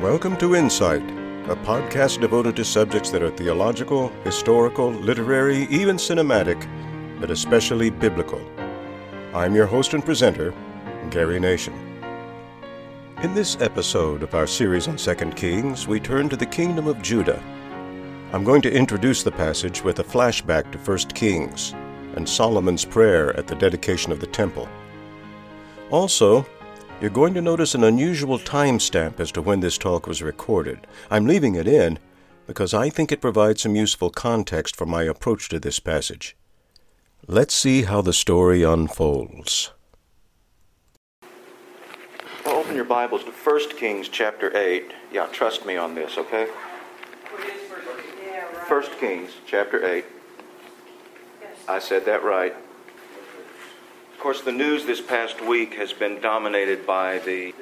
Welcome 0.00 0.36
to 0.36 0.54
Insight, 0.54 1.02
a 1.50 1.56
podcast 1.56 2.20
devoted 2.20 2.54
to 2.54 2.64
subjects 2.64 3.10
that 3.10 3.20
are 3.20 3.32
theological, 3.32 4.10
historical, 4.22 4.92
literary, 4.92 5.64
even 5.70 5.96
cinematic, 5.96 6.60
but 7.20 7.32
especially 7.32 7.90
biblical. 7.90 8.40
I'm 9.34 9.56
your 9.56 9.66
host 9.66 9.94
and 9.94 10.04
presenter, 10.04 10.54
Gary 11.10 11.40
Nation. 11.40 11.74
In 13.24 13.34
this 13.34 13.60
episode 13.60 14.22
of 14.22 14.36
our 14.36 14.46
series 14.46 14.86
on 14.86 14.98
2 14.98 15.14
Kings, 15.32 15.88
we 15.88 15.98
turn 15.98 16.28
to 16.28 16.36
the 16.36 16.46
kingdom 16.46 16.86
of 16.86 17.02
Judah. 17.02 17.42
I'm 18.32 18.44
going 18.44 18.62
to 18.62 18.72
introduce 18.72 19.24
the 19.24 19.32
passage 19.32 19.82
with 19.82 19.98
a 19.98 20.04
flashback 20.04 20.70
to 20.70 20.78
1 20.78 20.98
Kings 21.12 21.72
and 22.14 22.28
Solomon's 22.28 22.84
prayer 22.84 23.36
at 23.36 23.48
the 23.48 23.56
dedication 23.56 24.12
of 24.12 24.20
the 24.20 24.28
temple. 24.28 24.68
Also, 25.90 26.46
you're 27.00 27.10
going 27.10 27.32
to 27.34 27.40
notice 27.40 27.74
an 27.74 27.84
unusual 27.84 28.38
timestamp 28.38 29.20
as 29.20 29.30
to 29.32 29.40
when 29.40 29.60
this 29.60 29.78
talk 29.78 30.06
was 30.06 30.20
recorded. 30.20 30.86
I'm 31.10 31.26
leaving 31.26 31.54
it 31.54 31.68
in 31.68 31.98
because 32.46 32.74
I 32.74 32.90
think 32.90 33.12
it 33.12 33.20
provides 33.20 33.62
some 33.62 33.76
useful 33.76 34.10
context 34.10 34.74
for 34.74 34.86
my 34.86 35.04
approach 35.04 35.48
to 35.50 35.60
this 35.60 35.78
passage. 35.78 36.36
Let's 37.26 37.54
see 37.54 37.82
how 37.82 38.00
the 38.00 38.12
story 38.12 38.62
unfolds. 38.64 39.72
Open 42.46 42.74
your 42.74 42.84
Bibles 42.84 43.22
to 43.24 43.30
1 43.30 43.76
Kings 43.76 44.08
chapter 44.08 44.56
8. 44.56 44.92
Yeah, 45.12 45.26
trust 45.26 45.66
me 45.66 45.76
on 45.76 45.94
this, 45.94 46.18
okay? 46.18 46.46
1 48.66 48.82
Kings 48.98 49.32
chapter 49.46 49.86
8. 49.86 50.04
I 51.68 51.78
said 51.78 52.06
that 52.06 52.24
right. 52.24 52.56
Of 54.18 54.22
course, 54.24 54.40
the 54.40 54.50
news 54.50 54.84
this 54.84 55.00
past 55.00 55.40
week 55.40 55.74
has 55.74 55.92
been 55.92 56.20
dominated 56.20 56.84
by 56.84 57.20
the 57.20 57.54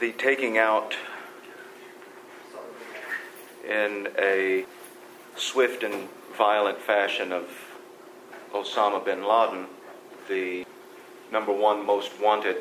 the 0.00 0.10
taking 0.10 0.58
out 0.58 0.96
in 3.64 4.08
a 4.18 4.64
swift 5.36 5.84
and 5.84 6.08
violent 6.36 6.80
fashion 6.80 7.30
of 7.30 7.48
Osama 8.52 9.04
bin 9.04 9.22
Laden, 9.22 9.66
the 10.28 10.66
number 11.30 11.52
one 11.52 11.86
most 11.86 12.20
wanted 12.20 12.56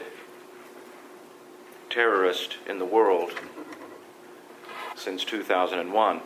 terrorist 1.89 2.57
in 2.67 2.77
the 2.77 2.85
world 2.85 3.31
since 4.95 5.23
2001. 5.25 6.21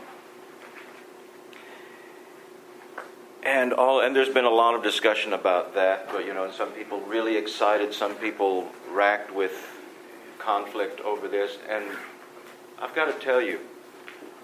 And 3.43 3.73
all 3.73 3.99
and 3.99 4.15
there's 4.15 4.29
been 4.29 4.45
a 4.45 4.49
lot 4.49 4.73
of 4.73 4.81
discussion 4.81 5.33
about 5.33 5.75
that 5.75 6.09
but 6.11 6.25
you 6.25 6.33
know 6.33 6.49
some 6.49 6.71
people 6.71 6.99
really 7.01 7.35
excited 7.35 7.93
some 7.93 8.15
people 8.15 8.67
racked 8.89 9.33
with 9.33 9.69
conflict 10.39 10.99
over 11.01 11.27
this. 11.27 11.57
And 11.69 11.85
i've 12.81 12.95
got 12.95 13.05
to 13.05 13.25
tell 13.25 13.41
you 13.41 13.59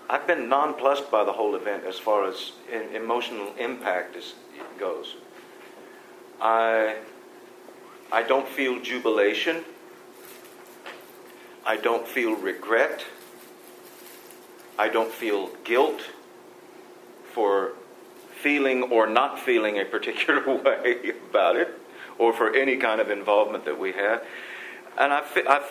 i've 0.10 0.28
been 0.28 0.50
nonplussed 0.50 1.10
by 1.10 1.24
the 1.24 1.32
whole 1.32 1.56
event 1.56 1.84
as 1.86 1.98
far 1.98 2.28
as 2.28 2.52
emotional 2.94 3.54
impact 3.58 4.16
is, 4.16 4.36
goes. 4.80 5.16
I 6.42 6.98
i 8.12 8.24
don't 8.24 8.48
feel 8.48 8.82
jubilation. 8.82 9.64
I 11.66 11.78
don't 11.78 12.08
feel 12.08 12.36
regret. 12.36 13.06
I 14.78 14.88
don't 14.88 15.12
feel 15.12 15.50
guilt 15.66 16.02
for 17.34 17.74
feeling 18.42 18.84
or 18.84 19.08
not 19.08 19.40
feeling 19.40 19.80
a 19.80 19.86
particular 19.86 20.42
way 20.64 21.14
about 21.30 21.56
it, 21.56 21.80
or 22.18 22.34
for 22.34 22.56
any 22.56 22.78
kind 22.78 23.02
of 23.02 23.10
involvement 23.10 23.66
that 23.66 23.80
we 23.80 23.92
have. 23.94 24.24
And 24.98 25.14
I, 25.14 25.24
I 25.48 25.62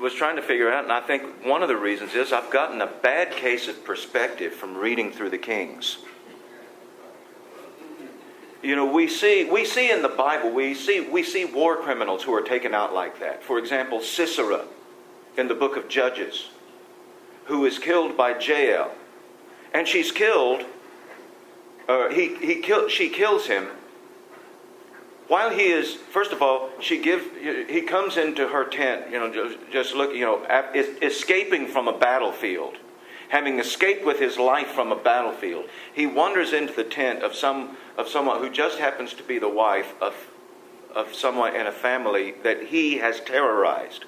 was 0.00 0.14
trying 0.14 0.36
to 0.36 0.42
figure 0.42 0.70
out, 0.70 0.84
and 0.84 0.92
I 0.92 1.00
think 1.00 1.44
one 1.44 1.62
of 1.62 1.68
the 1.68 1.76
reasons 1.76 2.14
is 2.14 2.32
I've 2.32 2.50
gotten 2.50 2.80
a 2.80 2.86
bad 2.86 3.32
case 3.32 3.68
of 3.68 3.84
perspective 3.84 4.52
from 4.52 4.76
reading 4.76 5.10
through 5.10 5.30
the 5.30 5.38
Kings. 5.38 5.98
You 8.62 8.74
know, 8.74 8.86
we 8.86 9.06
see 9.06 9.44
we 9.44 9.64
see 9.64 9.92
in 9.92 10.02
the 10.02 10.08
Bible 10.08 10.50
we 10.50 10.74
see 10.74 11.00
we 11.00 11.22
see 11.22 11.44
war 11.44 11.76
criminals 11.76 12.24
who 12.24 12.34
are 12.34 12.42
taken 12.42 12.74
out 12.74 12.92
like 12.92 13.20
that. 13.20 13.44
For 13.44 13.58
example, 13.58 14.00
Sisera 14.00 14.64
in 15.36 15.46
the 15.46 15.54
book 15.54 15.76
of 15.76 15.88
Judges, 15.88 16.48
who 17.44 17.64
is 17.64 17.78
killed 17.78 18.16
by 18.16 18.36
Jael, 18.38 18.90
and 19.72 19.86
she's 19.86 20.10
killed 20.10 20.64
uh, 21.88 22.08
he, 22.10 22.34
he 22.36 22.56
kill, 22.56 22.88
she 22.88 23.08
kills 23.08 23.46
him. 23.46 23.68
While 25.28 25.50
he 25.50 25.64
is 25.64 25.94
first 25.94 26.30
of 26.30 26.40
all 26.40 26.70
she 26.80 27.02
give 27.02 27.32
he 27.68 27.82
comes 27.82 28.16
into 28.16 28.46
her 28.46 28.64
tent 28.64 29.10
you 29.10 29.18
know 29.18 29.32
just, 29.32 29.58
just 29.72 29.94
look 29.94 30.14
you 30.14 30.24
know 30.24 30.44
escaping 31.02 31.66
from 31.66 31.88
a 31.88 31.98
battlefield 31.98 32.76
having 33.28 33.58
escaped 33.58 34.04
with 34.04 34.18
his 34.18 34.38
life 34.38 34.68
from 34.68 34.92
a 34.92 34.96
battlefield. 34.96 35.68
He 35.92 36.06
wanders 36.06 36.52
into 36.52 36.72
the 36.72 36.84
tent 36.84 37.22
of 37.22 37.34
some 37.34 37.76
of 37.96 38.08
someone 38.08 38.40
who 38.40 38.50
just 38.50 38.78
happens 38.78 39.14
to 39.14 39.22
be 39.22 39.38
the 39.38 39.48
wife 39.48 39.94
of 40.00 40.14
of 40.94 41.14
someone 41.14 41.54
in 41.54 41.66
a 41.66 41.72
family 41.72 42.34
that 42.42 42.66
he 42.66 42.98
has 42.98 43.20
terrorized 43.20 44.04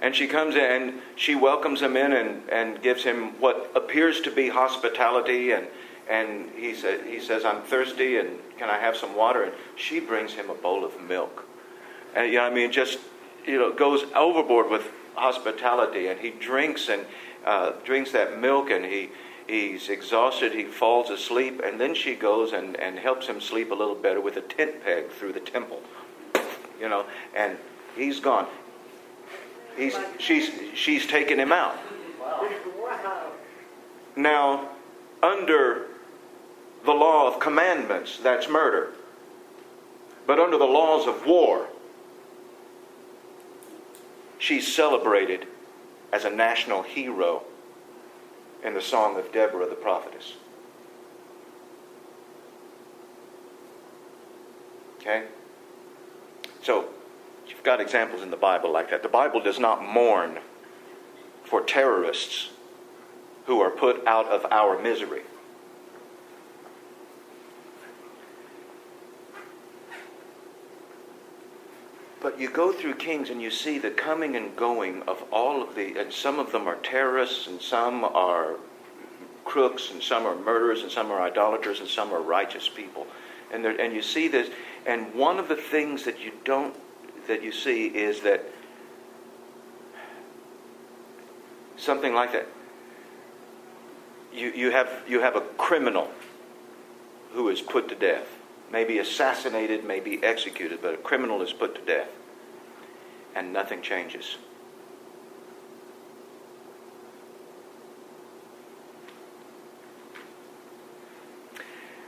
and 0.00 0.14
she 0.14 0.26
comes 0.26 0.54
in 0.54 0.60
and 0.62 0.94
she 1.16 1.34
welcomes 1.34 1.82
him 1.82 1.96
in 1.96 2.12
and, 2.12 2.48
and 2.50 2.82
gives 2.82 3.02
him 3.02 3.40
what 3.40 3.70
appears 3.74 4.20
to 4.22 4.30
be 4.30 4.48
hospitality. 4.48 5.52
And, 5.52 5.66
and 6.08 6.50
he, 6.50 6.74
sa- 6.74 7.02
he 7.04 7.20
says, 7.20 7.44
I'm 7.44 7.62
thirsty 7.62 8.18
and 8.18 8.38
can 8.58 8.70
I 8.70 8.78
have 8.78 8.96
some 8.96 9.16
water? 9.16 9.44
And 9.44 9.52
she 9.76 9.98
brings 9.98 10.32
him 10.32 10.50
a 10.50 10.54
bowl 10.54 10.84
of 10.84 11.00
milk. 11.02 11.44
And, 12.14 12.30
you 12.30 12.38
know, 12.38 12.44
I 12.44 12.50
mean, 12.50 12.70
just, 12.70 12.98
you 13.44 13.58
know, 13.58 13.72
goes 13.72 14.04
overboard 14.14 14.70
with 14.70 14.88
hospitality. 15.14 16.06
And 16.06 16.20
he 16.20 16.30
drinks 16.30 16.88
and 16.88 17.04
uh, 17.44 17.72
drinks 17.84 18.12
that 18.12 18.40
milk 18.40 18.70
and 18.70 18.84
he, 18.84 19.10
he's 19.48 19.88
exhausted. 19.88 20.52
He 20.52 20.64
falls 20.64 21.10
asleep. 21.10 21.60
And 21.64 21.80
then 21.80 21.96
she 21.96 22.14
goes 22.14 22.52
and, 22.52 22.76
and 22.76 23.00
helps 23.00 23.26
him 23.26 23.40
sleep 23.40 23.72
a 23.72 23.74
little 23.74 23.96
better 23.96 24.20
with 24.20 24.36
a 24.36 24.42
tent 24.42 24.84
peg 24.84 25.10
through 25.10 25.32
the 25.32 25.40
temple. 25.40 25.82
You 26.80 26.88
know, 26.88 27.04
and 27.34 27.56
he's 27.96 28.20
gone. 28.20 28.46
He's, 29.78 29.96
she's, 30.18 30.50
she's 30.74 31.06
taken 31.06 31.38
him 31.38 31.52
out. 31.52 31.78
Now, 34.16 34.70
under 35.22 35.86
the 36.84 36.92
law 36.92 37.32
of 37.32 37.38
commandments, 37.38 38.18
that's 38.18 38.48
murder. 38.48 38.90
But 40.26 40.40
under 40.40 40.58
the 40.58 40.64
laws 40.64 41.06
of 41.06 41.24
war, 41.24 41.68
she's 44.38 44.66
celebrated 44.66 45.46
as 46.12 46.24
a 46.24 46.30
national 46.30 46.82
hero 46.82 47.44
in 48.64 48.74
the 48.74 48.82
Song 48.82 49.16
of 49.16 49.32
Deborah 49.32 49.68
the 49.68 49.76
prophetess. 49.76 50.34
Okay? 55.00 55.26
So, 56.62 56.88
You've 57.48 57.62
got 57.62 57.80
examples 57.80 58.22
in 58.22 58.30
the 58.30 58.36
Bible 58.36 58.72
like 58.72 58.90
that. 58.90 59.02
The 59.02 59.08
Bible 59.08 59.40
does 59.40 59.58
not 59.58 59.82
mourn 59.82 60.38
for 61.44 61.62
terrorists 61.62 62.50
who 63.46 63.60
are 63.60 63.70
put 63.70 64.06
out 64.06 64.26
of 64.26 64.44
our 64.52 64.80
misery. 64.80 65.22
But 72.20 72.38
you 72.38 72.50
go 72.50 72.72
through 72.72 72.94
Kings 72.96 73.30
and 73.30 73.40
you 73.40 73.50
see 73.50 73.78
the 73.78 73.90
coming 73.90 74.36
and 74.36 74.54
going 74.54 75.02
of 75.04 75.24
all 75.32 75.62
of 75.62 75.74
the, 75.74 75.98
and 75.98 76.12
some 76.12 76.38
of 76.38 76.52
them 76.52 76.66
are 76.66 76.76
terrorists, 76.76 77.46
and 77.46 77.60
some 77.62 78.04
are 78.04 78.56
crooks, 79.44 79.90
and 79.90 80.02
some 80.02 80.26
are 80.26 80.36
murderers, 80.36 80.82
and 80.82 80.90
some 80.90 81.10
are 81.10 81.22
idolaters, 81.22 81.80
and 81.80 81.88
some 81.88 82.12
are 82.12 82.20
righteous 82.20 82.68
people. 82.68 83.06
And, 83.50 83.64
there, 83.64 83.80
and 83.80 83.94
you 83.94 84.02
see 84.02 84.28
this, 84.28 84.50
and 84.84 85.14
one 85.14 85.38
of 85.38 85.48
the 85.48 85.56
things 85.56 86.04
that 86.04 86.20
you 86.20 86.32
don't 86.44 86.74
that 87.28 87.42
you 87.42 87.52
see 87.52 87.86
is 87.86 88.20
that 88.22 88.44
something 91.76 92.12
like 92.12 92.32
that. 92.32 92.46
You, 94.32 94.50
you, 94.50 94.70
have, 94.72 94.90
you 95.08 95.20
have 95.20 95.36
a 95.36 95.40
criminal 95.40 96.10
who 97.32 97.48
is 97.48 97.60
put 97.60 97.88
to 97.88 97.94
death, 97.94 98.26
maybe 98.70 98.98
assassinated, 98.98 99.84
maybe 99.84 100.22
executed, 100.22 100.80
but 100.82 100.94
a 100.94 100.96
criminal 100.96 101.40
is 101.42 101.52
put 101.52 101.74
to 101.76 101.80
death, 101.82 102.08
and 103.34 103.52
nothing 103.52 103.80
changes. 103.80 104.36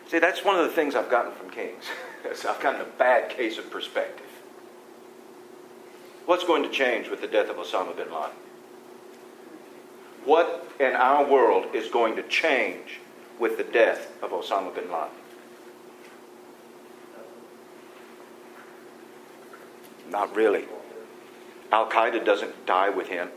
See, 0.08 0.18
that's 0.18 0.44
one 0.44 0.58
of 0.58 0.66
the 0.66 0.72
things 0.72 0.96
I've 0.96 1.10
gotten 1.10 1.32
from 1.32 1.50
Kings. 1.50 1.84
I've 2.48 2.60
gotten 2.60 2.80
a 2.80 2.98
bad 2.98 3.30
case 3.30 3.58
of 3.58 3.70
perspective. 3.70 4.29
What's 6.30 6.44
going 6.44 6.62
to 6.62 6.68
change 6.68 7.08
with 7.08 7.20
the 7.20 7.26
death 7.26 7.50
of 7.50 7.56
Osama 7.56 7.96
bin 7.96 8.06
Laden? 8.06 8.30
What 10.24 10.70
in 10.78 10.94
our 10.94 11.24
world 11.28 11.74
is 11.74 11.88
going 11.88 12.14
to 12.14 12.22
change 12.22 13.00
with 13.40 13.56
the 13.56 13.64
death 13.64 14.12
of 14.22 14.30
Osama 14.30 14.72
bin 14.72 14.84
Laden? 14.84 15.08
Not 20.08 20.36
really. 20.36 20.66
Al 21.72 21.90
Qaeda 21.90 22.24
doesn't 22.24 22.64
die 22.64 22.90
with 22.90 23.08
him. 23.08 23.28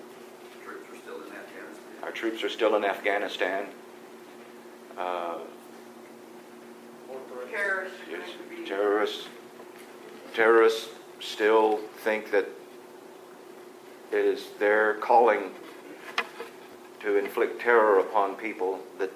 Troops 0.63 0.83
are 0.91 0.99
still 0.99 1.23
in 1.23 1.31
Afghanistan. 1.33 2.03
Our 2.03 2.11
troops 2.11 2.43
are 2.43 2.49
still 2.49 2.75
in 2.75 2.85
Afghanistan. 2.85 3.65
Uh, 4.95 5.37
Terrorists. 7.49 7.97
yes, 8.07 8.19
going 8.19 8.49
to 8.49 8.61
be- 8.61 8.69
terrorists, 8.69 9.27
terrorists 10.35 10.89
still 11.19 11.79
think 12.03 12.29
that 12.29 12.47
it 14.13 14.25
is 14.25 14.45
their 14.59 14.95
calling 14.95 15.51
to 16.99 17.17
inflict 17.17 17.61
terror 17.61 17.99
upon 17.99 18.35
people 18.35 18.79
that 18.99 19.11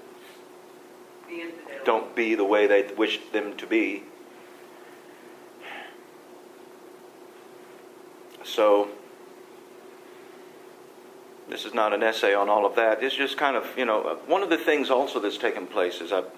don't 1.85 2.15
be 2.15 2.35
the 2.35 2.43
way 2.43 2.67
they 2.67 2.91
wish 2.97 3.19
them 3.31 3.55
to 3.57 3.65
be. 3.65 4.03
So, 8.43 8.89
this 11.49 11.65
is 11.65 11.73
not 11.73 11.93
an 11.93 12.01
essay 12.01 12.33
on 12.33 12.49
all 12.49 12.65
of 12.65 12.75
that. 12.75 13.03
It's 13.03 13.15
just 13.15 13.37
kind 13.37 13.55
of, 13.55 13.65
you 13.77 13.85
know, 13.85 14.19
one 14.25 14.41
of 14.41 14.49
the 14.49 14.57
things 14.57 14.89
also 14.89 15.19
that's 15.19 15.37
taken 15.37 15.67
place 15.67 16.01
is 16.01 16.11
I've 16.11 16.31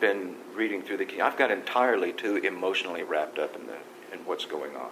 been 0.00 0.34
reading 0.54 0.82
through 0.82 0.96
the 0.96 1.04
key. 1.04 1.20
I've 1.20 1.36
got 1.36 1.50
entirely 1.50 2.12
too 2.12 2.36
emotionally 2.36 3.02
wrapped 3.02 3.38
up 3.38 3.54
in 3.54 3.66
the 3.66 3.76
in 4.12 4.24
what's 4.24 4.44
going 4.44 4.74
on. 4.74 4.90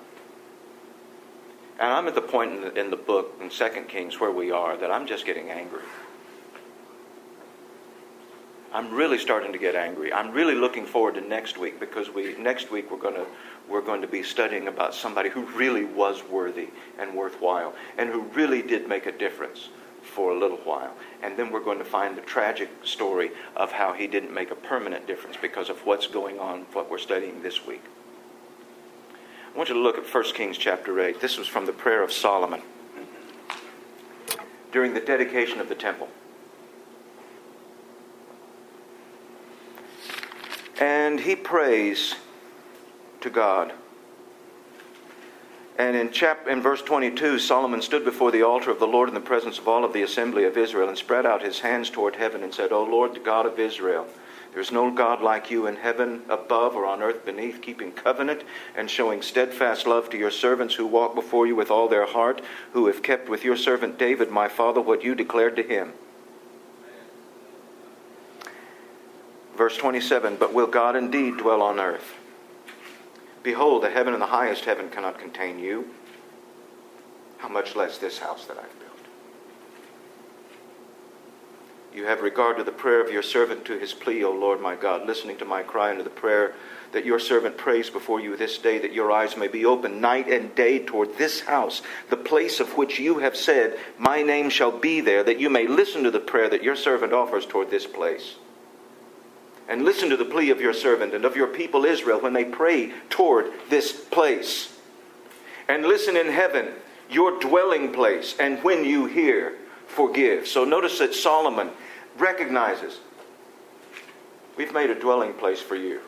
And 1.78 1.92
I'm 1.92 2.08
at 2.08 2.14
the 2.14 2.22
point 2.22 2.52
in 2.52 2.60
the, 2.62 2.80
in 2.80 2.90
the 2.90 2.96
book 2.96 3.36
in 3.40 3.50
Second 3.50 3.88
Kings 3.88 4.18
where 4.18 4.32
we 4.32 4.50
are 4.50 4.76
that 4.76 4.90
I'm 4.90 5.06
just 5.06 5.24
getting 5.24 5.50
angry. 5.50 5.82
I'm 8.72 8.92
really 8.92 9.18
starting 9.18 9.52
to 9.52 9.58
get 9.58 9.74
angry. 9.74 10.12
I'm 10.12 10.32
really 10.32 10.54
looking 10.54 10.84
forward 10.84 11.14
to 11.14 11.20
next 11.20 11.56
week 11.56 11.80
because 11.80 12.10
we 12.10 12.36
next 12.36 12.70
week 12.70 12.90
we're 12.90 12.98
going 12.98 13.14
to 13.14 13.26
we're 13.68 13.80
going 13.80 14.02
to 14.02 14.08
be 14.08 14.22
studying 14.22 14.68
about 14.68 14.94
somebody 14.94 15.30
who 15.30 15.44
really 15.56 15.84
was 15.84 16.22
worthy 16.24 16.68
and 16.98 17.14
worthwhile 17.14 17.74
and 17.96 18.10
who 18.10 18.22
really 18.34 18.60
did 18.60 18.88
make 18.88 19.06
a 19.06 19.12
difference 19.12 19.68
for 20.02 20.32
a 20.32 20.38
little 20.38 20.58
while. 20.58 20.94
And 21.22 21.36
then 21.36 21.50
we're 21.50 21.64
going 21.64 21.78
to 21.78 21.84
find 21.84 22.16
the 22.16 22.22
tragic 22.22 22.68
story 22.84 23.30
of 23.56 23.72
how 23.72 23.92
he 23.92 24.06
didn't 24.06 24.34
make 24.34 24.50
a 24.50 24.54
permanent 24.54 25.06
difference 25.06 25.36
because 25.40 25.70
of 25.70 25.78
what's 25.86 26.06
going 26.06 26.38
on, 26.38 26.62
what 26.72 26.90
we're 26.90 26.98
studying 26.98 27.42
this 27.42 27.66
week. 27.66 27.82
I 29.58 29.60
want 29.60 29.70
you 29.70 29.74
to 29.74 29.80
look 29.80 29.98
at 29.98 30.14
1 30.14 30.24
Kings 30.34 30.56
chapter 30.56 31.00
8. 31.00 31.20
This 31.20 31.36
was 31.36 31.48
from 31.48 31.66
the 31.66 31.72
prayer 31.72 32.04
of 32.04 32.12
Solomon 32.12 32.62
during 34.70 34.94
the 34.94 35.00
dedication 35.00 35.58
of 35.58 35.68
the 35.68 35.74
temple. 35.74 36.06
And 40.80 41.18
he 41.18 41.34
prays 41.34 42.14
to 43.20 43.30
God. 43.30 43.72
And 45.76 45.96
in, 45.96 46.12
chap- 46.12 46.46
in 46.46 46.62
verse 46.62 46.80
22, 46.82 47.40
Solomon 47.40 47.82
stood 47.82 48.04
before 48.04 48.30
the 48.30 48.44
altar 48.44 48.70
of 48.70 48.78
the 48.78 48.86
Lord 48.86 49.08
in 49.08 49.14
the 49.16 49.20
presence 49.20 49.58
of 49.58 49.66
all 49.66 49.84
of 49.84 49.92
the 49.92 50.02
assembly 50.02 50.44
of 50.44 50.56
Israel 50.56 50.88
and 50.88 50.96
spread 50.96 51.26
out 51.26 51.42
his 51.42 51.58
hands 51.58 51.90
toward 51.90 52.14
heaven 52.14 52.44
and 52.44 52.54
said, 52.54 52.70
O 52.70 52.84
Lord, 52.84 53.12
the 53.12 53.18
God 53.18 53.44
of 53.44 53.58
Israel, 53.58 54.06
there 54.58 54.64
is 54.64 54.72
no 54.72 54.90
God 54.90 55.22
like 55.22 55.52
you 55.52 55.68
in 55.68 55.76
heaven 55.76 56.22
above 56.28 56.74
or 56.74 56.84
on 56.84 57.00
earth 57.00 57.24
beneath, 57.24 57.62
keeping 57.62 57.92
covenant 57.92 58.42
and 58.76 58.90
showing 58.90 59.22
steadfast 59.22 59.86
love 59.86 60.10
to 60.10 60.18
your 60.18 60.32
servants 60.32 60.74
who 60.74 60.84
walk 60.84 61.14
before 61.14 61.46
you 61.46 61.54
with 61.54 61.70
all 61.70 61.86
their 61.86 62.06
heart, 62.06 62.42
who 62.72 62.88
have 62.88 63.00
kept 63.00 63.28
with 63.28 63.44
your 63.44 63.56
servant 63.56 64.00
David, 64.00 64.32
my 64.32 64.48
father, 64.48 64.80
what 64.80 65.04
you 65.04 65.14
declared 65.14 65.54
to 65.54 65.62
him. 65.62 65.92
Verse 69.56 69.76
27 69.76 70.34
But 70.34 70.52
will 70.52 70.66
God 70.66 70.96
indeed 70.96 71.36
dwell 71.36 71.62
on 71.62 71.78
earth? 71.78 72.16
Behold, 73.44 73.84
the 73.84 73.90
heaven 73.90 74.12
and 74.12 74.20
the 74.20 74.26
highest 74.26 74.64
heaven 74.64 74.90
cannot 74.90 75.20
contain 75.20 75.60
you. 75.60 75.88
How 77.36 77.48
much 77.48 77.76
less 77.76 77.98
this 77.98 78.18
house 78.18 78.46
that 78.46 78.58
I've 78.58 78.80
built? 78.80 78.87
You 81.98 82.04
have 82.04 82.22
regard 82.22 82.58
to 82.58 82.62
the 82.62 82.70
prayer 82.70 83.04
of 83.04 83.10
your 83.10 83.24
servant 83.24 83.64
to 83.64 83.76
his 83.76 83.92
plea, 83.92 84.22
O 84.22 84.30
Lord 84.30 84.60
my 84.60 84.76
God, 84.76 85.04
listening 85.04 85.36
to 85.38 85.44
my 85.44 85.64
cry 85.64 85.90
and 85.90 85.98
to 85.98 86.04
the 86.04 86.10
prayer 86.10 86.54
that 86.92 87.04
your 87.04 87.18
servant 87.18 87.56
prays 87.56 87.90
before 87.90 88.20
you 88.20 88.36
this 88.36 88.56
day, 88.56 88.78
that 88.78 88.92
your 88.92 89.10
eyes 89.10 89.36
may 89.36 89.48
be 89.48 89.64
open 89.64 90.00
night 90.00 90.28
and 90.28 90.54
day 90.54 90.78
toward 90.78 91.18
this 91.18 91.40
house, 91.40 91.82
the 92.08 92.16
place 92.16 92.60
of 92.60 92.76
which 92.76 93.00
you 93.00 93.18
have 93.18 93.36
said, 93.36 93.76
My 93.98 94.22
name 94.22 94.48
shall 94.48 94.70
be 94.70 95.00
there, 95.00 95.24
that 95.24 95.40
you 95.40 95.50
may 95.50 95.66
listen 95.66 96.04
to 96.04 96.12
the 96.12 96.20
prayer 96.20 96.48
that 96.48 96.62
your 96.62 96.76
servant 96.76 97.12
offers 97.12 97.44
toward 97.44 97.68
this 97.68 97.84
place. 97.84 98.36
And 99.68 99.84
listen 99.84 100.08
to 100.10 100.16
the 100.16 100.24
plea 100.24 100.50
of 100.50 100.60
your 100.60 100.74
servant 100.74 101.14
and 101.14 101.24
of 101.24 101.34
your 101.34 101.48
people 101.48 101.84
Israel 101.84 102.20
when 102.20 102.32
they 102.32 102.44
pray 102.44 102.92
toward 103.10 103.50
this 103.70 103.90
place. 103.90 104.72
And 105.66 105.84
listen 105.84 106.16
in 106.16 106.28
heaven, 106.28 106.68
your 107.10 107.40
dwelling 107.40 107.92
place, 107.92 108.36
and 108.38 108.62
when 108.62 108.84
you 108.84 109.06
hear, 109.06 109.56
forgive. 109.88 110.46
So 110.46 110.64
notice 110.64 111.00
that 111.00 111.12
Solomon 111.12 111.70
recognizes 112.18 112.98
we've 114.56 114.72
made 114.72 114.90
a 114.90 114.98
dwelling 114.98 115.32
place 115.34 115.60
for 115.60 115.76
you. 115.76 116.00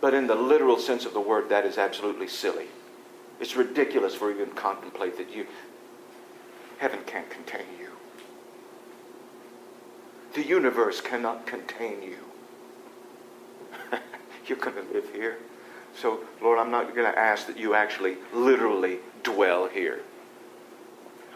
But 0.00 0.14
in 0.14 0.26
the 0.26 0.34
literal 0.34 0.78
sense 0.78 1.04
of 1.04 1.12
the 1.12 1.20
word, 1.20 1.48
that 1.48 1.64
is 1.64 1.76
absolutely 1.78 2.28
silly. 2.28 2.66
It's 3.40 3.56
ridiculous 3.56 4.14
for 4.14 4.30
you 4.30 4.44
to 4.44 4.50
contemplate 4.52 5.16
that 5.18 5.34
you 5.34 5.46
heaven 6.78 7.00
can't 7.06 7.28
contain 7.28 7.66
you. 7.78 7.90
The 10.34 10.44
universe 10.44 11.00
cannot 11.00 11.46
contain 11.46 12.02
you. 12.02 12.18
You're 14.46 14.58
going 14.58 14.76
to 14.76 14.92
live 14.92 15.12
here. 15.12 15.38
So, 15.96 16.20
Lord, 16.40 16.58
I'm 16.58 16.70
not 16.70 16.94
going 16.94 17.10
to 17.10 17.18
ask 17.18 17.46
that 17.48 17.56
you 17.56 17.74
actually 17.74 18.18
literally 18.32 18.98
dwell 19.24 19.66
here. 19.66 20.02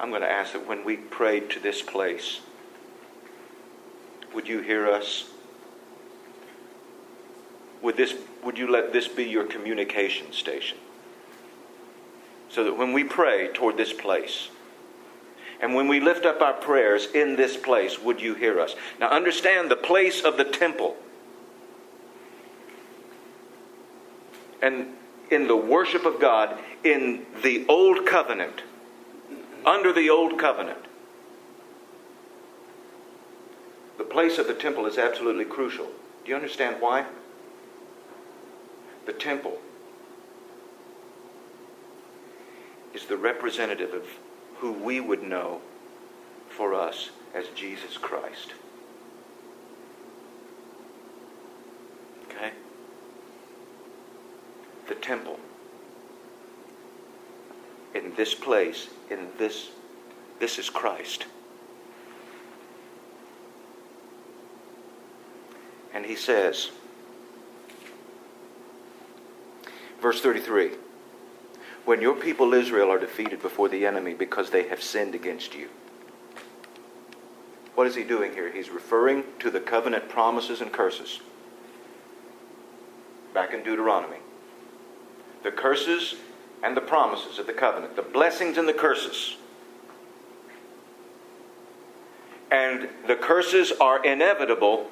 I'm 0.00 0.10
going 0.10 0.22
to 0.22 0.30
ask 0.30 0.52
that 0.52 0.66
when 0.66 0.84
we 0.84 0.96
prayed 0.96 1.50
to 1.50 1.60
this 1.60 1.82
place, 1.82 2.40
would 4.34 4.48
you 4.48 4.60
hear 4.60 4.88
us? 4.88 5.30
Would, 7.82 7.96
this, 7.96 8.14
would 8.44 8.58
you 8.58 8.70
let 8.70 8.92
this 8.92 9.08
be 9.08 9.24
your 9.24 9.44
communication 9.44 10.32
station? 10.32 10.78
So 12.48 12.64
that 12.64 12.76
when 12.76 12.92
we 12.92 13.04
pray 13.04 13.48
toward 13.52 13.76
this 13.76 13.92
place, 13.92 14.48
and 15.60 15.74
when 15.74 15.86
we 15.86 16.00
lift 16.00 16.26
up 16.26 16.40
our 16.42 16.54
prayers 16.54 17.06
in 17.06 17.36
this 17.36 17.56
place, 17.56 18.00
would 18.00 18.20
you 18.20 18.34
hear 18.34 18.60
us? 18.60 18.74
Now 18.98 19.10
understand 19.10 19.70
the 19.70 19.76
place 19.76 20.22
of 20.22 20.36
the 20.36 20.44
temple. 20.44 20.96
And 24.60 24.88
in 25.30 25.46
the 25.46 25.56
worship 25.56 26.04
of 26.04 26.20
God 26.20 26.58
in 26.84 27.24
the 27.42 27.64
old 27.68 28.06
covenant, 28.06 28.62
under 29.64 29.92
the 29.92 30.10
old 30.10 30.38
covenant, 30.38 30.78
the 33.98 34.04
place 34.04 34.38
of 34.38 34.46
the 34.46 34.54
temple 34.54 34.86
is 34.86 34.98
absolutely 34.98 35.44
crucial. 35.44 35.86
Do 36.24 36.30
you 36.30 36.34
understand 36.34 36.80
why? 36.80 37.06
The 39.06 39.12
temple 39.12 39.58
is 42.94 43.06
the 43.06 43.16
representative 43.16 43.92
of 43.92 44.06
who 44.58 44.72
we 44.72 45.00
would 45.00 45.22
know 45.22 45.60
for 46.48 46.74
us 46.74 47.10
as 47.34 47.48
Jesus 47.48 47.96
Christ. 47.96 48.52
Okay? 52.28 52.52
The 54.88 54.94
temple. 54.94 55.38
In 57.94 58.14
this 58.14 58.34
place, 58.34 58.88
in 59.10 59.28
this, 59.38 59.70
this 60.38 60.58
is 60.58 60.70
Christ. 60.70 61.26
And 65.94 66.06
he 66.06 66.16
says, 66.16 66.70
verse 70.00 70.20
33 70.20 70.72
when 71.84 72.00
your 72.00 72.14
people 72.14 72.54
Israel 72.54 72.90
are 72.90 72.98
defeated 72.98 73.42
before 73.42 73.68
the 73.68 73.86
enemy 73.86 74.14
because 74.14 74.50
they 74.50 74.68
have 74.68 74.82
sinned 74.82 75.14
against 75.14 75.54
you. 75.54 75.68
What 77.74 77.86
is 77.86 77.94
he 77.94 78.04
doing 78.04 78.32
here? 78.32 78.52
He's 78.52 78.70
referring 78.70 79.24
to 79.40 79.50
the 79.50 79.60
covenant 79.60 80.08
promises 80.08 80.60
and 80.60 80.70
curses. 80.70 81.20
Back 83.34 83.52
in 83.54 83.64
Deuteronomy. 83.64 84.18
The 85.42 85.50
curses 85.50 86.14
and 86.62 86.76
the 86.76 86.80
promises 86.80 87.38
of 87.38 87.46
the 87.46 87.52
covenant, 87.52 87.96
the 87.96 88.02
blessings 88.02 88.56
and 88.56 88.68
the 88.68 88.72
curses. 88.72 89.36
And 92.50 92.88
the 93.06 93.16
curses 93.16 93.72
are 93.80 94.04
inevitable 94.04 94.90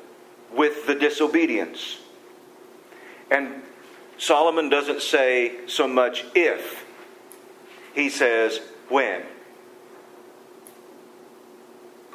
with 0.53 0.87
the 0.87 0.95
disobedience. 0.95 1.99
And 3.31 3.63
Solomon 4.19 4.69
doesn't 4.69 5.03
say 5.03 5.67
so 5.67 5.87
much 5.87 6.25
if, 6.35 6.85
he 7.95 8.09
says 8.09 8.61
when. 8.89 9.23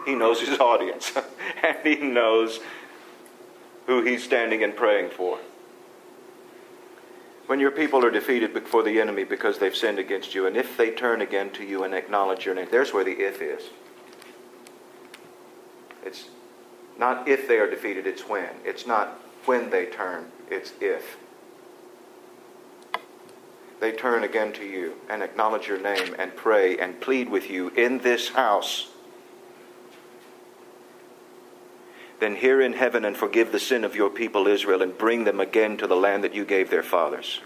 He 0.05 0.15
knows 0.15 0.41
his 0.41 0.59
audience, 0.59 1.13
and 1.63 1.77
he 1.83 1.95
knows 1.95 2.59
who 3.87 4.03
he's 4.03 4.23
standing 4.23 4.63
and 4.63 4.75
praying 4.75 5.11
for. 5.11 5.39
When 7.47 7.59
your 7.59 7.71
people 7.71 8.03
are 8.03 8.11
defeated 8.11 8.53
before 8.53 8.81
the 8.81 8.99
enemy 8.99 9.23
because 9.23 9.59
they've 9.59 9.75
sinned 9.75 9.99
against 9.99 10.33
you, 10.33 10.47
and 10.47 10.57
if 10.57 10.77
they 10.77 10.91
turn 10.91 11.21
again 11.21 11.51
to 11.51 11.63
you 11.63 11.83
and 11.83 11.93
acknowledge 11.93 12.45
your 12.45 12.55
name, 12.55 12.67
there's 12.71 12.93
where 12.93 13.03
the 13.03 13.11
if 13.11 13.41
is. 13.41 13.69
It's 16.03 16.29
not 16.97 17.27
if 17.27 17.47
they 17.47 17.57
are 17.57 17.69
defeated, 17.69 18.07
it's 18.07 18.27
when. 18.27 18.49
It's 18.63 18.87
not 18.87 19.19
when 19.45 19.69
they 19.69 19.85
turn, 19.85 20.31
it's 20.49 20.73
if. 20.81 21.17
They 23.79 23.91
turn 23.91 24.23
again 24.23 24.53
to 24.53 24.65
you 24.65 24.95
and 25.09 25.21
acknowledge 25.21 25.67
your 25.67 25.79
name 25.79 26.15
and 26.17 26.35
pray 26.35 26.77
and 26.77 26.99
plead 26.99 27.29
with 27.29 27.49
you 27.49 27.69
in 27.69 27.99
this 27.99 28.29
house. 28.29 28.87
Then 32.19 32.35
hear 32.35 32.61
in 32.61 32.73
heaven 32.73 33.03
and 33.05 33.15
forgive 33.15 33.51
the 33.51 33.59
sin 33.59 33.83
of 33.83 33.95
your 33.95 34.09
people 34.09 34.47
Israel 34.47 34.81
and 34.81 34.97
bring 34.97 35.25
them 35.25 35.39
again 35.39 35.77
to 35.77 35.87
the 35.87 35.95
land 35.95 36.23
that 36.23 36.33
you 36.33 36.45
gave 36.45 36.69
their 36.69 36.83
fathers. 36.83 37.41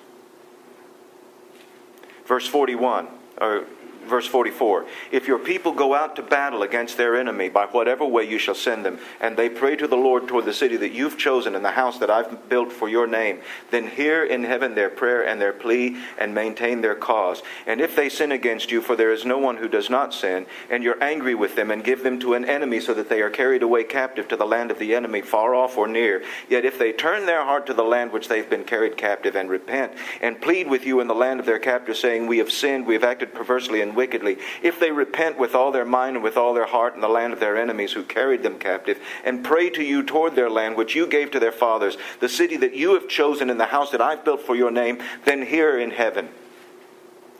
Verse 2.25 2.47
41, 2.47 3.07
or 3.41 3.65
verse 4.09 4.27
44 4.27 4.85
If 5.11 5.27
your 5.27 5.39
people 5.39 5.71
go 5.71 5.93
out 5.93 6.15
to 6.17 6.21
battle 6.21 6.63
against 6.63 6.97
their 6.97 7.15
enemy 7.15 7.49
by 7.49 7.65
whatever 7.65 8.05
way 8.05 8.23
you 8.23 8.37
shall 8.37 8.55
send 8.55 8.85
them, 8.85 8.99
and 9.21 9.37
they 9.37 9.49
pray 9.49 9.75
to 9.75 9.87
the 9.87 9.95
Lord 9.95 10.27
toward 10.27 10.45
the 10.45 10.53
city 10.53 10.75
that 10.77 10.91
you've 10.91 11.17
chosen 11.17 11.55
and 11.55 11.63
the 11.63 11.71
house 11.71 11.99
that 11.99 12.09
I've 12.09 12.49
built 12.49 12.71
for 12.71 12.89
your 12.89 13.07
name, 13.07 13.39
then 13.71 13.87
hear 13.87 14.23
in 14.23 14.43
heaven 14.43 14.75
their 14.75 14.89
prayer 14.89 15.25
and 15.25 15.39
their 15.39 15.53
plea 15.53 15.97
and 16.17 16.33
maintain 16.33 16.81
their 16.81 16.95
cause. 16.95 17.41
And 17.67 17.79
if 17.79 17.95
they 17.95 18.09
sin 18.09 18.31
against 18.31 18.71
you, 18.71 18.81
for 18.81 18.95
there 18.95 19.11
is 19.11 19.25
no 19.25 19.37
one 19.37 19.57
who 19.57 19.67
does 19.67 19.89
not 19.89 20.13
sin, 20.13 20.45
and 20.69 20.83
you're 20.83 21.01
angry 21.03 21.35
with 21.35 21.55
them 21.55 21.71
and 21.71 21.83
give 21.83 22.03
them 22.03 22.19
to 22.19 22.33
an 22.33 22.45
enemy 22.45 22.79
so 22.79 22.93
that 22.93 23.09
they 23.09 23.21
are 23.21 23.29
carried 23.29 23.63
away 23.63 23.83
captive 23.83 24.27
to 24.27 24.35
the 24.35 24.45
land 24.45 24.71
of 24.71 24.79
the 24.79 24.95
enemy, 24.95 25.21
far 25.21 25.53
off 25.53 25.77
or 25.77 25.87
near, 25.87 26.23
yet 26.49 26.65
if 26.65 26.79
they 26.79 26.91
turn 26.91 27.25
their 27.25 27.43
heart 27.43 27.65
to 27.67 27.73
the 27.73 27.83
land 27.83 28.11
which 28.11 28.27
they've 28.27 28.49
been 28.49 28.63
carried 28.63 28.97
captive 28.97 29.35
and 29.35 29.49
repent 29.49 29.93
and 30.21 30.41
plead 30.41 30.67
with 30.67 30.85
you 30.85 30.99
in 30.99 31.07
the 31.07 31.15
land 31.15 31.39
of 31.39 31.45
their 31.45 31.59
captors, 31.59 31.99
saying, 31.99 32.27
We 32.27 32.39
have 32.39 32.51
sinned, 32.51 32.85
we 32.85 32.93
have 32.93 33.03
acted 33.03 33.33
perversely 33.33 33.81
and 33.81 33.95
wickedly. 33.99 34.37
If 34.63 34.79
they 34.79 34.91
repent 34.91 35.37
with 35.37 35.53
all 35.53 35.73
their 35.73 35.83
mind 35.83 36.15
and 36.15 36.23
with 36.23 36.37
all 36.37 36.53
their 36.53 36.65
heart 36.65 36.95
in 36.95 37.01
the 37.01 37.09
land 37.09 37.33
of 37.33 37.41
their 37.41 37.57
enemies 37.57 37.91
who 37.91 38.03
carried 38.03 38.43
them 38.43 38.57
captive, 38.57 38.97
and 39.25 39.43
pray 39.43 39.69
to 39.71 39.83
you 39.83 40.03
toward 40.03 40.35
their 40.35 40.49
land 40.49 40.77
which 40.77 40.95
you 40.95 41.05
gave 41.05 41.31
to 41.31 41.39
their 41.41 41.51
fathers, 41.51 41.97
the 42.21 42.29
city 42.29 42.55
that 42.55 42.73
you 42.73 42.93
have 42.93 43.09
chosen 43.09 43.49
and 43.49 43.59
the 43.59 43.65
house 43.65 43.91
that 43.91 43.99
I've 43.99 44.23
built 44.23 44.41
for 44.41 44.55
your 44.55 44.71
name, 44.71 44.99
then 45.25 45.41
hear 45.41 45.77
in 45.77 45.91
heaven 45.91 46.29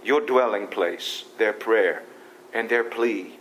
your 0.04 0.20
dwelling 0.20 0.68
place, 0.68 1.24
their 1.38 1.54
prayer 1.54 2.04
and 2.54 2.68
their 2.68 2.84
plea 2.84 3.40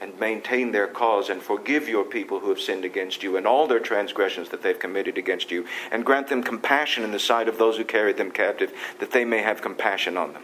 and 0.00 0.18
maintain 0.18 0.72
their 0.72 0.86
cause 0.86 1.28
and 1.28 1.42
forgive 1.42 1.86
your 1.86 2.04
people 2.04 2.40
who 2.40 2.48
have 2.48 2.60
sinned 2.60 2.86
against 2.86 3.22
you 3.22 3.36
and 3.36 3.46
all 3.46 3.66
their 3.66 3.78
transgressions 3.80 4.48
that 4.48 4.62
they've 4.62 4.78
committed 4.78 5.18
against 5.18 5.50
you, 5.50 5.66
and 5.92 6.06
grant 6.06 6.28
them 6.28 6.42
compassion 6.42 7.04
in 7.04 7.12
the 7.12 7.18
sight 7.18 7.48
of 7.48 7.58
those 7.58 7.76
who 7.76 7.84
carried 7.84 8.16
them 8.16 8.30
captive, 8.30 8.72
that 8.98 9.10
they 9.10 9.26
may 9.26 9.42
have 9.42 9.60
compassion 9.60 10.16
on 10.16 10.32
them. 10.32 10.42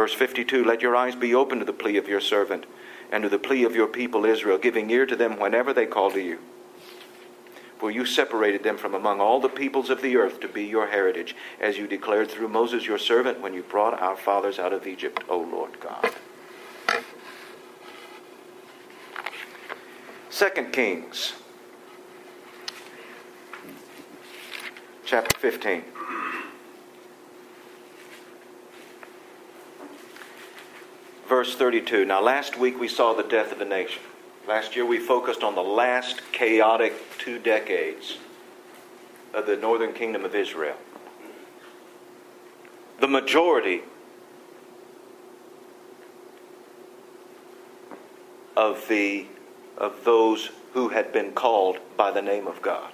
Verse 0.00 0.14
52 0.14 0.64
Let 0.64 0.80
your 0.80 0.96
eyes 0.96 1.14
be 1.14 1.34
open 1.34 1.58
to 1.58 1.64
the 1.66 1.74
plea 1.74 1.98
of 1.98 2.08
your 2.08 2.22
servant 2.22 2.64
and 3.12 3.22
to 3.22 3.28
the 3.28 3.38
plea 3.38 3.64
of 3.64 3.76
your 3.76 3.86
people 3.86 4.24
Israel, 4.24 4.56
giving 4.56 4.88
ear 4.88 5.04
to 5.04 5.14
them 5.14 5.38
whenever 5.38 5.74
they 5.74 5.84
call 5.84 6.10
to 6.12 6.22
you. 6.22 6.38
For 7.76 7.90
you 7.90 8.06
separated 8.06 8.62
them 8.62 8.78
from 8.78 8.94
among 8.94 9.20
all 9.20 9.40
the 9.40 9.50
peoples 9.50 9.90
of 9.90 10.00
the 10.00 10.16
earth 10.16 10.40
to 10.40 10.48
be 10.48 10.64
your 10.64 10.86
heritage, 10.86 11.36
as 11.60 11.76
you 11.76 11.86
declared 11.86 12.30
through 12.30 12.48
Moses 12.48 12.86
your 12.86 12.96
servant 12.96 13.42
when 13.42 13.52
you 13.52 13.62
brought 13.62 14.00
our 14.00 14.16
fathers 14.16 14.58
out 14.58 14.72
of 14.72 14.86
Egypt, 14.86 15.22
O 15.28 15.38
Lord 15.38 15.78
God. 15.80 16.14
2 20.30 20.48
Kings, 20.72 21.34
chapter 25.04 25.38
15. 25.38 25.99
Verse 31.40 31.54
32. 31.54 32.04
Now, 32.04 32.20
last 32.20 32.58
week 32.58 32.78
we 32.78 32.86
saw 32.86 33.14
the 33.14 33.22
death 33.22 33.50
of 33.50 33.58
the 33.58 33.64
nation. 33.64 34.02
Last 34.46 34.76
year 34.76 34.84
we 34.84 34.98
focused 34.98 35.42
on 35.42 35.54
the 35.54 35.62
last 35.62 36.20
chaotic 36.32 36.92
two 37.16 37.38
decades 37.38 38.18
of 39.32 39.46
the 39.46 39.56
northern 39.56 39.94
kingdom 39.94 40.26
of 40.26 40.34
Israel. 40.34 40.76
The 43.00 43.08
majority 43.08 43.80
of 48.54 48.86
the 48.88 49.26
of 49.78 50.04
those 50.04 50.50
who 50.74 50.90
had 50.90 51.10
been 51.10 51.32
called 51.32 51.78
by 51.96 52.10
the 52.10 52.20
name 52.20 52.46
of 52.48 52.60
God. 52.60 52.92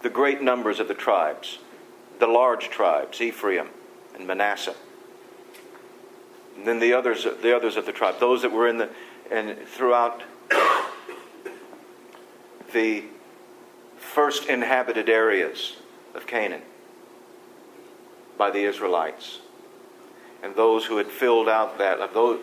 The 0.00 0.08
great 0.08 0.40
numbers 0.40 0.80
of 0.80 0.88
the 0.88 0.94
tribes, 0.94 1.58
the 2.18 2.26
large 2.26 2.70
tribes, 2.70 3.20
Ephraim 3.20 3.68
and 4.14 4.26
Manasseh. 4.26 4.74
And 6.56 6.66
then 6.66 6.78
the 6.78 6.92
others, 6.92 7.24
the 7.24 7.54
others 7.54 7.76
of 7.76 7.86
the 7.86 7.92
tribe, 7.92 8.20
those 8.20 8.42
that 8.42 8.52
were 8.52 8.68
in 8.68 8.78
the 8.78 8.88
and 9.30 9.58
throughout 9.66 10.22
the 12.72 13.04
first 13.96 14.46
inhabited 14.48 15.08
areas 15.08 15.76
of 16.14 16.26
Canaan 16.26 16.62
by 18.36 18.50
the 18.50 18.60
Israelites 18.60 19.40
and 20.42 20.54
those 20.54 20.84
who 20.84 20.98
had 20.98 21.06
filled 21.06 21.48
out 21.48 21.78
that 21.78 22.00
of 22.00 22.12
those 22.12 22.40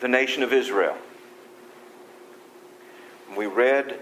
the 0.00 0.08
nation 0.08 0.42
of 0.42 0.52
Israel. 0.52 0.96
We 3.36 3.46
read 3.46 4.00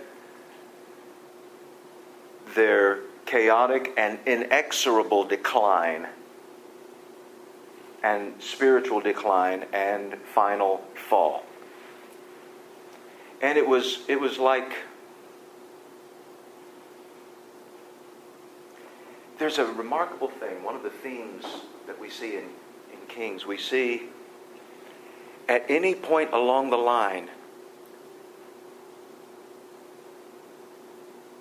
their 2.55 3.01
chaotic 3.29 3.93
and 3.99 4.19
inexorable 4.25 5.23
decline 5.23 6.07
and 8.03 8.33
spiritual 8.41 9.01
decline 9.01 9.67
and 9.75 10.15
final 10.35 10.79
fall. 10.95 11.45
And 13.43 13.59
it 13.59 13.69
was 13.69 14.01
it 14.09 14.19
was 14.19 14.39
like 14.39 14.73
there's 19.39 19.59
a 19.59 19.67
remarkable 19.67 20.29
thing, 20.29 20.65
one 20.65 20.75
of 20.75 20.83
the 20.83 20.91
themes 20.91 21.45
that 21.87 22.01
we 22.01 22.09
see 22.09 22.37
in, 22.37 22.45
in 22.93 23.07
Kings. 23.09 23.45
We 23.45 23.59
see 23.59 24.05
at 25.51 25.67
any 25.69 25.95
point 25.95 26.33
along 26.33 26.71
the 26.71 26.79
line, 26.79 27.29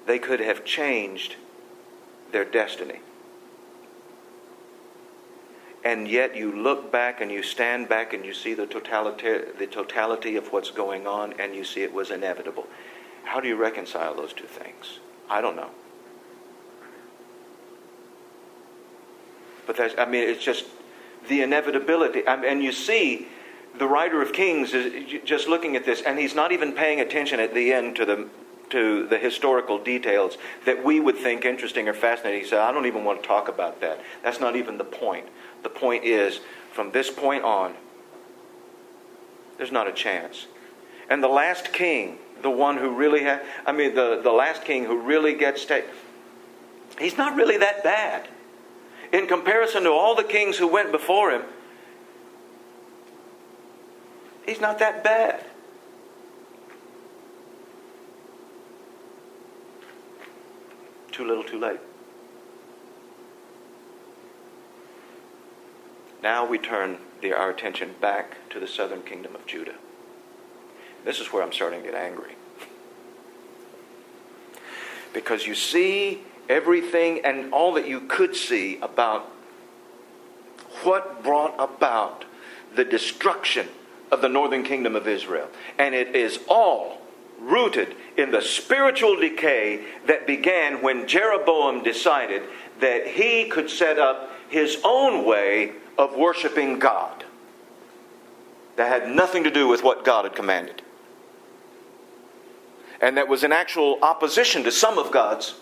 they 0.05 0.19
could 0.19 0.41
have 0.41 0.65
changed 0.65 1.37
their 2.31 2.45
destiny. 2.45 2.99
And 5.83 6.07
yet 6.07 6.35
you 6.35 6.51
look 6.51 6.91
back 6.91 7.21
and 7.21 7.31
you 7.31 7.41
stand 7.41 7.87
back 7.87 8.13
and 8.13 8.25
you 8.25 8.33
see 8.33 8.53
the 8.53 8.65
totality, 8.65 9.39
the 9.57 9.67
totality 9.67 10.35
of 10.35 10.51
what's 10.51 10.71
going 10.71 11.07
on 11.07 11.33
and 11.39 11.55
you 11.55 11.63
see 11.63 11.81
it 11.81 11.93
was 11.93 12.11
inevitable. 12.11 12.67
How 13.23 13.39
do 13.39 13.47
you 13.47 13.55
reconcile 13.55 14.13
those 14.15 14.33
two 14.33 14.47
things? 14.47 14.99
I 15.29 15.41
don't 15.41 15.55
know. 15.55 15.69
But 19.65 19.77
that's, 19.77 19.95
I 19.97 20.05
mean, 20.05 20.27
it's 20.27 20.43
just 20.43 20.65
the 21.27 21.41
inevitability. 21.41 22.27
I 22.27 22.37
mean, 22.37 22.51
and 22.51 22.63
you 22.63 22.71
see, 22.71 23.27
the 23.77 23.87
writer 23.87 24.21
of 24.21 24.33
Kings 24.33 24.73
is 24.73 25.21
just 25.23 25.47
looking 25.47 25.75
at 25.75 25.85
this, 25.85 26.01
and 26.01 26.17
he's 26.17 26.33
not 26.33 26.51
even 26.51 26.71
paying 26.71 26.99
attention 26.99 27.39
at 27.39 27.53
the 27.53 27.73
end 27.73 27.95
to 27.97 28.05
the 28.05 28.27
to 28.69 29.07
the 29.07 29.17
historical 29.17 29.77
details 29.77 30.37
that 30.65 30.83
we 30.83 30.99
would 30.99 31.17
think 31.17 31.45
interesting 31.45 31.87
or 31.87 31.93
fascinating. 31.93 32.41
He 32.41 32.47
said, 32.47 32.59
I 32.59 32.71
don't 32.71 32.85
even 32.85 33.03
want 33.03 33.21
to 33.21 33.27
talk 33.27 33.47
about 33.47 33.81
that. 33.81 33.99
That's 34.23 34.39
not 34.39 34.55
even 34.55 34.77
the 34.77 34.83
point. 34.83 35.27
The 35.63 35.69
point 35.69 36.03
is, 36.03 36.39
from 36.71 36.91
this 36.91 37.09
point 37.09 37.43
on, 37.43 37.75
there's 39.57 39.71
not 39.71 39.87
a 39.87 39.91
chance. 39.91 40.47
And 41.09 41.23
the 41.23 41.27
last 41.27 41.73
king, 41.73 42.17
the 42.41 42.49
one 42.49 42.77
who 42.77 42.91
really 42.91 43.23
had, 43.23 43.41
I 43.65 43.71
mean, 43.71 43.95
the, 43.95 44.19
the 44.21 44.31
last 44.31 44.63
king 44.63 44.85
who 44.85 45.01
really 45.01 45.33
gets 45.33 45.65
taken, 45.65 45.89
he's 46.99 47.17
not 47.17 47.35
really 47.35 47.57
that 47.57 47.83
bad 47.83 48.27
in 49.11 49.27
comparison 49.27 49.83
to 49.83 49.91
all 49.91 50.15
the 50.15 50.23
kings 50.23 50.57
who 50.57 50.67
went 50.67 50.91
before 50.91 51.31
him, 51.31 51.43
he's 54.45 54.59
not 54.59 54.79
that 54.79 55.03
bad. 55.03 55.43
Too 61.17 61.25
little, 61.25 61.43
too 61.43 61.59
late. 61.59 61.79
Now 66.21 66.45
we 66.45 66.59
turn 66.59 66.99
the, 67.21 67.33
our 67.33 67.49
attention 67.49 67.95
back 67.99 68.47
to 68.51 68.59
the 68.59 68.67
southern 68.67 69.01
kingdom 69.01 69.33
of 69.33 69.43
Judah. 69.47 69.73
This 71.05 71.19
is 71.19 71.33
where 71.33 71.41
I'm 71.41 71.51
starting 71.51 71.81
to 71.81 71.87
get 71.87 71.95
angry. 71.95 72.35
Because 75.11 75.47
you 75.47 75.55
see 75.55 76.21
everything 76.47 77.21
and 77.25 77.51
all 77.51 77.73
that 77.73 77.87
you 77.87 78.01
could 78.01 78.35
see 78.35 78.77
about 78.79 79.23
what 80.83 81.23
brought 81.23 81.55
about 81.57 82.25
the 82.75 82.85
destruction 82.85 83.69
of 84.11 84.21
the 84.21 84.29
northern 84.29 84.61
kingdom 84.61 84.95
of 84.95 85.07
Israel. 85.07 85.49
And 85.79 85.95
it 85.95 86.15
is 86.15 86.37
all 86.47 87.01
rooted 87.39 87.95
in 88.17 88.31
the 88.31 88.41
spiritual 88.41 89.15
decay 89.15 89.85
that 90.07 90.27
began 90.27 90.81
when 90.81 91.07
Jeroboam 91.07 91.83
decided 91.83 92.43
that 92.79 93.07
he 93.07 93.45
could 93.45 93.69
set 93.69 93.99
up 93.99 94.29
his 94.49 94.77
own 94.83 95.25
way 95.25 95.73
of 95.97 96.15
worshiping 96.15 96.79
God 96.79 97.25
that 98.75 98.87
had 98.87 99.09
nothing 99.09 99.43
to 99.43 99.51
do 99.51 99.67
with 99.67 99.83
what 99.83 100.05
God 100.05 100.25
had 100.25 100.35
commanded. 100.35 100.81
And 103.01 103.17
that 103.17 103.27
was 103.27 103.43
in 103.43 103.51
actual 103.51 103.99
opposition 104.01 104.63
to 104.63 104.71
some 104.71 104.97
of 104.97 105.11
God's 105.11 105.55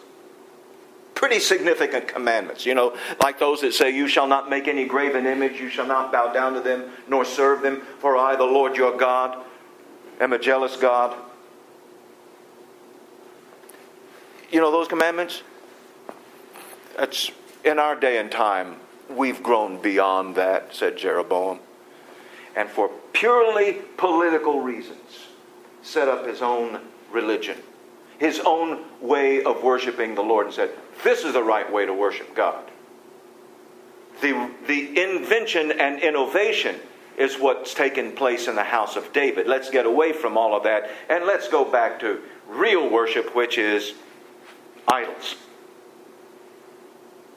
pretty 1.16 1.40
significant 1.40 2.08
commandments. 2.08 2.66
You 2.66 2.76
know, 2.76 2.96
like 3.22 3.40
those 3.40 3.62
that 3.62 3.74
say, 3.74 3.90
You 3.90 4.08
shall 4.08 4.28
not 4.28 4.50
make 4.50 4.68
any 4.68 4.86
graven 4.86 5.26
image, 5.26 5.60
you 5.60 5.70
shall 5.70 5.88
not 5.88 6.12
bow 6.12 6.32
down 6.32 6.54
to 6.54 6.62
them, 6.62 6.92
nor 7.08 7.26
serve 7.26 7.62
them, 7.62 7.82
for 8.00 8.18
I, 8.18 8.36
the 8.36 8.44
Lord 8.44 8.76
your 8.76 8.96
God, 8.98 9.44
am 10.20 10.34
a 10.34 10.40
jealous 10.40 10.78
God. 10.78 11.18
You 14.56 14.62
know 14.62 14.72
those 14.72 14.88
commandments? 14.88 15.44
That's 16.96 17.30
in 17.66 17.78
our 17.78 17.94
day 17.94 18.20
and 18.20 18.32
time, 18.32 18.78
we've 19.10 19.44
grown 19.44 19.82
beyond 19.82 20.36
that, 20.36 20.74
said 20.74 20.98
Jeroboam. 20.98 21.60
And 22.56 22.70
for 22.70 22.90
purely 23.12 23.80
political 23.98 24.62
reasons, 24.62 25.28
set 25.82 26.08
up 26.08 26.26
his 26.26 26.42
own 26.42 26.80
religion, 27.12 27.58
his 28.18 28.40
own 28.46 28.86
way 29.02 29.44
of 29.44 29.62
worshiping 29.62 30.16
the 30.16 30.22
Lord, 30.22 30.46
and 30.46 30.56
said, 30.56 30.72
This 31.04 31.26
is 31.26 31.34
the 31.34 31.44
right 31.44 31.70
way 31.70 31.86
to 31.86 31.94
worship 31.94 32.34
God. 32.34 32.64
The, 34.22 34.50
the 34.68 35.04
invention 35.04 35.70
and 35.70 36.00
innovation 36.00 36.78
is 37.18 37.38
what's 37.38 37.74
taken 37.74 38.14
place 38.14 38.48
in 38.48 38.56
the 38.56 38.64
house 38.64 38.96
of 38.96 39.12
David. 39.12 39.48
Let's 39.48 39.70
get 39.70 39.86
away 39.86 40.14
from 40.14 40.38
all 40.38 40.56
of 40.56 40.64
that 40.64 40.90
and 41.10 41.26
let's 41.26 41.50
go 41.50 41.70
back 41.70 42.00
to 42.00 42.22
real 42.48 42.90
worship, 42.90 43.36
which 43.36 43.58
is 43.58 43.96
idols. 44.88 45.36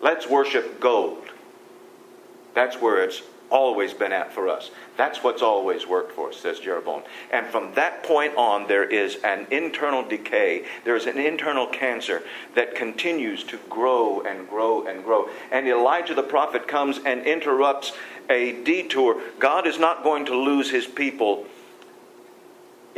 Let's 0.00 0.28
worship 0.28 0.80
gold. 0.80 1.24
That's 2.54 2.76
where 2.76 3.02
it's 3.02 3.22
always 3.50 3.94
been 3.94 4.12
at 4.12 4.32
for 4.32 4.48
us. 4.48 4.70
That's 4.96 5.22
what's 5.22 5.42
always 5.42 5.86
worked 5.86 6.12
for 6.12 6.28
us, 6.28 6.36
says 6.36 6.60
Jeroboam. 6.60 7.02
And 7.30 7.46
from 7.46 7.72
that 7.74 8.02
point 8.02 8.36
on, 8.36 8.66
there 8.68 8.84
is 8.84 9.16
an 9.24 9.46
internal 9.50 10.02
decay. 10.06 10.66
There 10.84 10.96
is 10.96 11.06
an 11.06 11.18
internal 11.18 11.66
cancer 11.66 12.22
that 12.54 12.74
continues 12.74 13.44
to 13.44 13.58
grow 13.70 14.20
and 14.20 14.48
grow 14.48 14.86
and 14.86 15.02
grow. 15.02 15.28
And 15.50 15.66
Elijah 15.66 16.14
the 16.14 16.22
prophet 16.22 16.68
comes 16.68 16.98
and 17.04 17.26
interrupts 17.26 17.92
a 18.28 18.62
detour. 18.62 19.20
God 19.38 19.66
is 19.66 19.78
not 19.78 20.02
going 20.02 20.26
to 20.26 20.36
lose 20.36 20.70
his 20.70 20.86
people 20.86 21.46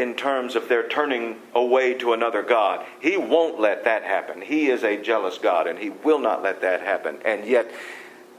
in 0.00 0.14
terms 0.14 0.56
of 0.56 0.66
their 0.68 0.88
turning 0.88 1.36
away 1.54 1.92
to 1.94 2.14
another 2.14 2.42
God. 2.42 2.84
He 3.00 3.18
won't 3.18 3.60
let 3.60 3.84
that 3.84 4.02
happen. 4.02 4.40
He 4.40 4.68
is 4.68 4.82
a 4.82 5.00
jealous 5.00 5.36
God, 5.36 5.66
and 5.66 5.78
he 5.78 5.90
will 5.90 6.18
not 6.18 6.42
let 6.42 6.62
that 6.62 6.80
happen. 6.80 7.18
And 7.24 7.44
yet, 7.44 7.70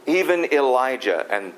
even 0.07 0.45
Elijah 0.51 1.27
and 1.29 1.53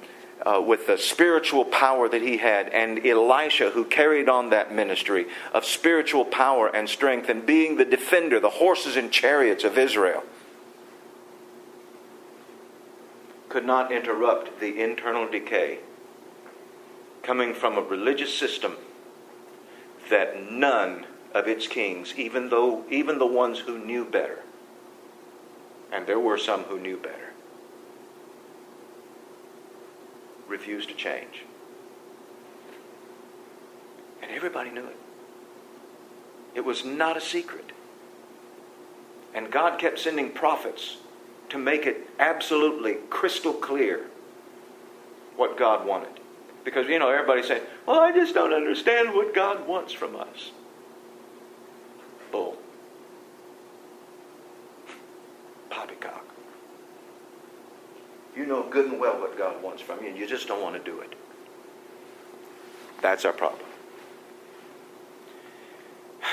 uh, 0.46 0.62
with 0.62 0.88
the 0.88 0.98
spiritual 0.98 1.64
power 1.64 2.10
that 2.10 2.22
he 2.22 2.36
had, 2.36 2.68
and 2.70 3.06
Elisha, 3.06 3.70
who 3.70 3.86
carried 3.86 4.28
on 4.28 4.50
that 4.50 4.74
ministry 4.74 5.28
of 5.54 5.64
spiritual 5.64 6.26
power 6.26 6.68
and 6.68 6.90
strength, 6.90 7.30
and 7.30 7.46
being 7.46 7.78
the 7.78 7.86
defender, 7.86 8.42
the 8.42 8.50
horses 8.50 8.98
and 8.98 9.10
chariots 9.10 9.64
of 9.64 9.78
Israel, 9.78 10.22
could 13.48 13.64
not 13.66 13.90
interrupt 13.90 14.60
the 14.60 14.82
internal 14.82 15.30
decay 15.30 15.80
coming 17.22 17.54
from 17.54 17.78
a 17.78 17.82
religious 17.82 18.38
system 18.38 18.76
that 20.10 20.52
none 20.52 21.06
of 21.34 21.48
its 21.48 21.68
kings, 21.68 22.14
even 22.16 22.50
though 22.50 22.84
even 22.90 23.18
the 23.18 23.26
ones 23.26 23.60
who 23.60 23.78
knew 23.78 24.06
better, 24.06 24.40
and 25.92 26.08
there 26.08 26.20
were 26.20 26.38
some 26.38 26.64
who 26.64 26.80
knew 26.80 26.98
better, 26.98 27.34
refused 30.48 30.90
to 30.90 30.96
change. 30.96 31.44
And 34.22 34.32
everybody 34.32 34.70
knew 34.70 34.86
it. 34.86 34.98
It 36.56 36.66
was 36.66 36.86
not 36.86 37.18
a 37.18 37.22
secret. 37.22 37.72
And 39.34 39.52
God 39.52 39.80
kept 39.80 40.00
sending 40.00 40.30
prophets 40.30 40.98
to 41.50 41.58
make 41.58 41.86
it 41.86 42.10
absolutely 42.20 42.96
crystal 43.10 43.54
clear 43.54 44.08
what 45.36 45.58
God 45.58 45.86
wanted. 45.86 46.23
Because, 46.64 46.88
you 46.88 46.98
know, 47.00 47.10
everybody's 47.10 47.48
saying, 47.48 47.64
well, 47.86 48.00
I 48.00 48.12
just 48.12 48.34
don't 48.34 48.54
understand 48.54 49.14
what 49.14 49.36
God 49.36 49.68
wants 49.68 49.92
from 49.92 50.16
us. 50.16 50.52
Bull. 52.32 52.58
Poppycock. 55.70 56.26
You 58.36 58.46
know 58.46 58.64
good 58.70 58.92
and 58.92 59.00
well 59.00 59.20
what 59.20 59.38
God 59.38 59.62
wants 59.62 59.82
from 59.82 60.02
you, 60.02 60.10
and 60.10 60.18
you 60.18 60.26
just 60.26 60.48
don't 60.48 60.62
want 60.62 60.76
to 60.76 60.92
do 60.92 61.02
it. 61.02 61.14
That's 63.02 63.26
our 63.26 63.34
problem. 63.34 63.68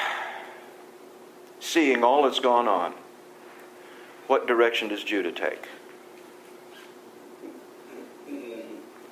Seeing 1.61 2.05
all 2.05 2.23
that's 2.23 2.39
gone 2.39 2.69
on, 2.69 2.95
what 4.29 4.47
direction 4.47 4.89
does 4.89 5.03
Judah 5.03 5.33
take? 5.33 5.67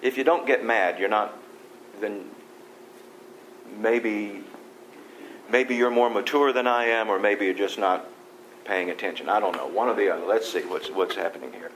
If 0.03 0.17
you 0.17 0.25
don't 0.25 0.47
get 0.47 0.65
mad, 0.65 0.99
you're 0.99 1.09
not, 1.09 1.37
then 2.01 2.25
maybe 3.77 4.45
maybe 5.51 5.75
you're 5.77 5.91
more 5.91 6.11
mature 6.11 6.53
than 6.53 6.67
I 6.67 6.85
am, 6.85 7.09
or 7.09 7.19
maybe 7.19 7.47
you're 7.47 7.55
just 7.55 7.79
not 7.79 8.07
paying 8.65 8.91
attention. 8.91 9.29
I 9.29 9.41
don't 9.41 9.57
know. 9.57 9.67
One 9.67 9.89
or 9.89 9.95
the 9.95 10.11
other. 10.11 10.27
Let's 10.27 10.51
see 10.51 10.61
what's 10.61 10.91
what's 10.91 11.17
happening 11.17 11.53
here. 11.53 11.71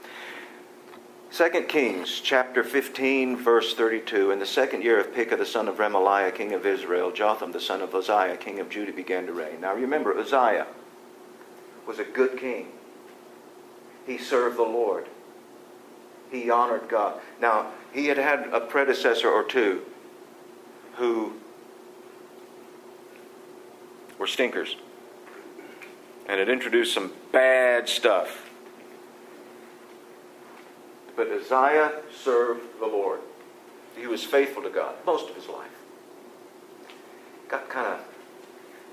2 1.32 1.62
Kings 1.62 2.20
chapter 2.22 2.62
15, 2.62 3.38
verse 3.38 3.72
32. 3.72 4.32
In 4.32 4.38
the 4.38 4.44
second 4.44 4.82
year 4.82 5.00
of 5.00 5.14
Pekah, 5.14 5.38
the 5.38 5.46
son 5.46 5.66
of 5.66 5.76
Remaliah, 5.76 6.34
king 6.34 6.52
of 6.52 6.66
Israel, 6.66 7.10
Jotham, 7.10 7.52
the 7.52 7.60
son 7.60 7.80
of 7.80 7.94
Uzziah, 7.94 8.36
king 8.36 8.60
of 8.60 8.68
Judah, 8.68 8.92
began 8.92 9.24
to 9.24 9.32
reign. 9.32 9.62
Now 9.62 9.74
remember, 9.74 10.16
Uzziah 10.16 10.66
was 11.86 11.98
a 11.98 12.04
good 12.04 12.38
king. 12.38 12.68
He 14.06 14.18
served 14.18 14.58
the 14.58 14.62
Lord. 14.62 15.06
He 16.30 16.50
honored 16.50 16.88
God. 16.88 17.18
Now, 17.40 17.68
he 17.92 18.06
had 18.06 18.16
had 18.16 18.48
a 18.52 18.60
predecessor 18.60 19.28
or 19.28 19.44
two 19.44 19.82
who 20.96 21.34
were 24.18 24.26
stinkers 24.26 24.76
and 26.26 26.38
had 26.38 26.48
introduced 26.48 26.94
some 26.94 27.12
bad 27.32 27.88
stuff. 27.88 28.48
But 31.14 31.28
Uzziah 31.28 31.92
served 32.10 32.80
the 32.80 32.86
Lord. 32.86 33.20
He 33.96 34.06
was 34.06 34.24
faithful 34.24 34.62
to 34.62 34.70
God 34.70 34.94
most 35.04 35.28
of 35.28 35.36
his 35.36 35.48
life. 35.48 35.68
Got 37.48 37.68
kind 37.68 37.86
of, 37.88 38.00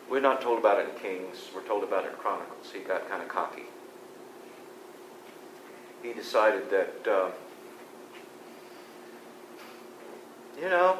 we're 0.09 0.19
not 0.19 0.41
told 0.41 0.59
about 0.59 0.79
it 0.79 0.89
in 0.89 0.95
Kings, 0.99 1.49
we're 1.55 1.63
told 1.63 1.83
about 1.83 2.03
it 2.03 2.11
in 2.11 2.17
Chronicles. 2.17 2.71
He 2.73 2.79
got 2.79 3.07
kind 3.07 3.21
of 3.21 3.29
cocky. 3.29 3.63
He 6.03 6.11
decided 6.11 6.69
that. 6.69 7.07
Uh, 7.09 7.29
You 10.59 10.67
know, 10.67 10.99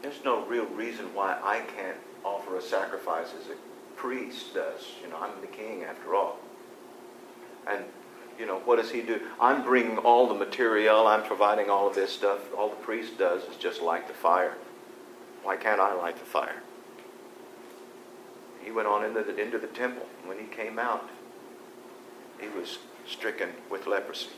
there's 0.00 0.22
no 0.24 0.46
real 0.46 0.66
reason 0.66 1.12
why 1.12 1.36
I 1.42 1.60
can't 1.76 1.96
offer 2.24 2.56
a 2.56 2.62
sacrifice 2.62 3.28
as 3.40 3.48
a 3.48 3.56
priest 3.96 4.54
does. 4.54 4.80
You 5.02 5.10
know, 5.10 5.16
I'm 5.20 5.40
the 5.40 5.48
king 5.48 5.82
after 5.82 6.14
all. 6.14 6.38
And, 7.66 7.84
you 8.38 8.46
know, 8.46 8.60
what 8.60 8.76
does 8.76 8.92
he 8.92 9.02
do? 9.02 9.20
I'm 9.40 9.64
bringing 9.64 9.98
all 9.98 10.28
the 10.28 10.34
material, 10.34 11.08
I'm 11.08 11.24
providing 11.24 11.68
all 11.68 11.88
of 11.88 11.96
this 11.96 12.12
stuff. 12.12 12.54
All 12.56 12.70
the 12.70 12.76
priest 12.76 13.18
does 13.18 13.42
is 13.44 13.56
just 13.56 13.82
light 13.82 14.06
the 14.06 14.14
fire. 14.14 14.54
Why 15.42 15.56
can't 15.56 15.80
I 15.80 15.94
light 15.94 16.16
the 16.16 16.24
fire? 16.24 16.62
He 18.62 18.70
went 18.70 18.86
on 18.86 19.04
into 19.04 19.24
the, 19.24 19.36
into 19.36 19.58
the 19.58 19.66
temple. 19.66 20.06
When 20.24 20.38
he 20.38 20.44
came 20.44 20.78
out, 20.78 21.08
he 22.40 22.46
was 22.48 22.78
stricken 23.04 23.50
with 23.68 23.88
leprosy. 23.88 24.28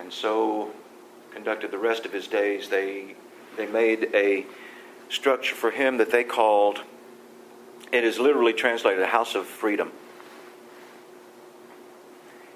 And 0.00 0.12
so 0.12 0.70
conducted 1.32 1.70
the 1.70 1.78
rest 1.78 2.06
of 2.06 2.12
his 2.12 2.26
days. 2.26 2.68
They, 2.68 3.14
they 3.56 3.66
made 3.66 4.10
a 4.14 4.46
structure 5.08 5.54
for 5.54 5.70
him 5.70 5.98
that 5.98 6.10
they 6.10 6.24
called, 6.24 6.80
it 7.92 8.04
is 8.04 8.18
literally 8.18 8.52
translated, 8.52 9.02
a 9.02 9.06
house 9.06 9.34
of 9.34 9.46
freedom. 9.46 9.92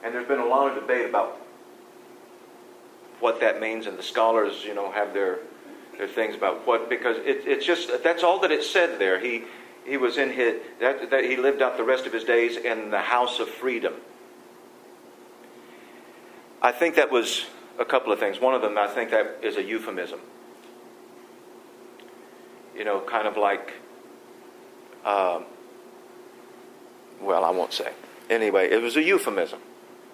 And 0.02 0.14
there's 0.14 0.28
been 0.28 0.40
a 0.40 0.46
lot 0.46 0.70
of 0.70 0.80
debate 0.80 1.08
about 1.08 1.40
what 3.20 3.40
that 3.40 3.60
means, 3.60 3.86
and 3.86 3.98
the 3.98 4.02
scholars, 4.02 4.64
you 4.64 4.74
know, 4.74 4.90
have 4.90 5.14
their 5.14 5.38
their 5.96 6.08
things 6.08 6.34
about 6.34 6.66
what 6.66 6.90
because 6.90 7.16
it, 7.18 7.44
it's 7.46 7.64
just 7.64 8.02
that's 8.02 8.22
all 8.22 8.40
that 8.40 8.50
it 8.50 8.64
said 8.64 8.98
there. 8.98 9.18
He 9.18 9.44
he 9.86 9.96
was 9.96 10.18
in 10.18 10.30
his 10.30 10.60
that, 10.80 11.10
that 11.10 11.24
he 11.24 11.36
lived 11.36 11.62
out 11.62 11.76
the 11.76 11.84
rest 11.84 12.04
of 12.04 12.12
his 12.12 12.24
days 12.24 12.56
in 12.56 12.90
the 12.90 13.00
house 13.00 13.40
of 13.40 13.48
freedom. 13.48 13.94
I 16.64 16.72
think 16.72 16.94
that 16.94 17.10
was 17.10 17.44
a 17.78 17.84
couple 17.84 18.10
of 18.10 18.18
things. 18.18 18.40
One 18.40 18.54
of 18.54 18.62
them, 18.62 18.78
I 18.78 18.86
think 18.86 19.10
that 19.10 19.40
is 19.42 19.58
a 19.58 19.62
euphemism. 19.62 20.18
You 22.74 22.84
know, 22.84 23.00
kind 23.00 23.28
of 23.28 23.36
like, 23.36 23.74
um, 25.04 25.44
well, 27.20 27.44
I 27.44 27.50
won't 27.50 27.74
say. 27.74 27.92
Anyway, 28.30 28.70
it 28.70 28.80
was 28.80 28.96
a 28.96 29.02
euphemism. 29.02 29.60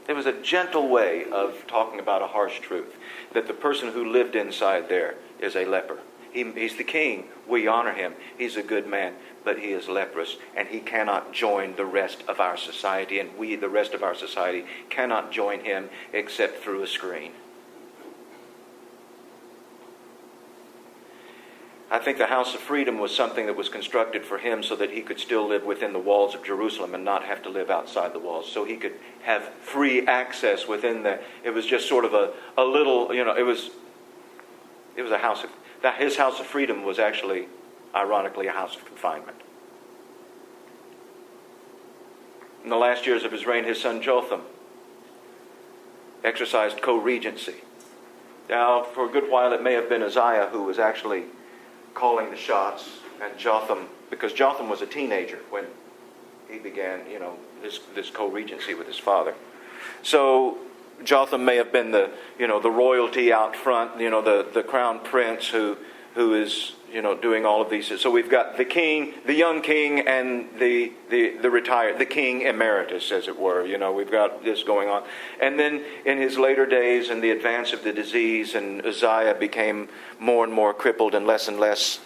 It 0.09 0.15
was 0.15 0.27
a 0.27 0.33
gentle 0.43 0.89
way 0.89 1.25
of 1.31 1.69
talking 1.69 2.01
about 2.01 2.21
a 2.21 2.27
harsh 2.27 2.59
truth 2.59 2.97
that 3.33 3.47
the 3.47 3.55
person 3.55 3.93
who 3.93 4.11
lived 4.11 4.35
inside 4.35 4.89
there 4.89 5.15
is 5.39 5.55
a 5.55 5.65
leper. 5.65 5.99
He, 6.33 6.43
he's 6.51 6.77
the 6.77 6.85
king. 6.85 7.29
We 7.49 7.69
honor 7.69 7.93
him. 7.93 8.15
He's 8.37 8.57
a 8.57 8.63
good 8.65 8.89
man, 8.89 9.15
but 9.45 9.59
he 9.59 9.69
is 9.69 9.89
leprous, 9.89 10.37
and 10.57 10.69
he 10.69 10.81
cannot 10.81 11.33
join 11.33 11.77
the 11.77 11.85
rest 11.85 12.23
of 12.29 12.41
our 12.41 12.57
society, 12.57 13.19
and 13.19 13.37
we, 13.37 13.57
the 13.57 13.69
rest 13.69 13.95
of 13.95 14.03
our 14.03 14.15
society, 14.15 14.65
cannot 14.89 15.33
join 15.33 15.61
him 15.61 15.89
except 16.13 16.63
through 16.63 16.83
a 16.83 16.87
screen. 16.87 17.33
I 21.93 21.99
think 21.99 22.19
the 22.19 22.27
House 22.27 22.55
of 22.55 22.61
Freedom 22.61 22.99
was 23.01 23.15
something 23.15 23.47
that 23.47 23.57
was 23.57 23.69
constructed 23.69 24.25
for 24.25 24.39
him 24.39 24.63
so 24.63 24.77
that 24.77 24.93
he 24.93 25.03
could 25.03 25.19
still 25.19 25.49
live 25.49 25.65
within 25.65 25.93
the 25.93 25.99
walls 25.99 26.37
of 26.37 26.45
Jerusalem 26.45 26.95
and 26.95 27.05
not 27.05 27.25
have 27.25 27.43
to 27.43 27.49
live 27.49 27.69
outside 27.69 28.13
the 28.13 28.21
walls. 28.21 28.51
So 28.51 28.65
he 28.65 28.77
could 28.77 28.95
have 29.23 29.43
free 29.61 30.07
access 30.07 30.69
within 30.69 31.03
the. 31.03 31.19
It 31.43 31.51
was 31.51 31.67
just 31.67 31.89
sort 31.89 32.05
of 32.05 32.15
a, 32.15 32.33
a 32.57 32.65
little, 32.65 33.13
you 33.13 33.25
know, 33.25 33.37
it 33.37 33.43
was. 33.43 33.71
It 34.95 35.03
was 35.03 35.11
a 35.11 35.19
house 35.19 35.43
of. 35.43 35.51
That 35.83 36.01
his 36.01 36.17
house 36.17 36.39
of 36.39 36.47
freedom 36.47 36.85
was 36.85 37.01
actually, 37.01 37.49
ironically, 37.95 38.47
a 38.47 38.53
house 38.53 38.77
of 38.77 38.85
confinement. 38.85 39.37
In 42.65 42.71
the 42.71 42.77
last 42.77 43.07
years 43.07 43.25
of 43.25 43.33
his 43.33 43.47
reign, 43.47 43.65
his 43.65 43.81
son 43.81 44.03
Jotham 44.03 44.43
exercised 46.23 46.83
co 46.83 46.97
regency. 46.97 47.57
Now, 48.49 48.83
for 48.83 49.09
a 49.09 49.13
good 49.13 49.31
while, 49.31 49.53
it 49.53 49.63
may 49.63 49.75
have 49.75 49.89
been 49.89 50.03
Uzziah 50.03 50.49
who 50.51 50.65
was 50.65 50.79
actually 50.79 51.25
calling 51.95 52.31
the 52.31 52.37
shots, 52.37 52.89
and 53.23 53.37
Jotham, 53.39 53.89
because 54.11 54.33
Jotham 54.33 54.69
was 54.69 54.83
a 54.83 54.87
teenager 54.87 55.39
when 55.51 55.65
he 56.49 56.59
began, 56.59 57.09
you 57.11 57.19
know, 57.19 57.37
this, 57.63 57.81
this 57.95 58.11
co-regency 58.11 58.75
with 58.75 58.87
his 58.87 58.99
father. 58.99 59.35
So 60.03 60.59
Jotham 61.05 61.45
may 61.45 61.57
have 61.57 61.73
been 61.73 61.91
the, 61.91 62.11
you 62.39 62.47
know, 62.47 62.61
the 62.61 62.71
royalty 62.71 63.33
out 63.33 63.57
front, 63.57 64.01
you 64.01 64.11
know, 64.11 64.23
the, 64.23 64.47
the 64.53 64.63
crown 64.63 65.01
prince 65.01 65.49
who, 65.49 65.77
who 66.15 66.35
is, 66.35 66.73
you 66.93 67.03
know, 67.03 67.17
doing 67.17 67.47
all 67.47 67.63
of 67.63 67.71
these. 67.71 68.01
So 68.01 68.11
we've 68.11 68.31
got 68.31 68.57
the 68.57 68.65
king, 68.65 69.15
the 69.27 69.35
young 69.35 69.63
king, 69.63 70.01
and 70.01 70.49
the, 70.59 70.93
the, 71.09 71.37
the 71.39 71.51
retired, 71.51 71.99
the 71.99 72.07
king 72.07 72.43
emeritus, 72.43 73.11
as 73.13 73.29
it 73.29 73.39
were. 73.39 73.65
You 73.65 73.79
know, 73.79 73.93
we've 73.93 74.11
got 74.11 74.45
this 74.45 74.63
going 74.63 74.89
on. 74.89 75.05
And 75.41 75.59
then 75.59 75.85
in 76.05 76.19
his 76.19 76.39
later 76.39 76.67
days, 76.67 77.11
and 77.11 77.23
the 77.23 77.31
advance 77.31 77.73
of 77.73 77.85
the 77.85 77.93
disease, 77.93 78.55
and 78.55 78.85
Uzziah 78.85 79.37
became 79.39 79.89
more 80.19 80.45
and 80.45 80.53
more 80.53 80.75
crippled 80.75 81.15
and 81.15 81.27
less 81.27 81.49
and 81.49 81.59
less 81.59 82.01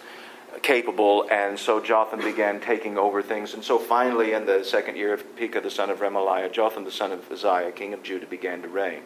capable, 0.61 1.27
and 1.29 1.59
so 1.59 1.79
Jotham 1.79 2.21
began 2.21 2.59
taking 2.59 2.97
over 2.97 3.21
things. 3.21 3.53
And 3.53 3.63
so 3.63 3.77
finally, 3.77 4.33
in 4.33 4.45
the 4.45 4.63
second 4.63 4.95
year 4.95 5.13
of 5.13 5.35
Pekah, 5.35 5.61
the 5.61 5.69
son 5.69 5.89
of 5.89 5.99
Remaliah, 5.99 6.51
Jotham, 6.51 6.85
the 6.85 6.91
son 6.91 7.11
of 7.11 7.29
Uzziah, 7.31 7.71
king 7.71 7.93
of 7.93 8.01
Judah, 8.03 8.25
began 8.25 8.61
to 8.61 8.67
reign. 8.67 9.01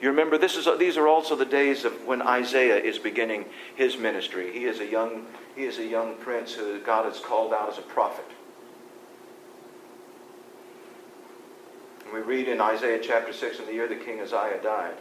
You 0.00 0.10
remember, 0.10 0.36
this 0.36 0.56
is, 0.56 0.68
these 0.78 0.96
are 0.96 1.08
also 1.08 1.36
the 1.36 1.46
days 1.46 1.84
of 1.84 2.04
when 2.04 2.20
Isaiah 2.20 2.76
is 2.76 2.98
beginning 2.98 3.46
his 3.76 3.96
ministry. 3.96 4.52
He 4.52 4.64
is 4.64 4.80
a 4.80 4.86
young, 4.86 5.26
he 5.54 5.64
is 5.64 5.78
a 5.78 5.86
young 5.86 6.16
prince 6.16 6.52
who 6.52 6.78
God 6.80 7.06
has 7.06 7.18
called 7.18 7.52
out 7.54 7.70
as 7.70 7.78
a 7.78 7.82
prophet. 7.82 8.26
And 12.04 12.12
we 12.12 12.20
read 12.20 12.48
in 12.48 12.60
Uzziah 12.60 13.00
chapter 13.02 13.32
6, 13.32 13.58
in 13.60 13.66
the 13.66 13.72
year 13.72 13.88
that 13.88 14.04
King 14.04 14.20
Isaiah 14.20 14.62
died, 14.62 14.94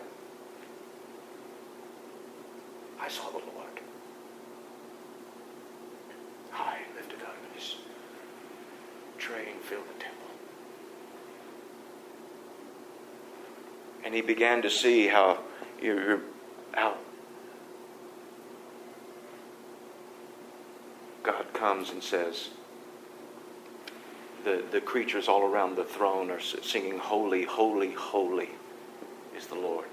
I 2.99 3.09
saw 3.09 3.29
the 3.29 3.37
Lord 3.37 3.55
high 6.55 6.79
lifted 6.95 7.21
up, 7.21 7.35
and 7.43 7.61
his 7.61 7.75
train 9.17 9.59
filled 9.61 9.83
the 9.87 10.03
temple. 10.03 10.27
And 14.05 14.13
he 14.13 14.21
began 14.21 14.61
to 14.61 14.69
see 14.69 15.07
how, 15.07 15.39
how 16.73 16.95
God 21.23 21.51
comes 21.53 21.89
and 21.89 22.03
says, 22.03 22.49
the, 24.43 24.63
the 24.71 24.79
creatures 24.79 25.27
all 25.27 25.41
around 25.41 25.75
the 25.75 25.83
throne 25.83 26.29
are 26.29 26.39
singing, 26.39 26.99
Holy, 26.99 27.43
holy, 27.45 27.93
holy 27.93 28.49
is 29.35 29.47
the 29.47 29.55
Lord. 29.55 29.87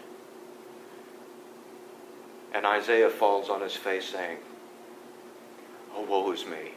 And 2.52 2.66
Isaiah 2.66 3.08
falls 3.08 3.48
on 3.48 3.62
his 3.62 3.74
face 3.74 4.04
saying, 4.10 4.36
Oh, 5.94 6.02
woe 6.02 6.30
is 6.32 6.44
me. 6.44 6.72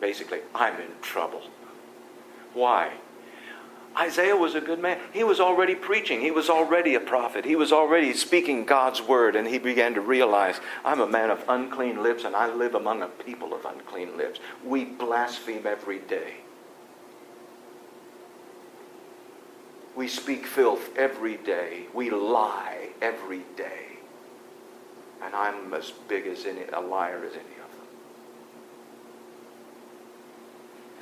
Basically, 0.00 0.38
I'm 0.54 0.80
in 0.80 0.90
trouble. 1.00 1.42
Why? 2.54 2.92
Isaiah 3.98 4.36
was 4.36 4.54
a 4.54 4.60
good 4.60 4.78
man. 4.78 4.98
He 5.12 5.22
was 5.22 5.38
already 5.38 5.74
preaching. 5.74 6.20
He 6.20 6.30
was 6.30 6.48
already 6.48 6.94
a 6.94 7.00
prophet. 7.00 7.44
He 7.44 7.56
was 7.56 7.72
already 7.72 8.14
speaking 8.14 8.64
God's 8.64 9.02
word, 9.02 9.36
and 9.36 9.46
he 9.46 9.58
began 9.58 9.94
to 9.94 10.00
realize 10.00 10.60
I'm 10.84 11.00
a 11.00 11.06
man 11.06 11.30
of 11.30 11.44
unclean 11.48 12.02
lips, 12.02 12.24
and 12.24 12.34
I 12.34 12.52
live 12.52 12.74
among 12.74 13.02
a 13.02 13.08
people 13.08 13.52
of 13.54 13.64
unclean 13.64 14.16
lips. 14.16 14.40
We 14.64 14.84
blaspheme 14.84 15.66
every 15.66 15.98
day. 15.98 16.36
We 19.94 20.08
speak 20.08 20.46
filth 20.46 20.96
every 20.96 21.36
day. 21.36 21.84
We 21.92 22.10
lie 22.10 22.88
every 23.02 23.42
day. 23.56 23.98
And 25.22 25.34
I'm 25.34 25.74
as 25.74 25.90
big 26.08 26.26
as 26.26 26.46
any, 26.46 26.62
a 26.72 26.80
liar 26.80 27.22
as 27.24 27.32
any 27.32 27.42
of 27.62 27.70
them. 27.76 27.86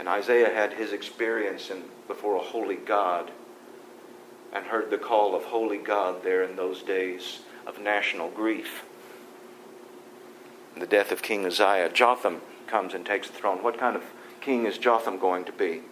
And 0.01 0.09
Isaiah 0.09 0.49
had 0.49 0.73
his 0.73 0.95
experience 0.95 1.69
in, 1.69 1.85
before 2.09 2.37
a 2.37 2.41
holy 2.41 2.77
God 2.77 3.31
and 4.51 4.65
heard 4.65 4.89
the 4.89 4.97
call 4.97 5.37
of 5.37 5.45
holy 5.45 5.77
God 5.77 6.25
there 6.25 6.43
in 6.43 6.57
those 6.57 6.83
days 6.83 7.41
of 7.67 7.79
national 7.79 8.31
grief. 8.31 8.83
the 10.75 10.87
death 10.87 11.13
of 11.13 11.21
King 11.21 11.45
Uzziah, 11.45 11.91
Jotham 11.93 12.41
comes 12.67 12.95
and 12.95 13.05
takes 13.05 13.29
the 13.29 13.35
throne. 13.35 13.63
What 13.63 13.79
kind 13.79 13.95
of 13.95 14.03
king 14.41 14.65
is 14.65 14.79
Jotham 14.79 15.19
going 15.19 15.45
to 15.45 15.53
be? 15.53 15.83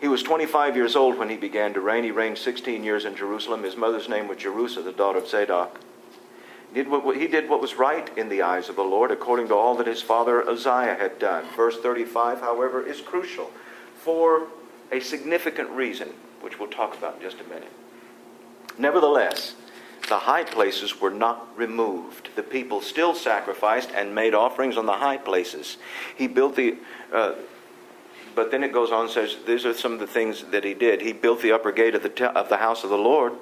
He 0.00 0.08
was 0.08 0.24
25 0.24 0.74
years 0.74 0.96
old 0.96 1.16
when 1.16 1.28
he 1.28 1.36
began 1.36 1.72
to 1.74 1.80
reign. 1.80 2.02
He 2.02 2.10
reigned 2.10 2.38
16 2.38 2.82
years 2.82 3.04
in 3.04 3.14
Jerusalem. 3.14 3.62
His 3.62 3.76
mother's 3.76 4.08
name 4.08 4.26
was 4.26 4.38
Jerusha, 4.38 4.82
the 4.82 4.90
daughter 4.90 5.20
of 5.20 5.28
Zadok. 5.28 5.78
Did, 6.72 6.88
what, 6.88 7.16
he 7.16 7.26
did 7.26 7.48
what 7.48 7.60
was 7.60 7.74
right 7.74 8.16
in 8.16 8.28
the 8.28 8.42
eyes 8.42 8.68
of 8.68 8.76
the 8.76 8.84
Lord, 8.84 9.10
according 9.10 9.48
to 9.48 9.54
all 9.54 9.74
that 9.76 9.88
his 9.88 10.02
father 10.02 10.48
Uzziah 10.48 10.96
had 10.98 11.18
done. 11.18 11.44
Verse 11.56 11.76
35, 11.78 12.40
however, 12.40 12.86
is 12.86 13.00
crucial 13.00 13.50
for 13.96 14.46
a 14.92 15.00
significant 15.00 15.70
reason, 15.70 16.10
which 16.40 16.60
we'll 16.60 16.70
talk 16.70 16.96
about 16.96 17.16
in 17.16 17.22
just 17.22 17.40
a 17.40 17.44
minute. 17.44 17.72
Nevertheless, 18.78 19.56
the 20.08 20.18
high 20.18 20.44
places 20.44 21.00
were 21.00 21.10
not 21.10 21.48
removed. 21.56 22.30
The 22.36 22.42
people 22.42 22.80
still 22.80 23.14
sacrificed 23.14 23.90
and 23.90 24.14
made 24.14 24.34
offerings 24.34 24.76
on 24.76 24.86
the 24.86 24.92
high 24.92 25.18
places. 25.18 25.76
He 26.16 26.28
built 26.28 26.54
the. 26.56 26.76
Uh, 27.12 27.34
but 28.36 28.52
then 28.52 28.62
it 28.62 28.72
goes 28.72 28.92
on 28.92 29.06
and 29.06 29.10
says, 29.10 29.36
these 29.44 29.66
are 29.66 29.74
some 29.74 29.92
of 29.92 29.98
the 29.98 30.06
things 30.06 30.44
that 30.44 30.62
he 30.62 30.72
did. 30.72 31.02
He 31.02 31.12
built 31.12 31.42
the 31.42 31.50
upper 31.50 31.72
gate 31.72 31.96
of 31.96 32.04
the, 32.04 32.08
te- 32.08 32.24
of 32.24 32.48
the 32.48 32.58
house 32.58 32.84
of 32.84 32.90
the 32.90 32.96
Lord 32.96 33.32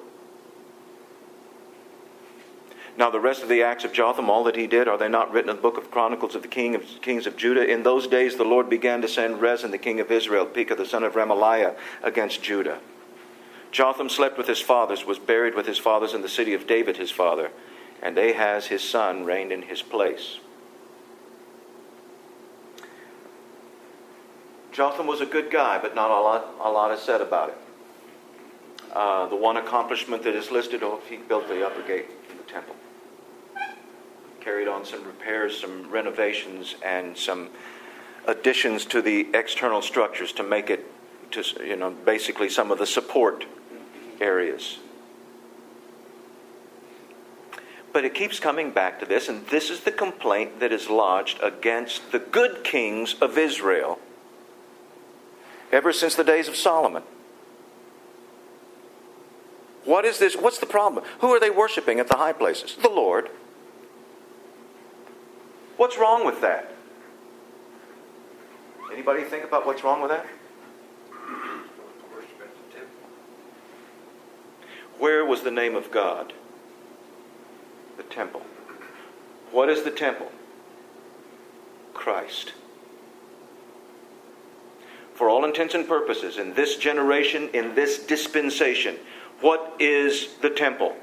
now, 2.99 3.11
the 3.11 3.21
rest 3.21 3.45
of 3.45 3.49
the 3.49 3.63
acts 3.63 3.85
of 3.85 3.93
Jotham, 3.93 4.29
all 4.29 4.43
that 4.43 4.57
he 4.57 4.67
did, 4.67 4.89
are 4.89 4.99
they 4.99 5.09
not 5.09 5.33
written 5.33 5.51
in 5.51 5.55
the 5.57 5.63
book 5.63 5.79
of 5.79 5.89
Chronicles 5.89 6.35
of 6.35 6.43
the 6.43 6.49
king 6.49 6.75
of, 6.75 6.83
kings 7.01 7.29
of 7.29 7.37
Judah? 7.37 7.65
In 7.65 7.85
those 7.85 8.09
days, 8.09 8.35
the 8.35 8.45
Lord 8.45 8.69
began 8.69 9.01
to 9.03 9.09
send 9.09 9.41
Rezin, 9.41 9.71
the 9.71 9.79
king 9.79 10.01
of 10.01 10.11
Israel, 10.11 10.45
Pekah, 10.45 10.75
the 10.75 10.85
son 10.85 11.05
of 11.05 11.13
Remaliah, 11.13 11.77
against 12.03 12.43
Judah. 12.43 12.81
Jotham 13.71 14.09
slept 14.09 14.37
with 14.37 14.49
his 14.49 14.61
fathers, 14.61 15.07
was 15.07 15.21
buried 15.21 15.55
with 15.55 15.65
his 15.65 15.79
fathers 15.79 16.13
in 16.13 16.23
the 16.23 16.29
city 16.29 16.55
of 16.55 16.67
David, 16.67 16.97
his 16.97 17.13
father, 17.13 17.53
and 18.03 18.19
Ahaz, 18.19 18.67
his 18.67 18.83
son, 18.83 19.25
reigned 19.25 19.53
in 19.53 19.63
his 19.63 19.81
place. 19.81 20.39
Jotham 24.73 25.07
was 25.07 25.21
a 25.21 25.27
good 25.27 25.53
guy, 25.53 25.79
but 25.79 25.95
not 25.95 26.11
a 26.11 26.21
lot, 26.21 26.49
a 26.61 26.69
lot 26.69 26.91
is 26.91 27.01
said 27.01 27.21
about 27.21 27.51
it. 27.51 27.59
Uh, 28.93 29.27
the 29.27 29.37
one 29.37 29.57
accomplishment 29.57 30.25
that 30.25 30.35
is 30.35 30.51
listed, 30.51 30.83
oh, 30.83 31.01
he 31.09 31.17
built 31.17 31.47
the 31.47 31.65
upper 31.65 31.83
gate 31.83 32.07
in 32.29 32.37
the 32.37 32.43
temple 32.43 32.75
carried 34.41 34.69
on 34.69 34.85
some 34.85 35.05
repairs, 35.05 35.61
some 35.61 35.91
renovations, 35.91 36.77
and 36.85 37.17
some 37.17 37.51
additions 38.27 38.85
to 38.87 39.03
the 39.03 39.29
external 39.35 39.83
structures 39.83 40.33
to 40.33 40.43
make 40.43 40.71
it 40.71 40.85
to, 41.33 41.43
you 41.65 41.77
know, 41.77 41.91
basically 41.91 42.49
some 42.49 42.71
of 42.71 42.79
the 42.79 42.87
support 42.87 43.47
areas. 44.21 44.79
But 47.93 48.05
it 48.05 48.15
keeps 48.15 48.39
coming 48.39 48.71
back 48.71 49.01
to 49.01 49.07
this, 49.07 49.29
and 49.29 49.47
this 49.47 49.71
is 49.71 49.81
the 49.81 49.93
complaint 49.93 50.61
that 50.61 50.73
is 50.73 50.91
lodged 50.91 51.39
against 51.43 52.13
the 52.13 52.19
good 52.19 52.63
kings 52.63 53.15
of 53.21 53.39
Israel 53.39 53.99
ever 55.73 55.93
since 55.93 56.15
the 56.15 56.25
days 56.25 56.49
of 56.49 56.57
Solomon. 56.57 57.03
What 59.85 60.05
is 60.05 60.19
this? 60.19 60.37
What's 60.37 60.59
the 60.59 60.67
problem? 60.67 61.05
Who 61.21 61.29
are 61.29 61.41
they 61.41 61.51
worshiping 61.51 61.99
at 61.99 62.09
the 62.09 62.17
high 62.17 62.33
places? 62.33 62.77
The 62.77 62.91
Lord. 62.91 63.31
What's 65.79 65.97
wrong 65.97 66.27
with 66.27 66.41
that? 66.41 66.73
Anybody 68.93 69.23
think 69.23 69.45
about 69.45 69.65
what's 69.65 69.85
wrong 69.85 70.03
with 70.03 70.11
that? 70.11 70.27
Where 74.99 75.25
was 75.25 75.43
the 75.43 75.53
name 75.53 75.77
of 75.77 75.93
God? 75.93 76.33
The 77.97 78.03
temple. 78.03 78.43
What 79.53 79.69
is 79.69 79.85
the 79.85 79.93
temple? 79.93 80.33
Christ. 81.95 82.55
For 85.15 85.31
all 85.31 85.45
intents 85.45 85.75
and 85.75 85.87
purposes, 85.87 86.39
in 86.39 86.55
this 86.55 86.77
generation, 86.77 87.51
in 87.55 87.77
this 87.77 88.05
dispensation, 88.05 88.97
what 89.41 89.77
is 89.79 90.35
the 90.43 90.51
temple? 90.51 90.97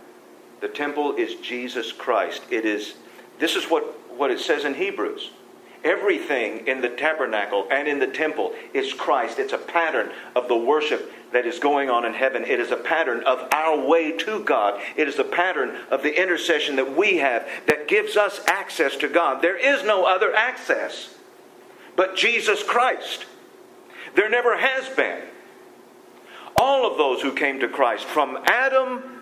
The 0.60 0.68
temple 0.68 1.16
is 1.16 1.36
Jesus 1.36 1.94
Christ. 1.94 2.44
It 2.50 2.66
is 2.66 2.96
this 3.40 3.56
is 3.56 3.66
what, 3.66 3.84
what 4.18 4.32
it 4.32 4.40
says 4.40 4.66
in 4.66 4.76
Hebrews. 4.76 5.32
Everything 5.84 6.66
in 6.66 6.82
the 6.82 6.90
tabernacle 6.90 7.68
and 7.70 7.88
in 7.88 8.00
the 8.00 8.08
temple 8.08 8.54
is 8.74 8.92
Christ. 8.92 9.38
It's 9.38 9.54
a 9.54 9.60
pattern 9.60 10.12
of 10.36 10.48
the 10.48 10.58
worship 10.58 11.12
that 11.32 11.46
is 11.46 11.60
going 11.60 11.92
on 11.92 12.06
in 12.06 12.14
heaven. 12.14 12.44
It 12.44 12.60
is 12.60 12.72
a 12.72 12.78
pattern 12.78 13.24
of 13.24 13.48
our 13.52 13.86
way 13.86 14.12
to 14.18 14.44
God. 14.44 14.82
It 14.96 15.08
is 15.08 15.20
a 15.20 15.24
pattern 15.24 15.78
of 15.92 16.02
the 16.02 16.20
intercession 16.20 16.78
that 16.78 16.98
we 16.98 17.18
have 17.18 17.48
that 17.68 17.88
gives 17.88 18.18
us 18.18 18.42
access 18.48 18.96
to 18.98 19.08
God. 19.08 19.44
There 19.44 19.58
is 19.58 19.84
no 19.84 20.06
other 20.06 20.34
access 20.34 21.16
but 21.96 22.16
Jesus 22.16 22.64
Christ. 22.64 23.26
There 24.16 24.30
never 24.30 24.58
has 24.58 24.90
been. 24.96 25.22
All 26.58 26.90
of 26.90 26.98
those 26.98 27.22
who 27.22 27.34
came 27.34 27.60
to 27.60 27.68
Christ, 27.68 28.06
from 28.06 28.38
Adam 28.46 29.15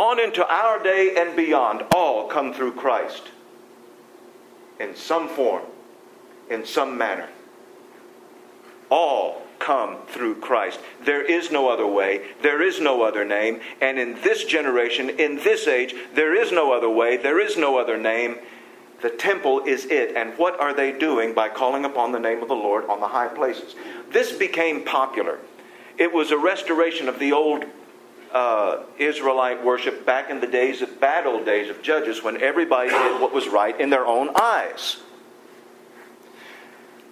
on 0.00 0.20
into 0.20 0.46
our 0.46 0.82
day 0.82 1.14
and 1.16 1.36
beyond, 1.36 1.82
all 1.94 2.26
come 2.28 2.52
through 2.52 2.72
Christ 2.72 3.30
in 4.80 4.94
some 4.96 5.28
form, 5.28 5.62
in 6.50 6.66
some 6.66 6.98
manner. 6.98 7.28
All 8.90 9.42
come 9.58 9.96
through 10.08 10.36
Christ. 10.36 10.78
There 11.04 11.22
is 11.22 11.50
no 11.50 11.68
other 11.68 11.86
way, 11.86 12.22
there 12.42 12.60
is 12.60 12.80
no 12.80 13.02
other 13.02 13.24
name, 13.24 13.60
and 13.80 13.98
in 13.98 14.14
this 14.22 14.44
generation, 14.44 15.10
in 15.10 15.36
this 15.36 15.66
age, 15.66 15.94
there 16.14 16.34
is 16.34 16.52
no 16.52 16.72
other 16.72 16.90
way, 16.90 17.16
there 17.16 17.40
is 17.40 17.56
no 17.56 17.78
other 17.78 17.96
name. 17.96 18.36
The 19.00 19.10
temple 19.10 19.64
is 19.64 19.84
it. 19.86 20.16
And 20.16 20.32
what 20.38 20.58
are 20.58 20.72
they 20.72 20.90
doing 20.92 21.34
by 21.34 21.48
calling 21.50 21.84
upon 21.84 22.12
the 22.12 22.18
name 22.18 22.42
of 22.42 22.48
the 22.48 22.54
Lord 22.54 22.86
on 22.86 23.00
the 23.00 23.08
high 23.08 23.28
places? 23.28 23.74
This 24.10 24.32
became 24.32 24.82
popular. 24.82 25.40
It 25.98 26.12
was 26.12 26.30
a 26.30 26.38
restoration 26.38 27.08
of 27.08 27.18
the 27.18 27.32
old 27.32 27.66
uh, 28.34 28.82
Israelite 28.98 29.64
worship 29.64 30.04
back 30.04 30.28
in 30.28 30.40
the 30.40 30.46
days 30.46 30.82
of 30.82 31.00
bad 31.00 31.26
old 31.26 31.46
days 31.46 31.70
of 31.70 31.82
Judges 31.82 32.22
when 32.22 32.42
everybody 32.42 32.90
did 32.90 33.20
what 33.20 33.32
was 33.32 33.48
right 33.48 33.78
in 33.80 33.90
their 33.90 34.04
own 34.04 34.30
eyes. 34.34 34.98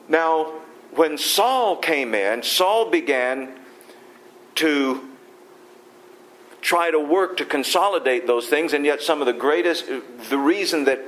Now, 0.08 0.52
when 0.94 1.16
Saul 1.16 1.76
came 1.76 2.14
in, 2.14 2.42
Saul 2.42 2.90
began 2.90 3.58
to 4.56 5.08
try 6.60 6.90
to 6.90 6.98
work 6.98 7.36
to 7.38 7.44
consolidate 7.44 8.26
those 8.26 8.48
things, 8.48 8.72
and 8.72 8.84
yet 8.84 9.00
some 9.00 9.20
of 9.20 9.26
the 9.26 9.32
greatest, 9.32 9.86
the 10.28 10.38
reason 10.38 10.84
that 10.84 11.00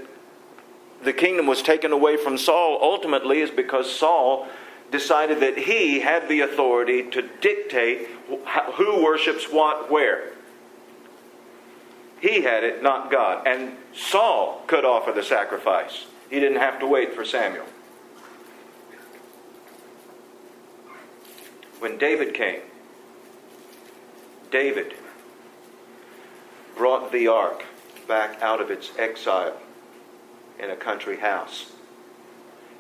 the 1.03 1.13
kingdom 1.13 1.47
was 1.47 1.61
taken 1.61 1.93
away 1.93 2.17
from 2.17 2.39
Saul 2.39 2.79
ultimately 2.81 3.41
is 3.41 3.51
because 3.51 3.95
Saul 3.95 4.49
decided 4.95 5.41
that 5.41 5.59
he 5.59 5.99
had 5.99 6.29
the 6.29 6.43
authority 6.43 7.03
to 7.11 7.21
dictate 7.41 8.07
who 8.75 9.03
worships 9.03 9.51
what 9.51 9.91
where. 9.91 10.31
He 12.21 12.43
had 12.43 12.63
it, 12.63 12.81
not 12.81 13.11
God. 13.11 13.45
And 13.45 13.77
Saul 13.93 14.63
could 14.69 14.85
offer 14.85 15.11
the 15.11 15.25
sacrifice. 15.25 16.07
He 16.31 16.39
didn't 16.39 16.61
have 16.61 16.79
to 16.79 16.87
wait 16.87 17.13
for 17.13 17.25
Samuel. 17.25 17.67
When 21.81 21.99
David 21.99 22.33
came, 22.33 22.61
David 24.53 24.95
brought 26.77 27.11
the 27.11 27.27
ark 27.27 27.65
back 28.07 28.41
out 28.41 28.61
of 28.61 28.71
its 28.71 28.93
exile 28.97 29.57
in 30.61 30.71
a 30.71 30.77
country 30.77 31.17
house 31.17 31.73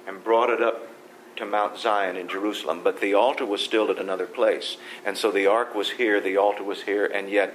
and 0.06 0.22
brought 0.22 0.50
it 0.50 0.62
up 0.62 0.93
to 1.36 1.46
Mount 1.46 1.78
Zion 1.78 2.16
in 2.16 2.28
Jerusalem, 2.28 2.80
but 2.82 3.00
the 3.00 3.14
altar 3.14 3.44
was 3.44 3.60
still 3.60 3.90
at 3.90 3.98
another 3.98 4.26
place. 4.26 4.76
And 5.04 5.16
so 5.16 5.30
the 5.30 5.46
ark 5.46 5.74
was 5.74 5.90
here, 5.90 6.20
the 6.20 6.36
altar 6.36 6.62
was 6.62 6.82
here, 6.82 7.06
and 7.06 7.28
yet 7.28 7.54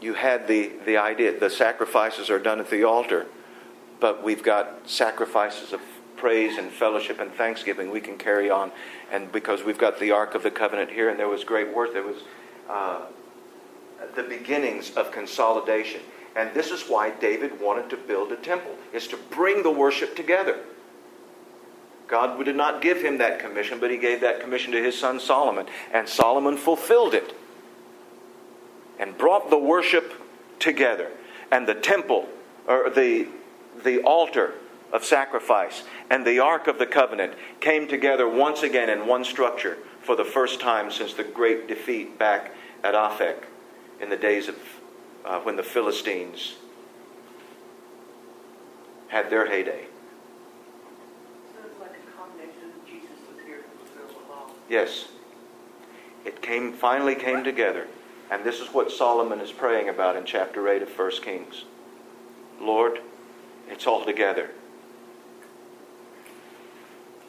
you 0.00 0.14
had 0.14 0.48
the, 0.48 0.72
the 0.84 0.96
idea 0.96 1.38
the 1.38 1.50
sacrifices 1.50 2.28
are 2.28 2.38
done 2.38 2.60
at 2.60 2.70
the 2.70 2.84
altar, 2.84 3.26
but 4.00 4.22
we've 4.22 4.42
got 4.42 4.88
sacrifices 4.88 5.72
of 5.72 5.80
praise 6.16 6.58
and 6.58 6.70
fellowship 6.70 7.20
and 7.20 7.32
thanksgiving 7.32 7.90
we 7.90 8.00
can 8.00 8.18
carry 8.18 8.50
on. 8.50 8.70
And 9.10 9.30
because 9.32 9.64
we've 9.64 9.78
got 9.78 9.98
the 9.98 10.10
Ark 10.10 10.34
of 10.34 10.42
the 10.42 10.50
Covenant 10.50 10.90
here, 10.90 11.08
and 11.08 11.18
there 11.18 11.28
was 11.28 11.44
great 11.44 11.74
work, 11.74 11.92
there 11.92 12.02
was 12.02 12.22
uh, 12.68 13.00
the 14.14 14.22
beginnings 14.22 14.92
of 14.96 15.10
consolidation. 15.10 16.00
And 16.34 16.52
this 16.54 16.70
is 16.70 16.84
why 16.84 17.10
David 17.10 17.60
wanted 17.60 17.90
to 17.90 17.96
build 17.96 18.32
a 18.32 18.36
temple, 18.36 18.76
is 18.92 19.06
to 19.08 19.16
bring 19.30 19.62
the 19.62 19.70
worship 19.70 20.16
together. 20.16 20.60
God 22.12 22.44
did 22.44 22.56
not 22.56 22.82
give 22.82 23.00
him 23.00 23.16
that 23.18 23.38
commission, 23.38 23.80
but 23.80 23.90
he 23.90 23.96
gave 23.96 24.20
that 24.20 24.40
commission 24.40 24.70
to 24.72 24.82
his 24.82 25.00
son 25.00 25.18
Solomon. 25.18 25.64
And 25.94 26.06
Solomon 26.06 26.58
fulfilled 26.58 27.14
it 27.14 27.34
and 28.98 29.16
brought 29.16 29.48
the 29.48 29.56
worship 29.56 30.12
together. 30.58 31.10
And 31.50 31.66
the 31.66 31.74
temple, 31.74 32.28
or 32.68 32.90
the, 32.90 33.28
the 33.82 34.02
altar 34.02 34.52
of 34.92 35.06
sacrifice, 35.06 35.84
and 36.10 36.26
the 36.26 36.38
Ark 36.38 36.66
of 36.66 36.78
the 36.78 36.84
Covenant 36.84 37.32
came 37.60 37.88
together 37.88 38.28
once 38.28 38.62
again 38.62 38.90
in 38.90 39.06
one 39.06 39.24
structure 39.24 39.78
for 40.02 40.14
the 40.14 40.24
first 40.24 40.60
time 40.60 40.90
since 40.90 41.14
the 41.14 41.24
great 41.24 41.66
defeat 41.66 42.18
back 42.18 42.52
at 42.84 42.94
Aphek 42.94 43.44
in 44.02 44.10
the 44.10 44.18
days 44.18 44.48
of 44.48 44.56
uh, 45.24 45.40
when 45.40 45.56
the 45.56 45.62
Philistines 45.62 46.56
had 49.08 49.30
their 49.30 49.46
heyday. 49.46 49.86
So 51.52 51.60
it's 51.66 51.80
like 51.80 51.92
a 51.92 52.16
combination 52.16 52.72
of 52.74 52.86
Jesus 52.86 53.10
was 53.28 53.44
here 53.44 53.58
to 53.58 53.68
fulfill 53.78 54.20
the 54.20 54.32
law. 54.32 54.50
Yes. 54.72 55.04
It 56.24 56.40
came 56.40 56.72
finally 56.72 57.14
came 57.14 57.44
together. 57.44 57.88
And 58.30 58.42
this 58.42 58.58
is 58.58 58.68
what 58.68 58.90
Solomon 58.90 59.38
is 59.38 59.52
praying 59.52 59.90
about 59.90 60.16
in 60.16 60.24
chapter 60.24 60.66
8 60.66 60.80
of 60.80 60.98
1 60.98 61.10
Kings. 61.22 61.64
Lord, 62.58 63.00
it's 63.68 63.86
all 63.86 64.02
together. 64.02 64.48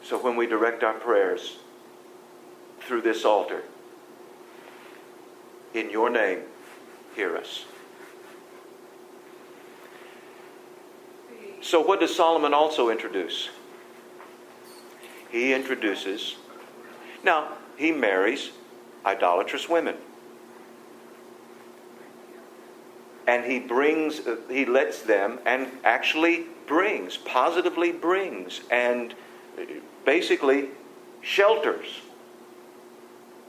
So 0.02 0.16
when 0.16 0.36
we 0.36 0.46
direct 0.46 0.82
our 0.82 0.94
prayers 0.94 1.58
through 2.80 3.02
this 3.02 3.26
altar, 3.26 3.62
in 5.74 5.90
your 5.90 6.08
name, 6.08 6.44
hear 7.14 7.36
us. 7.36 7.66
So, 11.60 11.80
what 11.80 12.00
does 12.00 12.14
Solomon 12.14 12.54
also 12.54 12.90
introduce? 12.90 13.48
He 15.30 15.52
introduces, 15.52 16.36
now, 17.24 17.52
he 17.76 17.92
marries 17.92 18.50
idolatrous 19.04 19.68
women. 19.68 19.96
And 23.26 23.44
he 23.44 23.58
brings, 23.58 24.20
uh, 24.20 24.36
he 24.48 24.66
lets 24.66 25.02
them, 25.02 25.38
and 25.46 25.68
actually 25.82 26.44
brings, 26.66 27.16
positively 27.16 27.90
brings, 27.90 28.60
and 28.70 29.14
uh, 29.58 29.62
basically 30.04 30.68
shelters 31.22 31.86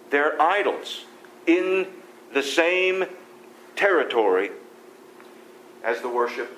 their 0.10 0.42
idols 0.42 1.06
in 1.46 1.88
the 2.34 2.42
same 2.42 3.06
territory 3.76 4.52
as 5.84 6.02
the 6.02 6.10
worship 6.10 6.50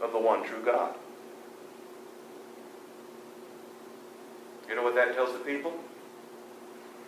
of 0.00 0.12
the 0.12 0.18
one 0.18 0.44
true 0.44 0.62
God. 0.64 0.94
You 4.68 4.74
know 4.74 4.82
what 4.82 4.94
that 4.94 5.14
tells 5.14 5.32
the 5.32 5.38
people? 5.38 5.72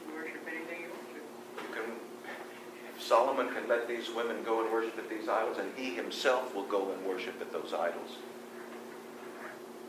You 0.06 0.14
worship 0.14 0.40
anything 0.48 0.82
you 0.82 0.88
want 0.88 1.08
to. 1.08 1.62
You 1.62 1.74
can, 1.74 2.99
Solomon 3.10 3.52
can 3.52 3.66
let 3.66 3.88
these 3.88 4.08
women 4.08 4.36
go 4.44 4.62
and 4.62 4.72
worship 4.72 4.96
at 4.96 5.10
these 5.10 5.28
idols, 5.28 5.58
and 5.58 5.68
he 5.76 5.96
himself 5.96 6.54
will 6.54 6.62
go 6.62 6.92
and 6.92 7.04
worship 7.04 7.34
at 7.40 7.52
those 7.52 7.74
idols. 7.74 8.18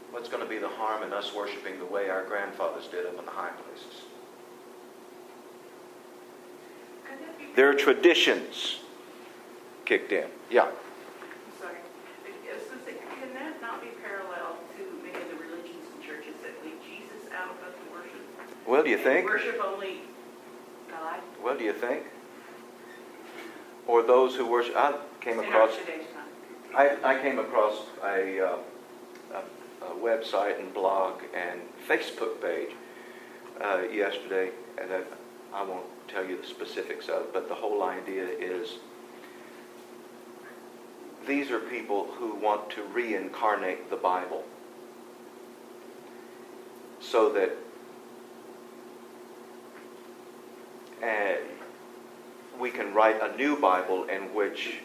What's 0.10 0.28
going 0.28 0.42
to 0.42 0.50
be 0.50 0.58
the 0.58 0.68
harm 0.68 1.04
in 1.04 1.14
us 1.14 1.32
worshiping 1.32 1.78
the 1.78 1.86
way 1.86 2.10
our 2.10 2.24
grandfathers 2.24 2.88
did 2.88 3.06
up 3.06 3.20
in 3.20 3.24
the 3.24 3.32
high 3.32 3.52
places? 3.52 4.02
Could 7.06 7.20
that 7.20 7.38
be, 7.38 7.46
Their 7.56 7.76
traditions 7.76 8.80
kicked 9.86 10.12
in. 10.12 10.26
Yeah. 10.50 10.70
Sorry, 11.60 11.76
I 12.26 12.58
was 12.58 12.64
gonna 12.70 12.84
say, 12.84 12.96
can 13.20 13.36
that 13.36 13.62
not 13.62 13.84
be 13.84 13.90
parallel 14.04 14.58
to 14.78 14.84
many 15.04 15.24
of 15.24 15.30
the 15.30 15.36
religions 15.36 15.86
and 15.94 16.04
churches 16.04 16.34
that 16.42 16.54
leave 16.66 16.82
Jesus 16.90 17.32
out 17.38 17.52
of 17.52 17.72
the 17.86 17.94
worship? 17.94 18.68
Well, 18.68 18.82
do 18.82 18.90
you 18.90 18.98
think? 18.98 19.28
Worship 19.28 19.62
only 19.64 20.02
God? 20.90 21.20
Well, 21.44 21.56
do 21.56 21.64
you 21.64 21.74
think? 21.74 22.08
Or 23.92 24.02
those 24.02 24.36
who 24.38 24.46
worship. 24.46 24.74
I 24.78 24.96
came 25.20 25.40
across. 25.40 25.72
our 25.72 25.80
today's 25.80 26.06
time. 26.14 26.98
I, 27.04 27.16
I 27.18 27.22
came 27.22 27.40
across 27.40 27.76
a, 28.02 28.40
uh, 28.40 28.58
a, 29.34 29.86
a 29.86 29.96
website 29.96 30.58
and 30.60 30.74
blog 30.74 31.22
and 31.36 31.60
Facebook 31.90 32.42
page 32.42 32.70
uh, 33.60 33.82
yesterday, 33.92 34.52
and 34.82 34.90
I, 34.94 35.02
I 35.54 35.64
won't 35.66 35.86
tell 36.08 36.26
you 36.26 36.42
the 36.42 36.48
specifics 36.48 37.10
of 37.10 37.24
it, 37.24 37.34
but 37.34 37.50
the 37.50 37.56
whole 37.56 37.84
idea 37.84 38.24
is 38.24 38.78
these 41.28 41.52
are 41.52 41.60
people 41.60 42.06
who 42.14 42.36
want 42.36 42.70
to 42.72 42.84
reincarnate 42.84 43.90
the 43.90 43.98
Bible 43.98 44.46
so 47.02 47.30
that 47.34 47.52
uh, 51.04 51.61
we 52.62 52.70
can 52.70 52.94
write 52.94 53.20
a 53.22 53.36
new 53.36 53.60
Bible 53.60 54.04
in 54.04 54.34
which 54.36 54.76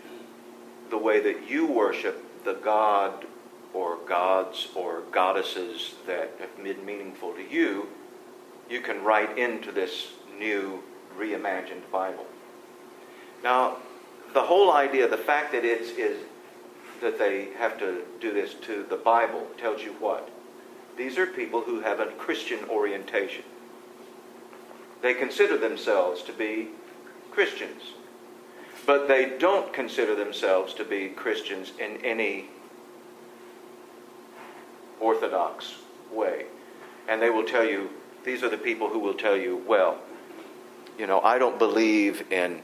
the 0.88 0.96
way 0.96 1.20
that 1.20 1.48
you 1.48 1.66
worship 1.66 2.24
the 2.42 2.54
God 2.54 3.26
or 3.74 3.98
gods 4.08 4.68
or 4.74 5.02
goddesses 5.12 5.94
that 6.06 6.30
have 6.40 6.56
been 6.56 6.86
meaningful 6.86 7.34
to 7.34 7.42
you, 7.42 7.86
you 8.70 8.80
can 8.80 9.04
write 9.04 9.36
into 9.36 9.70
this 9.72 10.08
new 10.38 10.82
reimagined 11.18 11.90
Bible. 11.92 12.24
Now, 13.44 13.76
the 14.32 14.42
whole 14.42 14.72
idea, 14.72 15.06
the 15.06 15.18
fact 15.18 15.52
that 15.52 15.64
it's 15.64 15.90
is 15.90 16.18
that 17.02 17.18
they 17.18 17.48
have 17.58 17.78
to 17.78 18.02
do 18.20 18.32
this 18.32 18.54
to 18.62 18.86
the 18.88 18.96
Bible 18.96 19.46
tells 19.58 19.82
you 19.82 19.92
what? 20.00 20.30
These 20.96 21.18
are 21.18 21.26
people 21.26 21.60
who 21.60 21.80
have 21.80 22.00
a 22.00 22.06
Christian 22.06 22.60
orientation. 22.70 23.44
They 25.02 25.12
consider 25.12 25.58
themselves 25.58 26.22
to 26.22 26.32
be 26.32 26.68
Christians. 27.36 27.82
But 28.86 29.08
they 29.08 29.36
don't 29.38 29.70
consider 29.70 30.16
themselves 30.16 30.72
to 30.72 30.84
be 30.84 31.10
Christians 31.10 31.70
in 31.78 31.98
any 32.02 32.46
orthodox 34.98 35.74
way. 36.10 36.46
And 37.06 37.20
they 37.20 37.28
will 37.28 37.44
tell 37.44 37.62
you, 37.62 37.90
these 38.24 38.42
are 38.42 38.48
the 38.48 38.56
people 38.56 38.88
who 38.88 38.98
will 38.98 39.12
tell 39.12 39.36
you, 39.36 39.62
well, 39.68 39.98
you 40.98 41.06
know, 41.06 41.20
I 41.20 41.36
don't 41.38 41.58
believe 41.58 42.32
in 42.32 42.62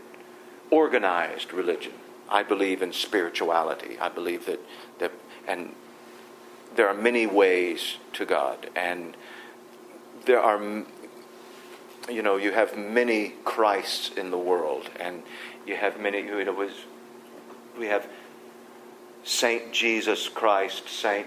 organized 0.70 1.52
religion. 1.52 1.92
I 2.30 2.42
believe 2.42 2.80
in 2.80 2.94
spirituality. 2.94 3.98
I 4.00 4.08
believe 4.08 4.46
that, 4.46 4.60
that 5.00 5.12
and 5.46 5.74
there 6.76 6.88
are 6.88 6.94
many 6.94 7.26
ways 7.26 7.98
to 8.14 8.24
God. 8.24 8.70
And 8.74 9.18
there 10.24 10.40
are, 10.40 10.84
you 12.10 12.22
know, 12.22 12.36
you 12.36 12.52
have 12.52 12.76
many 12.76 13.34
Christs 13.44 14.16
in 14.16 14.30
the 14.30 14.38
world. 14.38 14.88
And 14.98 15.22
you 15.66 15.76
have 15.76 16.00
many, 16.00 16.20
you 16.20 16.44
know, 16.44 16.70
we 17.78 17.86
have 17.86 18.06
Saint 19.24 19.72
Jesus 19.72 20.28
Christ, 20.28 20.88
Saint 20.88 21.26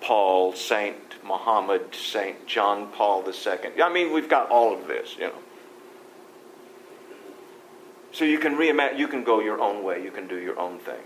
Paul, 0.00 0.54
Saint 0.54 0.96
Muhammad, 1.24 1.94
Saint 1.94 2.46
John 2.46 2.88
Paul 2.88 3.24
II. 3.26 3.82
I 3.82 3.92
mean, 3.92 4.12
we've 4.12 4.28
got 4.28 4.50
all 4.50 4.74
of 4.74 4.86
this, 4.88 5.16
you 5.16 5.28
know. 5.28 5.38
So 8.12 8.24
you 8.24 8.38
can 8.38 8.56
reimagine, 8.56 8.98
you 8.98 9.06
can 9.06 9.22
go 9.22 9.40
your 9.40 9.60
own 9.60 9.84
way, 9.84 10.02
you 10.02 10.10
can 10.10 10.26
do 10.26 10.36
your 10.36 10.58
own 10.58 10.78
thing. 10.80 11.00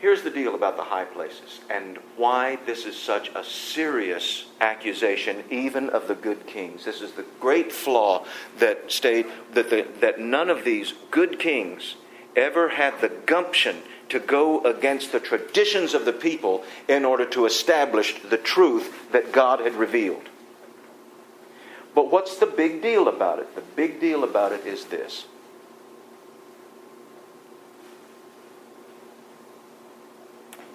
Here's 0.00 0.22
the 0.22 0.30
deal 0.30 0.54
about 0.54 0.76
the 0.76 0.84
high 0.84 1.06
places 1.06 1.60
and 1.68 1.98
why 2.16 2.56
this 2.66 2.84
is 2.84 2.96
such 2.96 3.30
a 3.34 3.42
serious 3.42 4.46
accusation, 4.60 5.42
even 5.50 5.90
of 5.90 6.06
the 6.06 6.14
good 6.14 6.46
kings. 6.46 6.84
This 6.84 7.00
is 7.00 7.12
the 7.12 7.24
great 7.40 7.72
flaw 7.72 8.24
that 8.58 8.92
stayed 8.92 9.26
that 9.54 9.70
the, 9.70 9.86
that 10.00 10.20
none 10.20 10.50
of 10.50 10.64
these 10.64 10.94
good 11.10 11.40
kings 11.40 11.96
ever 12.36 12.68
had 12.68 13.00
the 13.00 13.08
gumption 13.08 13.82
to 14.08 14.20
go 14.20 14.64
against 14.64 15.10
the 15.10 15.20
traditions 15.20 15.94
of 15.94 16.04
the 16.04 16.12
people 16.12 16.62
in 16.86 17.04
order 17.04 17.26
to 17.26 17.44
establish 17.44 18.20
the 18.22 18.38
truth 18.38 19.10
that 19.10 19.32
God 19.32 19.58
had 19.58 19.74
revealed. 19.74 20.28
But 21.94 22.12
what's 22.12 22.38
the 22.38 22.46
big 22.46 22.80
deal 22.80 23.08
about 23.08 23.40
it? 23.40 23.54
The 23.56 23.60
big 23.60 24.00
deal 24.00 24.22
about 24.22 24.52
it 24.52 24.64
is 24.64 24.84
this. 24.84 25.26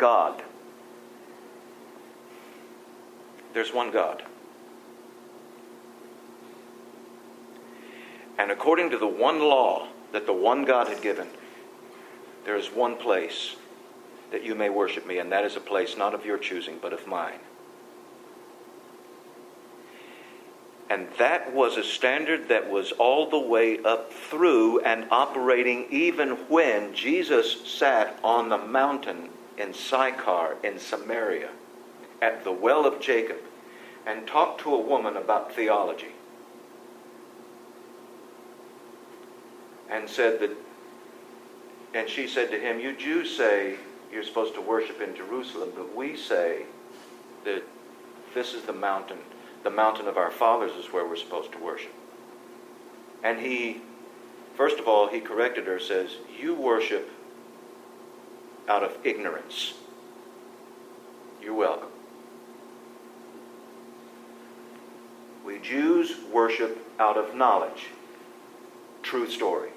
God. 0.03 0.43
There's 3.53 3.73
one 3.73 3.89
God. 3.89 4.21
And 8.37 8.51
according 8.51 8.89
to 8.89 8.97
the 8.97 9.07
one 9.07 9.39
law 9.39 9.87
that 10.11 10.25
the 10.25 10.33
one 10.33 10.65
God 10.65 10.89
had 10.89 11.01
given, 11.01 11.29
there 12.43 12.57
is 12.57 12.67
one 12.67 12.97
place 12.97 13.55
that 14.31 14.43
you 14.43 14.55
may 14.55 14.69
worship 14.69 15.07
me, 15.07 15.19
and 15.19 15.31
that 15.31 15.45
is 15.45 15.55
a 15.55 15.61
place 15.61 15.95
not 15.95 16.13
of 16.13 16.25
your 16.25 16.37
choosing, 16.37 16.79
but 16.81 16.91
of 16.91 17.07
mine. 17.07 17.39
And 20.89 21.07
that 21.17 21.53
was 21.53 21.77
a 21.77 21.83
standard 21.83 22.49
that 22.49 22.69
was 22.69 22.91
all 22.91 23.29
the 23.29 23.39
way 23.39 23.81
up 23.83 24.11
through 24.11 24.81
and 24.81 25.07
operating 25.11 25.87
even 25.91 26.31
when 26.49 26.93
Jesus 26.93 27.65
sat 27.65 28.19
on 28.21 28.49
the 28.49 28.57
mountain 28.57 29.29
in 29.57 29.73
Sychar 29.73 30.57
in 30.63 30.79
Samaria 30.79 31.49
at 32.21 32.43
the 32.43 32.51
well 32.51 32.85
of 32.85 32.99
Jacob 32.99 33.37
and 34.05 34.27
talked 34.27 34.61
to 34.61 34.73
a 34.73 34.79
woman 34.79 35.17
about 35.17 35.53
theology. 35.53 36.11
And 39.89 40.09
said 40.09 40.39
that, 40.39 40.51
and 41.93 42.09
she 42.09 42.27
said 42.27 42.49
to 42.51 42.59
him, 42.59 42.79
You 42.79 42.95
Jews 42.95 43.35
say 43.35 43.75
you're 44.11 44.23
supposed 44.23 44.55
to 44.55 44.61
worship 44.61 45.01
in 45.01 45.15
Jerusalem, 45.15 45.71
but 45.75 45.95
we 45.95 46.15
say 46.17 46.63
that 47.45 47.63
this 48.33 48.53
is 48.53 48.63
the 48.63 48.73
mountain, 48.73 49.19
the 49.63 49.69
mountain 49.69 50.07
of 50.07 50.17
our 50.17 50.31
fathers 50.31 50.71
is 50.73 50.91
where 50.91 51.05
we're 51.05 51.15
supposed 51.15 51.51
to 51.51 51.59
worship. 51.59 51.93
And 53.23 53.39
he, 53.39 53.81
first 54.55 54.79
of 54.79 54.87
all, 54.87 55.07
he 55.07 55.19
corrected 55.19 55.65
her, 55.67 55.79
says, 55.79 56.17
You 56.39 56.55
worship 56.55 57.09
out 58.67 58.83
of 58.83 58.97
ignorance. 59.03 59.73
You're 61.41 61.53
welcome. 61.53 61.89
We 65.45 65.59
Jews 65.59 66.15
worship 66.31 66.77
out 66.99 67.17
of 67.17 67.35
knowledge. 67.35 67.87
True 69.01 69.29
story. 69.29 69.69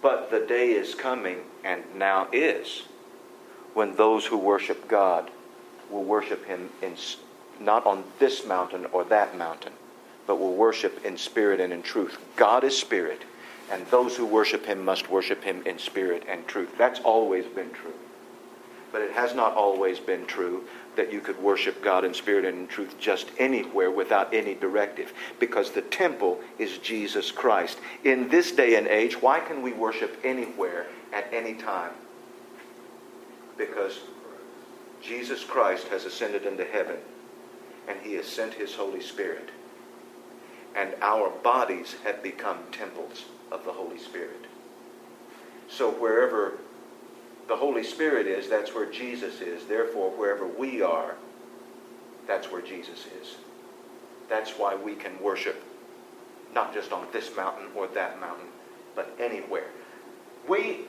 But 0.00 0.30
the 0.30 0.40
day 0.40 0.70
is 0.70 0.94
coming, 0.94 1.38
and 1.62 1.82
now 1.94 2.28
is, 2.32 2.82
when 3.74 3.94
those 3.94 4.26
who 4.26 4.38
worship 4.38 4.88
God 4.88 5.30
will 5.90 6.02
worship 6.02 6.46
Him 6.46 6.70
in, 6.80 6.96
not 7.60 7.86
on 7.86 8.02
this 8.18 8.46
mountain 8.46 8.86
or 8.86 9.04
that 9.04 9.36
mountain, 9.36 9.74
but 10.26 10.40
will 10.40 10.54
worship 10.54 11.04
in 11.04 11.16
spirit 11.16 11.60
and 11.60 11.72
in 11.72 11.82
truth. 11.82 12.18
God 12.36 12.64
is 12.64 12.76
spirit, 12.76 13.22
and 13.72 13.86
those 13.86 14.16
who 14.16 14.26
worship 14.26 14.66
Him 14.66 14.84
must 14.84 15.10
worship 15.10 15.42
Him 15.42 15.62
in 15.64 15.78
spirit 15.78 16.24
and 16.28 16.46
truth. 16.46 16.68
That's 16.76 17.00
always 17.00 17.46
been 17.46 17.70
true. 17.70 17.94
But 18.92 19.00
it 19.00 19.12
has 19.12 19.34
not 19.34 19.54
always 19.54 19.98
been 19.98 20.26
true 20.26 20.64
that 20.94 21.10
you 21.10 21.20
could 21.20 21.42
worship 21.42 21.82
God 21.82 22.04
in 22.04 22.12
spirit 22.12 22.44
and 22.44 22.58
in 22.58 22.66
truth 22.66 22.94
just 23.00 23.30
anywhere 23.38 23.90
without 23.90 24.34
any 24.34 24.54
directive, 24.54 25.14
because 25.40 25.70
the 25.70 25.80
temple 25.80 26.38
is 26.58 26.76
Jesus 26.78 27.30
Christ. 27.30 27.78
In 28.04 28.28
this 28.28 28.52
day 28.52 28.76
and 28.76 28.86
age, 28.86 29.22
why 29.22 29.40
can 29.40 29.62
we 29.62 29.72
worship 29.72 30.18
anywhere 30.22 30.86
at 31.14 31.32
any 31.32 31.54
time? 31.54 31.92
Because 33.56 34.00
Jesus 35.00 35.42
Christ 35.42 35.88
has 35.88 36.04
ascended 36.04 36.44
into 36.44 36.64
heaven, 36.66 36.96
and 37.88 37.98
he 38.02 38.12
has 38.14 38.26
sent 38.26 38.52
his 38.52 38.74
Holy 38.74 39.00
Spirit. 39.00 39.48
And 40.76 40.94
our 41.00 41.30
bodies 41.30 41.96
have 42.04 42.22
become 42.22 42.58
temples 42.70 43.24
of 43.52 43.64
the 43.64 43.72
Holy 43.72 43.98
Spirit. 43.98 44.46
So 45.68 45.90
wherever 45.90 46.58
the 47.46 47.56
Holy 47.56 47.84
Spirit 47.84 48.26
is, 48.26 48.48
that's 48.48 48.74
where 48.74 48.90
Jesus 48.90 49.40
is. 49.40 49.66
Therefore, 49.66 50.10
wherever 50.10 50.46
we 50.46 50.82
are, 50.82 51.14
that's 52.26 52.50
where 52.50 52.62
Jesus 52.62 53.06
is. 53.20 53.36
That's 54.28 54.52
why 54.52 54.74
we 54.74 54.94
can 54.94 55.20
worship 55.22 55.62
not 56.54 56.74
just 56.74 56.92
on 56.92 57.06
this 57.12 57.34
mountain 57.36 57.66
or 57.74 57.86
that 57.88 58.20
mountain, 58.20 58.46
but 58.94 59.14
anywhere. 59.18 59.68
We, 60.48 60.80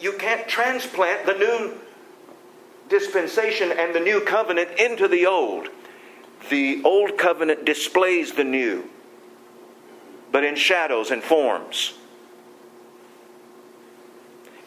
you 0.00 0.12
can't 0.14 0.48
transplant 0.48 1.26
the 1.26 1.34
new 1.34 1.78
dispensation 2.88 3.72
and 3.72 3.94
the 3.94 4.00
new 4.00 4.20
covenant 4.20 4.70
into 4.78 5.08
the 5.08 5.26
old. 5.26 5.68
The 6.50 6.82
old 6.84 7.18
covenant 7.18 7.64
displays 7.64 8.32
the 8.32 8.44
new, 8.44 8.88
but 10.32 10.44
in 10.44 10.56
shadows 10.56 11.10
and 11.10 11.22
forms. 11.22 11.94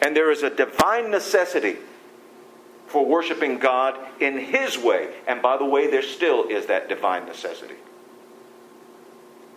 And 0.02 0.16
there 0.16 0.32
is 0.32 0.44
a 0.44 0.50
divine 0.50 1.12
necessity 1.12 1.78
for 2.88 3.06
worshiping 3.06 3.60
God 3.60 3.96
in 4.20 4.38
His 4.38 4.78
way. 4.78 5.10
And 5.28 5.42
by 5.42 5.58
the 5.58 5.66
way, 5.66 5.90
there 5.90 6.02
still 6.02 6.46
is 6.46 6.66
that 6.68 6.90
divine 6.90 7.26
necessity. 7.26 7.76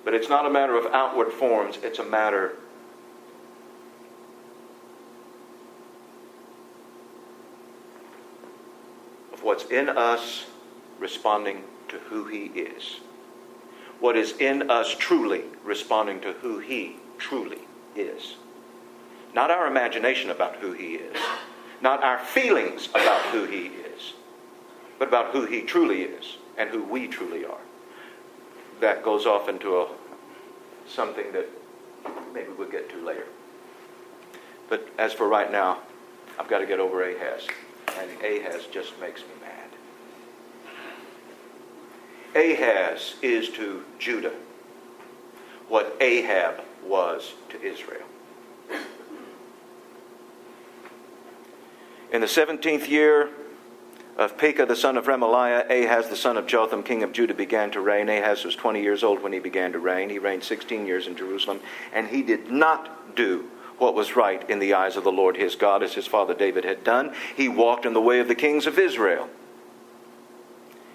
But 0.05 0.15
it's 0.15 0.29
not 0.29 0.47
a 0.47 0.51
matter 0.51 0.77
of 0.77 0.93
outward 0.93 1.33
forms, 1.33 1.79
it's 1.83 1.99
a 1.99 2.05
matter 2.05 2.57
of 9.33 9.43
what's 9.43 9.65
in 9.67 9.89
us 9.89 10.47
responding 10.99 11.63
to 11.89 11.99
who 11.99 12.25
He 12.25 12.47
is. 12.47 13.01
What 14.03 14.17
is 14.17 14.33
in 14.41 14.69
us 14.69 14.97
truly 14.99 15.45
responding 15.63 16.21
to 16.23 16.33
who 16.33 16.59
He 16.59 16.97
truly 17.19 17.61
is. 17.95 18.35
Not 19.33 19.49
our 19.49 19.69
imagination 19.69 20.31
about 20.31 20.57
who 20.57 20.73
He 20.73 20.95
is, 20.97 21.17
not 21.81 22.03
our 22.03 22.19
feelings 22.19 22.89
about 22.89 23.21
who 23.27 23.45
He 23.45 23.67
is, 23.67 24.15
but 24.99 25.07
about 25.07 25.31
who 25.31 25.47
He 25.47 25.63
truly 25.63 26.03
is 26.03 26.39
and 26.59 26.69
who 26.69 26.83
we 26.83 27.07
truly 27.07 27.45
are. 27.45 27.61
That 28.81 29.05
goes 29.05 29.25
off 29.25 29.49
into 29.49 29.77
a, 29.77 29.89
something 30.89 31.31
that 31.31 31.49
maybe 32.35 32.49
we'll 32.59 32.73
get 32.73 32.91
to 32.91 32.97
later. 33.07 33.29
But 34.69 34.89
as 34.99 35.13
for 35.13 35.29
right 35.29 35.53
now, 35.53 35.79
I've 36.41 36.49
got 36.49 36.59
to 36.59 36.67
get 36.67 36.81
over 36.81 37.09
Ahaz. 37.09 37.47
And 38.01 38.11
Ahaz 38.21 38.67
just 38.67 39.01
makes 39.01 39.21
me. 39.21 39.42
Ahaz 42.35 43.15
is 43.23 43.49
to 43.51 43.85
Judah 43.99 44.33
what 45.69 45.97
Ahab 46.01 46.63
was 46.85 47.35
to 47.51 47.63
Israel. 47.63 48.07
In 52.13 52.21
the 52.21 52.27
17th 52.27 52.89
year 52.89 53.31
of 54.19 54.37
Pekah 54.37 54.67
the 54.67 54.77
son 54.77 54.99
of 54.99 55.07
Remaliah, 55.07 55.69
Ahaz 55.71 56.09
the 56.09 56.17
son 56.17 56.37
of 56.37 56.47
Jotham, 56.47 56.83
king 56.83 57.03
of 57.03 57.13
Judah, 57.13 57.35
began 57.35 57.71
to 57.71 57.81
reign. 57.81 58.09
Ahaz 58.09 58.45
was 58.45 58.55
20 58.55 58.83
years 58.83 59.03
old 59.03 59.23
when 59.23 59.33
he 59.33 59.39
began 59.39 59.73
to 59.73 59.79
reign. 59.79 60.11
He 60.11 60.19
reigned 60.19 60.45
16 60.45 60.87
years 60.87 61.07
in 61.07 61.17
Jerusalem, 61.17 61.61
and 61.93 62.09
he 62.09 62.23
did 62.23 62.51
not 62.51 63.17
do 63.17 63.49
what 63.79 63.95
was 63.95 64.15
right 64.15 64.49
in 64.51 64.59
the 64.59 64.75
eyes 64.75 64.97
of 64.97 65.05
the 65.05 65.13
Lord 65.13 65.37
his 65.37 65.57
God, 65.57 65.83
as 65.83 65.95
his 65.95 66.07
father 66.07 66.35
David 66.35 66.65
had 66.65 66.85
done. 66.85 67.15
He 67.35 67.49
walked 67.49 67.87
in 67.87 67.95
the 67.95 68.01
way 68.01 68.21
of 68.21 68.29
the 68.29 68.35
kings 68.35 68.67
of 68.67 68.79
Israel. 68.79 69.29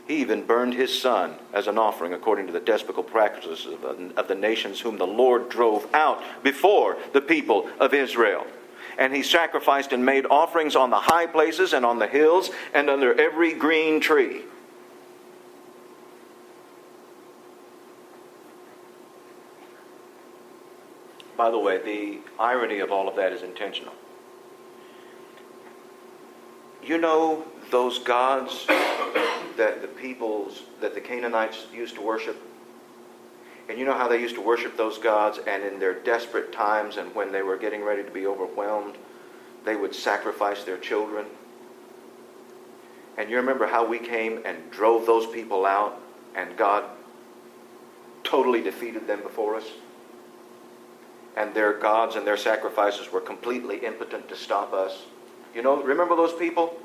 He 0.08 0.22
even 0.22 0.46
burned 0.46 0.74
his 0.74 1.00
son 1.00 1.36
as 1.54 1.68
an 1.68 1.78
offering 1.78 2.14
according 2.14 2.48
to 2.48 2.54
the 2.54 2.62
despicable 2.62 3.04
practices 3.04 3.66
of 3.66 3.82
the, 3.82 4.14
of 4.18 4.30
the 4.30 4.36
nations 4.36 4.80
whom 4.80 4.98
the 4.98 5.08
Lord 5.08 5.50
drove 5.50 5.94
out 5.94 6.24
before 6.44 6.98
the 7.12 7.20
people 7.20 7.70
of 7.80 7.94
Israel. 7.94 8.48
And 8.98 9.14
he 9.14 9.22
sacrificed 9.22 9.92
and 9.92 10.06
made 10.06 10.26
offerings 10.26 10.78
on 10.78 10.90
the 10.90 11.00
high 11.00 11.28
places 11.28 11.74
and 11.74 11.86
on 11.86 12.00
the 12.00 12.08
hills 12.08 12.50
and 12.74 12.90
under 12.90 13.20
every 13.20 13.54
green 13.54 14.00
tree. 14.00 14.44
By 21.36 21.52
the 21.52 21.60
way, 21.60 21.78
the 21.78 22.20
irony 22.40 22.80
of 22.80 22.92
all 22.92 23.08
of 23.10 23.16
that 23.18 23.34
is 23.34 23.44
intentional. 23.44 23.94
You 26.88 26.98
know 26.98 27.44
those 27.70 28.00
gods 28.00 28.66
that 29.58 29.82
the 29.82 29.90
peoples, 30.00 30.64
that 30.80 30.96
the 30.96 31.02
Canaanites 31.02 31.68
used 31.74 31.96
to 31.96 32.02
worship? 32.02 32.42
And 33.68 33.78
you 33.78 33.86
know 33.86 33.94
how 33.94 34.08
they 34.08 34.22
used 34.22 34.36
to 34.36 34.42
worship 34.42 34.78
those 34.78 34.98
gods, 34.98 35.40
and 35.46 35.64
in 35.64 35.80
their 35.80 35.94
desperate 35.94 36.54
times 36.54 36.96
and 36.96 37.14
when 37.14 37.34
they 37.34 37.42
were 37.42 37.58
getting 37.58 37.84
ready 37.84 38.04
to 38.04 38.12
be 38.12 38.26
overwhelmed, 38.26 38.96
they 39.66 39.76
would 39.76 39.94
sacrifice 39.94 40.64
their 40.64 40.78
children? 40.78 41.26
And 43.18 43.30
you 43.30 43.36
remember 43.36 43.68
how 43.68 43.86
we 43.86 44.00
came 44.00 44.40
and 44.46 44.72
drove 44.72 45.06
those 45.06 45.28
people 45.28 45.66
out, 45.66 46.02
and 46.36 46.56
God 46.56 46.86
totally 48.24 48.62
defeated 48.62 49.06
them 49.08 49.22
before 49.22 49.56
us? 49.56 49.66
and 51.38 51.54
their 51.54 51.74
gods 51.74 52.16
and 52.16 52.26
their 52.26 52.36
sacrifices 52.36 53.12
were 53.12 53.22
completely 53.22 53.78
impotent 53.78 54.28
to 54.28 54.36
stop 54.36 54.74
us. 54.74 55.04
You 55.58 55.64
know, 55.64 55.82
remember 55.82 56.16
those 56.16 56.34
people? 56.34 56.78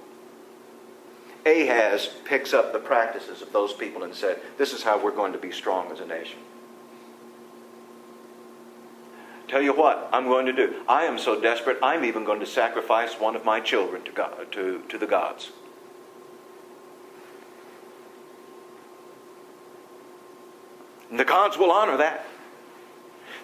Ahaz 1.44 2.08
picks 2.24 2.54
up 2.54 2.72
the 2.72 2.78
practices 2.78 3.42
of 3.42 3.52
those 3.52 3.74
people 3.74 4.02
and 4.02 4.14
said, 4.14 4.40
This 4.56 4.72
is 4.72 4.82
how 4.82 4.98
we're 4.98 5.14
going 5.14 5.34
to 5.34 5.38
be 5.38 5.52
strong 5.52 5.92
as 5.92 6.00
a 6.00 6.06
nation. 6.06 6.38
Tell 9.46 9.60
you 9.60 9.74
what, 9.74 10.08
I'm 10.10 10.24
going 10.24 10.46
to 10.46 10.54
do. 10.54 10.82
I 10.88 11.04
am 11.04 11.18
so 11.18 11.38
desperate, 11.38 11.76
I'm 11.82 12.02
even 12.02 12.24
going 12.24 12.40
to 12.40 12.46
sacrifice 12.46 13.12
one 13.20 13.36
of 13.36 13.44
my 13.44 13.60
children 13.60 14.02
to, 14.04 14.10
God, 14.10 14.50
to, 14.52 14.82
to 14.88 14.96
the 14.96 15.06
gods. 15.06 15.50
And 21.10 21.20
the 21.20 21.26
gods 21.26 21.58
will 21.58 21.70
honor 21.70 21.98
that. 21.98 22.24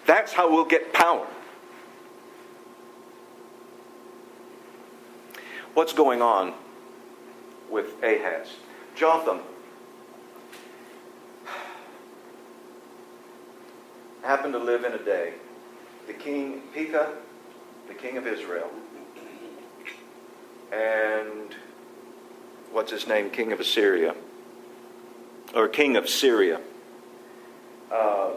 That's 0.07 0.33
how 0.33 0.51
we'll 0.51 0.65
get 0.65 0.91
power. 0.91 1.27
What's 5.79 5.93
going 5.93 6.21
on 6.21 6.55
with 7.69 8.03
Ahaz? 8.03 8.49
Jotham 8.97 9.39
happened 14.21 14.51
to 14.55 14.59
live 14.59 14.83
in 14.83 14.91
a 14.91 14.97
day. 14.97 15.35
The 16.05 16.11
king, 16.11 16.63
Pekah, 16.73 17.13
the 17.87 17.93
king 17.93 18.17
of 18.17 18.27
Israel, 18.27 18.69
and 20.73 21.55
what's 22.73 22.91
his 22.91 23.07
name? 23.07 23.29
King 23.29 23.53
of 23.53 23.61
Assyria, 23.61 24.15
or 25.55 25.69
king 25.69 25.95
of 25.95 26.09
Syria. 26.09 26.59
Uh, 27.89 28.31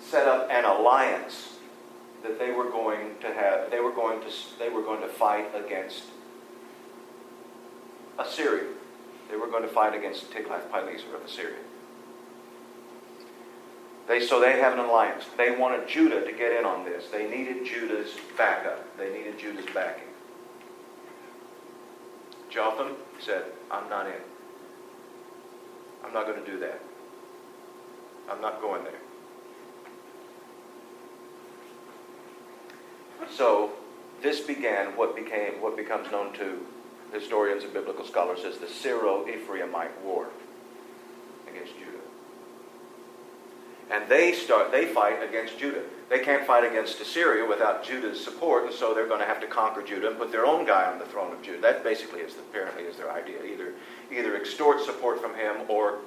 set 0.00 0.26
up 0.26 0.48
an 0.50 0.64
alliance 0.64 1.53
that 2.24 2.38
they 2.40 2.50
were 2.50 2.68
going 2.70 3.10
to 3.20 3.32
have 3.32 3.70
they 3.70 3.78
were 3.78 3.92
going 3.92 4.20
to 4.20 4.26
they 4.58 4.68
were 4.68 4.82
going 4.82 5.00
to 5.02 5.08
fight 5.08 5.46
against 5.54 6.02
Assyria. 8.18 8.64
They 9.30 9.36
were 9.36 9.46
going 9.46 9.62
to 9.62 9.68
fight 9.68 9.94
against 9.94 10.30
Tiglath-Pileser 10.30 11.14
of 11.14 11.24
Assyria. 11.24 11.56
They, 14.06 14.24
so 14.24 14.38
they 14.38 14.60
have 14.60 14.74
an 14.74 14.80
alliance. 14.80 15.24
They 15.36 15.56
wanted 15.56 15.88
Judah 15.88 16.24
to 16.24 16.32
get 16.32 16.52
in 16.52 16.64
on 16.64 16.84
this. 16.84 17.06
They 17.10 17.28
needed 17.28 17.64
Judah's 17.64 18.10
backup. 18.36 18.96
They 18.98 19.10
needed 19.10 19.38
Judah's 19.38 19.66
backing. 19.74 20.08
Jotham 22.50 22.92
said, 23.18 23.44
I'm 23.70 23.88
not 23.88 24.06
in. 24.06 24.20
I'm 26.04 26.12
not 26.12 26.26
going 26.26 26.44
to 26.44 26.48
do 26.48 26.58
that. 26.60 26.80
I'm 28.30 28.40
not 28.40 28.60
going 28.60 28.84
there. 28.84 29.00
So 33.30 33.72
this 34.22 34.40
began 34.40 34.96
what 34.96 35.14
became 35.14 35.60
what 35.60 35.76
becomes 35.76 36.10
known 36.10 36.32
to 36.34 36.66
historians 37.12 37.64
and 37.64 37.72
biblical 37.72 38.04
scholars 38.04 38.40
as 38.44 38.58
the 38.58 38.66
Syro-Ephraimite 38.66 40.00
War 40.02 40.28
against 41.48 41.74
Judah. 41.78 41.90
And 43.90 44.08
they 44.08 44.32
start 44.32 44.72
they 44.72 44.86
fight 44.86 45.22
against 45.22 45.58
Judah. 45.58 45.82
They 46.08 46.20
can't 46.20 46.46
fight 46.46 46.64
against 46.64 47.00
Assyria 47.00 47.48
without 47.48 47.84
Judah's 47.84 48.22
support, 48.22 48.64
and 48.64 48.72
so 48.74 48.94
they're 48.94 49.08
going 49.08 49.20
to 49.20 49.26
have 49.26 49.40
to 49.40 49.46
conquer 49.46 49.82
Judah 49.82 50.08
and 50.08 50.18
put 50.18 50.32
their 50.32 50.46
own 50.46 50.66
guy 50.66 50.90
on 50.90 50.98
the 50.98 51.06
throne 51.06 51.32
of 51.32 51.42
Judah. 51.42 51.60
That 51.60 51.84
basically 51.84 52.20
is 52.20 52.34
apparently 52.34 52.84
is 52.84 52.96
their 52.96 53.10
idea. 53.10 53.42
Either 53.44 53.72
either 54.12 54.36
extort 54.36 54.80
support 54.82 55.20
from 55.20 55.34
him 55.34 55.56
or 55.68 55.98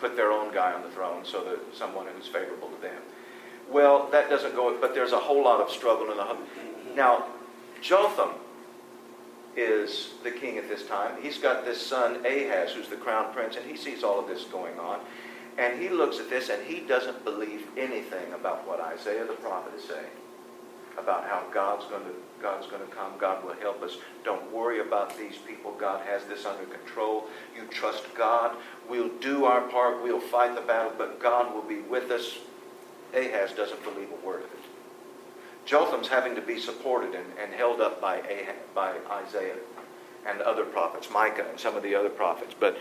put 0.00 0.16
their 0.16 0.30
own 0.30 0.52
guy 0.52 0.72
on 0.72 0.82
the 0.82 0.90
throne 0.90 1.24
so 1.24 1.42
that 1.44 1.58
someone 1.76 2.06
who's 2.14 2.28
favorable 2.28 2.68
to 2.68 2.80
them. 2.80 3.00
Well, 3.70 4.08
that 4.10 4.30
doesn't 4.30 4.54
go, 4.54 4.76
but 4.80 4.94
there's 4.94 5.12
a 5.12 5.18
whole 5.18 5.44
lot 5.44 5.60
of 5.60 5.70
struggle 5.70 6.10
in 6.10 6.16
the. 6.16 6.36
Now, 6.94 7.26
Jotham 7.82 8.30
is 9.56 10.10
the 10.22 10.30
king 10.30 10.56
at 10.56 10.68
this 10.68 10.86
time. 10.86 11.20
He's 11.20 11.38
got 11.38 11.64
this 11.64 11.84
son 11.84 12.24
Ahaz, 12.24 12.72
who's 12.72 12.88
the 12.88 12.96
crown 12.96 13.32
prince, 13.32 13.56
and 13.56 13.68
he 13.68 13.76
sees 13.76 14.02
all 14.02 14.20
of 14.20 14.28
this 14.28 14.44
going 14.44 14.78
on. 14.78 15.00
And 15.58 15.82
he 15.82 15.88
looks 15.88 16.20
at 16.20 16.30
this 16.30 16.50
and 16.50 16.64
he 16.64 16.80
doesn't 16.80 17.24
believe 17.24 17.66
anything 17.76 18.32
about 18.32 18.66
what 18.66 18.80
Isaiah 18.80 19.26
the 19.26 19.32
prophet 19.32 19.74
is 19.76 19.82
saying 19.82 20.06
about 20.98 21.24
how 21.24 21.44
God's 21.52 21.84
going 21.86 22.04
to 22.04 22.12
God's 22.40 22.68
going 22.68 22.82
to 22.82 22.94
come. 22.94 23.12
God 23.18 23.44
will 23.44 23.54
help 23.54 23.82
us. 23.82 23.96
Don't 24.24 24.52
worry 24.52 24.78
about 24.78 25.18
these 25.18 25.36
people. 25.44 25.72
God 25.72 26.06
has 26.06 26.24
this 26.26 26.46
under 26.46 26.64
control. 26.64 27.24
You 27.56 27.64
trust 27.66 28.04
God. 28.14 28.54
We'll 28.88 29.10
do 29.20 29.44
our 29.44 29.62
part. 29.62 30.04
We'll 30.04 30.20
fight 30.20 30.54
the 30.54 30.60
battle, 30.60 30.92
but 30.96 31.18
God 31.18 31.52
will 31.52 31.62
be 31.62 31.80
with 31.80 32.12
us. 32.12 32.38
Ahaz 33.14 33.52
doesn't 33.52 33.82
believe 33.82 34.08
a 34.10 34.26
word 34.26 34.40
of 34.44 34.50
it. 34.52 34.58
Jotham's 35.64 36.08
having 36.08 36.34
to 36.34 36.40
be 36.40 36.58
supported 36.58 37.14
and, 37.14 37.26
and 37.40 37.52
held 37.52 37.80
up 37.80 38.00
by, 38.00 38.16
Ahaz, 38.18 38.56
by 38.74 38.94
Isaiah 39.10 39.56
and 40.26 40.40
other 40.40 40.64
prophets, 40.64 41.10
Micah 41.10 41.46
and 41.48 41.58
some 41.58 41.76
of 41.76 41.82
the 41.82 41.94
other 41.94 42.08
prophets. 42.08 42.54
But 42.58 42.78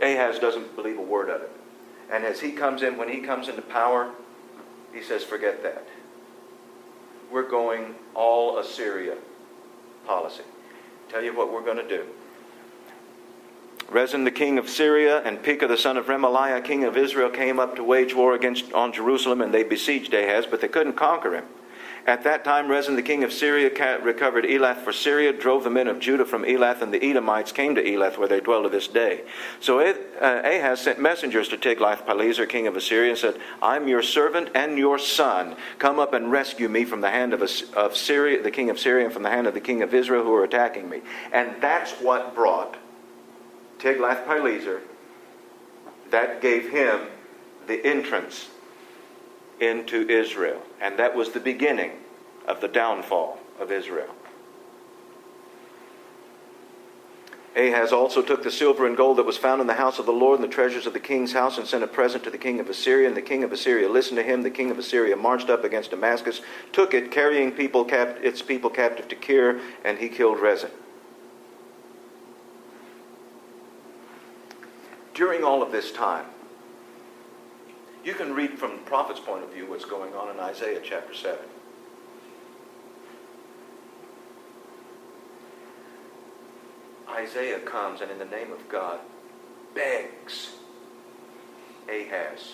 Ahaz 0.00 0.38
doesn't 0.38 0.76
believe 0.76 0.98
a 0.98 1.02
word 1.02 1.28
of 1.28 1.42
it. 1.42 1.50
And 2.10 2.24
as 2.24 2.40
he 2.40 2.52
comes 2.52 2.82
in, 2.82 2.96
when 2.96 3.08
he 3.08 3.20
comes 3.20 3.48
into 3.48 3.62
power, 3.62 4.12
he 4.92 5.02
says, 5.02 5.24
forget 5.24 5.62
that. 5.62 5.86
We're 7.30 7.48
going 7.48 7.94
all 8.14 8.58
Assyria 8.58 9.16
policy. 10.06 10.44
Tell 11.08 11.22
you 11.22 11.36
what 11.36 11.52
we're 11.52 11.64
going 11.64 11.76
to 11.76 11.88
do. 11.88 12.06
Rezin 13.90 14.24
the 14.24 14.30
king 14.30 14.58
of 14.58 14.68
Syria 14.68 15.22
and 15.24 15.42
Pekah 15.42 15.66
the 15.66 15.78
son 15.78 15.96
of 15.96 16.06
Remaliah 16.06 16.62
king 16.62 16.84
of 16.84 16.96
Israel 16.96 17.30
came 17.30 17.58
up 17.58 17.76
to 17.76 17.84
wage 17.84 18.14
war 18.14 18.34
against 18.34 18.72
on 18.72 18.92
Jerusalem 18.92 19.40
and 19.40 19.52
they 19.52 19.62
besieged 19.62 20.12
Ahaz, 20.12 20.46
but 20.46 20.60
they 20.60 20.68
couldn't 20.68 20.92
conquer 20.94 21.34
him. 21.34 21.44
At 22.06 22.24
that 22.24 22.42
time, 22.42 22.70
Rezin, 22.70 22.96
the 22.96 23.02
king 23.02 23.22
of 23.22 23.34
Syria, 23.34 23.68
recovered 24.02 24.44
Elath 24.44 24.82
for 24.82 24.94
Syria, 24.94 25.30
drove 25.30 25.62
the 25.62 25.68
men 25.68 25.88
of 25.88 25.98
Judah 25.98 26.24
from 26.24 26.42
Elath, 26.42 26.80
and 26.80 26.90
the 26.90 27.04
Edomites 27.04 27.52
came 27.52 27.74
to 27.74 27.82
Elath, 27.82 28.16
where 28.16 28.26
they 28.26 28.40
dwell 28.40 28.62
to 28.62 28.70
this 28.70 28.88
day. 28.88 29.24
So 29.60 29.80
uh, 29.80 29.92
Ahaz 30.22 30.80
sent 30.80 30.98
messengers 30.98 31.48
to 31.48 31.58
Tiglath-Pileser, 31.58 32.46
king 32.46 32.66
of 32.66 32.76
Assyria, 32.76 33.10
and 33.10 33.18
said, 33.18 33.38
I'm 33.60 33.88
your 33.88 34.02
servant 34.02 34.48
and 34.54 34.78
your 34.78 34.98
son. 34.98 35.54
Come 35.78 35.98
up 35.98 36.14
and 36.14 36.32
rescue 36.32 36.70
me 36.70 36.86
from 36.86 37.02
the 37.02 37.10
hand 37.10 37.34
of, 37.34 37.42
of 37.74 37.94
Syria, 37.94 38.42
the 38.42 38.50
king 38.50 38.70
of 38.70 38.78
Syria, 38.78 39.04
and 39.04 39.12
from 39.12 39.22
the 39.22 39.30
hand 39.30 39.46
of 39.46 39.52
the 39.52 39.60
king 39.60 39.82
of 39.82 39.92
Israel, 39.92 40.24
who 40.24 40.32
are 40.34 40.44
attacking 40.44 40.88
me. 40.88 41.02
And 41.30 41.60
that's 41.60 41.92
what 42.00 42.34
brought 42.34 42.78
Tiglath-Pileser, 43.78 44.80
that 46.10 46.40
gave 46.40 46.70
him 46.70 47.00
the 47.66 47.84
entrance 47.84 48.48
into 49.60 50.08
Israel. 50.08 50.62
And 50.80 50.98
that 50.98 51.14
was 51.14 51.32
the 51.32 51.40
beginning 51.40 51.92
of 52.46 52.60
the 52.60 52.68
downfall 52.68 53.38
of 53.60 53.70
Israel. 53.70 54.14
Ahaz 57.56 57.92
also 57.92 58.22
took 58.22 58.44
the 58.44 58.52
silver 58.52 58.86
and 58.86 58.96
gold 58.96 59.18
that 59.18 59.26
was 59.26 59.36
found 59.36 59.60
in 59.60 59.66
the 59.66 59.74
house 59.74 59.98
of 59.98 60.06
the 60.06 60.12
Lord 60.12 60.38
and 60.38 60.48
the 60.48 60.52
treasures 60.52 60.86
of 60.86 60.92
the 60.92 61.00
king's 61.00 61.32
house 61.32 61.58
and 61.58 61.66
sent 61.66 61.82
a 61.82 61.88
present 61.88 62.22
to 62.24 62.30
the 62.30 62.38
king 62.38 62.60
of 62.60 62.68
Assyria. 62.68 63.08
And 63.08 63.16
the 63.16 63.22
king 63.22 63.42
of 63.42 63.50
Assyria 63.50 63.88
listened 63.88 64.18
to 64.18 64.22
him. 64.22 64.42
The 64.42 64.50
king 64.50 64.70
of 64.70 64.78
Assyria 64.78 65.16
marched 65.16 65.50
up 65.50 65.64
against 65.64 65.90
Damascus, 65.90 66.40
took 66.72 66.94
it, 66.94 67.10
carrying 67.10 67.50
people 67.50 67.84
cap- 67.84 68.18
its 68.22 68.42
people 68.42 68.70
captive 68.70 69.08
to 69.08 69.16
Kir, 69.16 69.60
and 69.84 69.98
he 69.98 70.08
killed 70.08 70.38
Rezin. 70.38 70.70
During 75.18 75.42
all 75.42 75.64
of 75.64 75.72
this 75.72 75.90
time, 75.90 76.26
you 78.04 78.14
can 78.14 78.36
read 78.36 78.52
from 78.52 78.70
the 78.76 78.82
prophet's 78.82 79.18
point 79.18 79.42
of 79.42 79.52
view 79.52 79.68
what's 79.68 79.84
going 79.84 80.14
on 80.14 80.30
in 80.30 80.38
Isaiah 80.38 80.80
chapter 80.80 81.12
7. 81.12 81.36
Isaiah 87.10 87.58
comes 87.58 88.00
and, 88.00 88.12
in 88.12 88.20
the 88.20 88.26
name 88.26 88.52
of 88.52 88.68
God, 88.68 89.00
begs 89.74 90.52
Ahaz, 91.88 92.52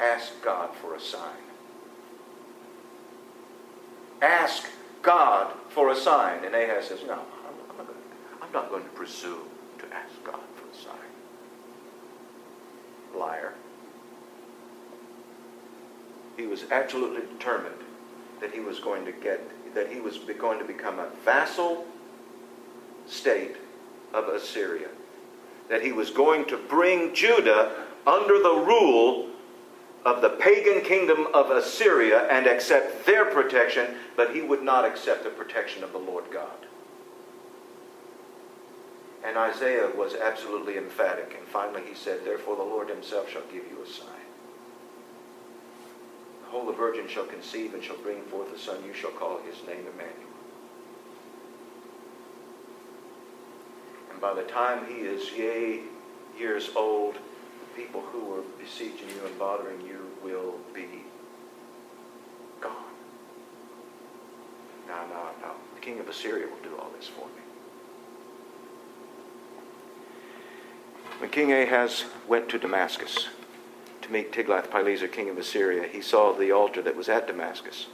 ask 0.00 0.32
God 0.42 0.74
for 0.76 0.94
a 0.94 1.00
sign. 1.00 1.44
Ask 4.22 4.70
God 5.02 5.52
for 5.68 5.90
a 5.90 5.96
sign. 5.96 6.46
And 6.46 6.54
Ahaz 6.54 6.86
says, 6.86 7.00
No, 7.06 7.20
I'm 7.46 7.58
not, 7.58 7.76
going 7.76 7.88
to, 7.88 7.94
I'm 8.40 8.52
not 8.52 8.70
going 8.70 8.84
to 8.84 8.90
presume 8.90 9.48
to 9.80 9.84
ask 9.94 10.14
God 10.24 10.40
for 10.56 10.66
a 10.72 10.82
sign. 10.82 11.03
Liar. 13.14 13.54
He 16.36 16.46
was 16.46 16.64
absolutely 16.70 17.22
determined 17.38 17.76
that 18.40 18.52
he 18.52 18.60
was 18.60 18.80
going 18.80 19.04
to 19.04 19.12
get, 19.12 19.40
that 19.74 19.92
he 19.92 20.00
was 20.00 20.18
going 20.18 20.58
to 20.58 20.64
become 20.64 20.98
a 20.98 21.08
vassal 21.24 21.86
state 23.06 23.56
of 24.12 24.28
Assyria. 24.28 24.88
That 25.68 25.82
he 25.82 25.92
was 25.92 26.10
going 26.10 26.44
to 26.46 26.56
bring 26.56 27.14
Judah 27.14 27.86
under 28.06 28.42
the 28.42 28.64
rule 28.66 29.30
of 30.04 30.20
the 30.20 30.30
pagan 30.30 30.82
kingdom 30.82 31.28
of 31.32 31.50
Assyria 31.50 32.28
and 32.28 32.46
accept 32.46 33.06
their 33.06 33.24
protection, 33.24 33.94
but 34.16 34.34
he 34.34 34.42
would 34.42 34.62
not 34.62 34.84
accept 34.84 35.24
the 35.24 35.30
protection 35.30 35.82
of 35.82 35.92
the 35.92 35.98
Lord 35.98 36.24
God. 36.30 36.66
And 39.24 39.38
Isaiah 39.38 39.90
was 39.96 40.14
absolutely 40.14 40.76
emphatic. 40.76 41.34
And 41.38 41.48
finally 41.48 41.82
he 41.88 41.94
said, 41.94 42.24
Therefore 42.24 42.56
the 42.56 42.62
Lord 42.62 42.90
himself 42.90 43.30
shall 43.30 43.42
give 43.50 43.64
you 43.70 43.82
a 43.82 43.88
sign. 43.88 44.08
Behold, 46.44 46.68
the 46.68 46.72
virgin 46.72 47.08
shall 47.08 47.24
conceive 47.24 47.72
and 47.72 47.82
shall 47.82 47.96
bring 47.96 48.22
forth 48.24 48.54
a 48.54 48.58
son. 48.58 48.84
You 48.86 48.92
shall 48.92 49.10
call 49.10 49.38
his 49.38 49.56
name 49.66 49.86
Emmanuel. 49.92 50.34
And 54.12 54.20
by 54.20 54.34
the 54.34 54.42
time 54.42 54.86
he 54.86 55.00
is 55.00 55.32
yea 55.32 55.80
years 56.38 56.70
old, 56.76 57.14
the 57.14 57.82
people 57.82 58.02
who 58.02 58.34
are 58.34 58.42
besieging 58.60 59.08
you 59.08 59.26
and 59.26 59.38
bothering 59.38 59.80
you 59.80 60.06
will 60.22 60.54
be 60.74 60.86
gone. 62.60 62.72
No, 64.86 65.06
no, 65.06 65.24
no. 65.40 65.52
The 65.74 65.80
king 65.80 65.98
of 65.98 66.08
Assyria 66.08 66.46
will 66.46 66.62
do 66.62 66.76
all 66.78 66.90
this 66.96 67.08
for 67.08 67.26
me. 67.26 67.43
When 71.18 71.30
King 71.30 71.52
Ahaz 71.52 72.04
went 72.28 72.48
to 72.50 72.58
Damascus 72.58 73.28
to 74.02 74.12
meet 74.12 74.32
Tiglath-Pileser, 74.32 75.08
king 75.08 75.30
of 75.30 75.38
Assyria, 75.38 75.88
he 75.88 76.00
saw 76.00 76.32
the 76.32 76.52
altar 76.52 76.82
that 76.82 76.96
was 76.96 77.08
at 77.08 77.26
Damascus. 77.26 77.86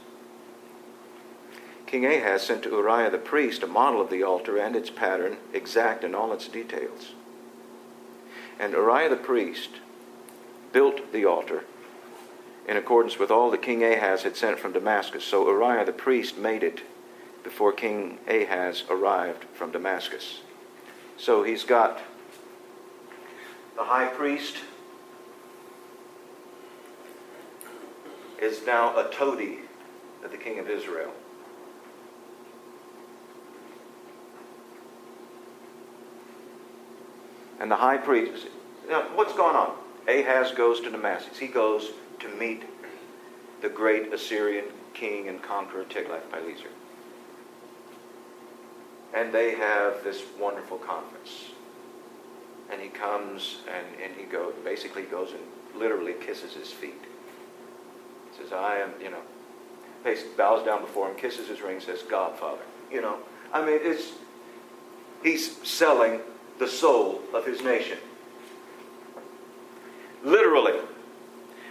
King 1.85 2.05
Ahaz 2.05 2.43
sent 2.43 2.63
to 2.63 2.69
Uriah 2.69 3.09
the 3.09 3.17
priest 3.17 3.63
a 3.63 3.67
model 3.67 4.01
of 4.01 4.09
the 4.09 4.23
altar 4.23 4.57
and 4.57 4.75
its 4.75 4.89
pattern, 4.89 5.37
exact 5.53 6.03
in 6.03 6.15
all 6.15 6.31
its 6.33 6.47
details. 6.47 7.11
And 8.59 8.73
Uriah 8.73 9.09
the 9.09 9.15
priest 9.15 9.69
built 10.71 11.11
the 11.11 11.25
altar 11.25 11.65
in 12.67 12.77
accordance 12.77 13.19
with 13.19 13.31
all 13.31 13.51
that 13.51 13.61
King 13.61 13.83
Ahaz 13.83 14.23
had 14.23 14.37
sent 14.37 14.59
from 14.59 14.71
Damascus. 14.71 15.23
So 15.23 15.47
Uriah 15.47 15.85
the 15.85 15.91
priest 15.91 16.37
made 16.37 16.63
it 16.63 16.81
before 17.43 17.73
King 17.73 18.19
Ahaz 18.27 18.83
arrived 18.89 19.45
from 19.53 19.71
Damascus. 19.71 20.39
So 21.17 21.43
he's 21.43 21.63
got 21.63 21.99
the 23.75 23.83
high 23.83 24.07
priest 24.07 24.57
is 28.41 28.65
now 28.65 28.97
a 28.97 29.09
toady 29.11 29.59
of 30.23 30.31
the 30.31 30.37
king 30.37 30.59
of 30.59 30.69
Israel. 30.69 31.11
And 37.59 37.69
the 37.69 37.75
high 37.75 37.97
priest, 37.97 38.47
now, 38.89 39.03
what's 39.13 39.33
going 39.33 39.55
on? 39.55 39.75
Ahaz 40.07 40.51
goes 40.51 40.81
to 40.81 40.89
Damascus. 40.89 41.37
He 41.37 41.47
goes 41.47 41.91
to 42.19 42.27
meet 42.29 42.63
the 43.61 43.69
great 43.69 44.11
Assyrian 44.11 44.65
king 44.95 45.27
and 45.27 45.41
conqueror 45.41 45.83
Tiglath-Pileser. 45.83 46.69
And 49.13 49.31
they 49.31 49.53
have 49.53 50.03
this 50.03 50.23
wonderful 50.39 50.79
conference. 50.79 51.50
And 52.71 52.81
he 52.81 52.87
comes 52.87 53.57
and, 53.67 53.85
and 54.01 54.13
he 54.15 54.23
goes, 54.23 54.53
basically 54.63 55.03
goes 55.03 55.31
and 55.31 55.41
literally 55.79 56.13
kisses 56.13 56.53
his 56.53 56.71
feet. 56.71 57.01
He 58.31 58.43
says, 58.43 58.53
I 58.53 58.77
am, 58.77 58.91
you 59.01 59.11
know, 59.11 59.21
He 60.05 60.15
bows 60.37 60.65
down 60.65 60.81
before 60.81 61.09
him, 61.09 61.15
kisses 61.15 61.47
his 61.47 61.61
ring, 61.61 61.79
says, 61.81 62.01
Godfather. 62.03 62.61
You 62.91 63.01
know, 63.01 63.17
I 63.53 63.65
mean, 63.65 63.79
it's, 63.81 64.13
he's 65.23 65.57
selling 65.67 66.21
the 66.59 66.67
soul 66.67 67.21
of 67.33 67.45
his 67.45 67.61
nation. 67.61 67.97
Literally. 70.23 70.79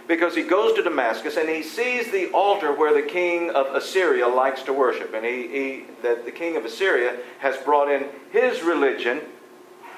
Because 0.07 0.35
he 0.35 0.43
goes 0.43 0.73
to 0.73 0.83
Damascus 0.83 1.37
and 1.37 1.47
he 1.47 1.63
sees 1.63 2.11
the 2.11 2.31
altar 2.31 2.73
where 2.73 2.93
the 2.93 3.07
king 3.07 3.49
of 3.51 3.67
Assyria 3.67 4.27
likes 4.27 4.63
to 4.63 4.73
worship. 4.73 5.13
And 5.13 5.25
he, 5.25 5.47
he 5.47 5.85
that 6.01 6.25
the 6.25 6.31
king 6.31 6.57
of 6.57 6.65
Assyria 6.65 7.17
has 7.39 7.55
brought 7.57 7.89
in 7.89 8.07
his 8.31 8.61
religion. 8.61 9.21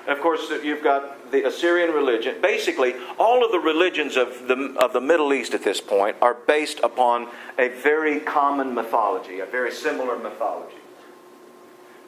Of 0.07 0.19
course, 0.19 0.51
you've 0.63 0.83
got 0.83 1.31
the 1.31 1.47
Assyrian 1.47 1.91
religion. 1.91 2.35
Basically, 2.41 2.93
all 3.17 3.45
of 3.45 3.51
the 3.51 3.59
religions 3.59 4.17
of 4.17 4.47
the, 4.47 4.75
of 4.77 4.91
the 4.91 4.99
Middle 4.99 5.33
East 5.33 5.53
at 5.53 5.63
this 5.63 5.79
point 5.79 6.17
are 6.21 6.33
based 6.33 6.79
upon 6.81 7.29
a 7.57 7.69
very 7.69 8.19
common 8.19 8.75
mythology, 8.75 9.39
a 9.39 9.45
very 9.45 9.71
similar 9.71 10.17
mythology. 10.17 10.75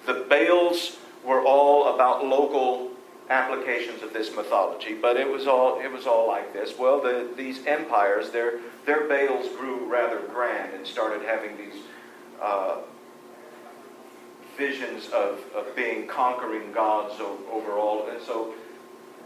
The 0.06 0.26
Baals 0.30 0.98
were 1.24 1.42
all 1.42 1.96
about 1.96 2.26
local 2.26 2.92
applications 3.30 4.04
of 4.04 4.14
this 4.14 4.36
mythology, 4.36 4.94
but 4.94 5.18
it 5.18 5.28
was 5.28 5.48
all 5.48 5.80
it 5.80 5.92
was 5.92 6.06
all 6.06 6.28
like 6.28 6.54
this. 6.54 6.78
Well, 6.78 7.02
the, 7.02 7.28
these 7.36 7.66
empires, 7.66 8.30
their 8.30 8.60
their 8.86 9.08
Baals 9.08 9.48
grew 9.56 9.90
rather 9.90 10.20
grand 10.20 10.74
and 10.74 10.86
started 10.86 11.26
having 11.26 11.58
these 11.58 11.82
uh, 12.42 12.78
visions 14.58 15.10
of, 15.10 15.44
of 15.56 15.76
being 15.76 16.08
conquering 16.08 16.72
gods 16.72 17.20
over 17.20 17.74
all, 17.74 18.08
and 18.08 18.22
so 18.22 18.54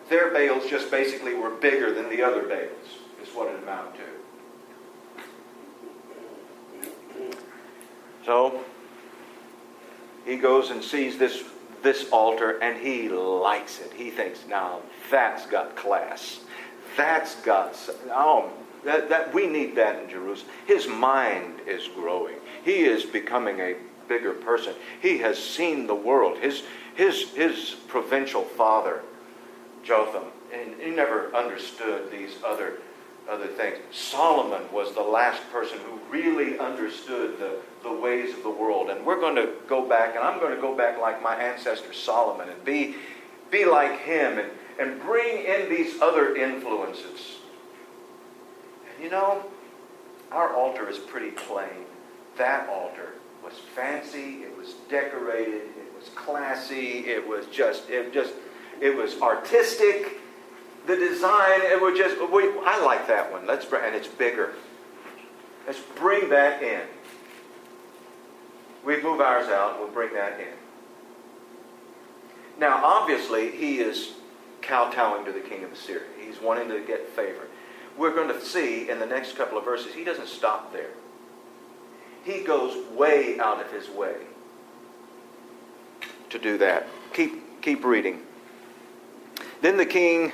their 0.09 0.31
Baals 0.31 0.67
just 0.69 0.89
basically 0.89 1.35
were 1.35 1.51
bigger 1.51 1.93
than 1.93 2.09
the 2.09 2.21
other 2.21 2.43
Baals. 2.43 2.97
Is 3.21 3.27
what 3.35 3.49
it 3.49 3.61
amounted 3.61 3.95
to. 3.95 4.01
So 8.25 8.63
he 10.25 10.37
goes 10.37 10.71
and 10.71 10.81
sees 10.81 11.17
this 11.17 11.43
this 11.83 12.09
altar 12.11 12.59
and 12.61 12.77
he 12.77 13.09
likes 13.09 13.79
it. 13.79 13.91
He 13.93 14.09
thinks, 14.09 14.45
now 14.47 14.79
that's 15.09 15.45
got 15.45 15.75
class. 15.75 16.41
That's 16.97 17.35
got, 17.41 17.77
oh, 18.11 18.51
that, 18.83 19.09
that, 19.09 19.33
we 19.33 19.47
need 19.47 19.75
that 19.75 20.03
in 20.03 20.09
Jerusalem. 20.09 20.51
His 20.65 20.87
mind 20.87 21.61
is 21.67 21.87
growing. 21.89 22.35
He 22.63 22.81
is 22.81 23.05
becoming 23.05 23.59
a 23.59 23.75
bigger 24.09 24.33
person. 24.33 24.73
He 25.01 25.19
has 25.19 25.41
seen 25.41 25.87
the 25.87 25.95
world. 25.95 26.39
His, 26.39 26.63
his, 26.95 27.29
his 27.29 27.75
provincial 27.87 28.43
father, 28.43 29.03
Jotham, 29.85 30.23
and 30.53 30.73
he 30.81 30.89
never 30.89 31.33
understood 31.33 32.11
these 32.11 32.35
other 32.45 32.79
other 33.29 33.47
things. 33.47 33.77
Solomon 33.91 34.63
was 34.73 34.93
the 34.95 35.01
last 35.01 35.39
person 35.51 35.77
who 35.79 35.99
really 36.11 36.57
understood 36.57 37.37
the, 37.37 37.57
the 37.83 37.93
ways 37.93 38.33
of 38.33 38.41
the 38.41 38.49
world. 38.49 38.89
And 38.89 39.05
we're 39.05 39.19
going 39.19 39.35
to 39.35 39.53
go 39.67 39.87
back, 39.87 40.15
and 40.15 40.23
I'm 40.23 40.39
going 40.39 40.55
to 40.55 40.59
go 40.59 40.75
back 40.75 40.99
like 40.99 41.21
my 41.21 41.35
ancestor 41.35 41.93
Solomon 41.93 42.49
and 42.49 42.65
be, 42.65 42.95
be 43.51 43.65
like 43.65 43.99
him 43.99 44.39
and, 44.39 44.49
and 44.79 44.99
bring 45.01 45.45
in 45.45 45.69
these 45.69 46.01
other 46.01 46.35
influences. 46.35 47.37
And 48.91 49.03
you 49.03 49.11
know, 49.11 49.45
our 50.31 50.55
altar 50.55 50.89
is 50.89 50.97
pretty 50.97 51.29
plain. 51.29 51.85
That 52.37 52.67
altar 52.67 53.13
was 53.49 53.59
fancy, 53.75 54.43
it 54.43 54.57
was 54.57 54.73
decorated, 54.89 55.63
it 55.77 55.93
was 55.97 56.09
classy, 56.15 56.99
it 57.07 57.27
was 57.27 57.45
just, 57.47 57.89
it 57.89 58.13
just, 58.13 58.33
it 58.79 58.95
was 58.95 59.19
artistic 59.21 60.19
the 60.89 60.95
design, 60.95 61.61
it 61.61 61.79
was 61.79 61.97
just, 61.97 62.17
we, 62.31 62.43
I 62.65 62.83
like 62.83 63.07
that 63.07 63.31
one. 63.31 63.45
Let's 63.45 63.65
bring, 63.65 63.83
and 63.85 63.95
it's 63.95 64.07
bigger. 64.07 64.53
Let's 65.67 65.79
bring 65.95 66.29
that 66.29 66.63
in. 66.63 66.81
We 68.83 69.01
move 69.01 69.21
ours 69.21 69.47
out, 69.49 69.79
we'll 69.79 69.91
bring 69.91 70.13
that 70.13 70.39
in. 70.39 70.47
Now, 72.59 72.83
obviously, 72.83 73.51
he 73.51 73.79
is 73.79 74.13
kowtowing 74.61 75.25
to 75.25 75.31
the 75.31 75.41
king 75.41 75.63
of 75.63 75.71
Assyria. 75.71 76.07
He's 76.19 76.41
wanting 76.41 76.69
to 76.69 76.81
get 76.81 77.07
favor. 77.09 77.47
We're 77.97 78.15
going 78.15 78.29
to 78.29 78.43
see 78.43 78.89
in 78.89 78.99
the 78.99 79.05
next 79.05 79.37
couple 79.37 79.57
of 79.57 79.65
verses, 79.65 79.93
he 79.93 80.03
doesn't 80.03 80.27
stop 80.27 80.73
there. 80.73 80.89
He 82.29 82.43
goes 82.43 82.77
way 82.95 83.39
out 83.39 83.59
of 83.59 83.71
his 83.71 83.89
way 83.89 84.15
to 86.29 86.37
do 86.37 86.57
that. 86.59 86.87
Keep, 87.13 87.61
keep 87.61 87.83
reading. 87.83 88.21
Then 89.61 89.77
the 89.77 89.85
king 89.85 90.31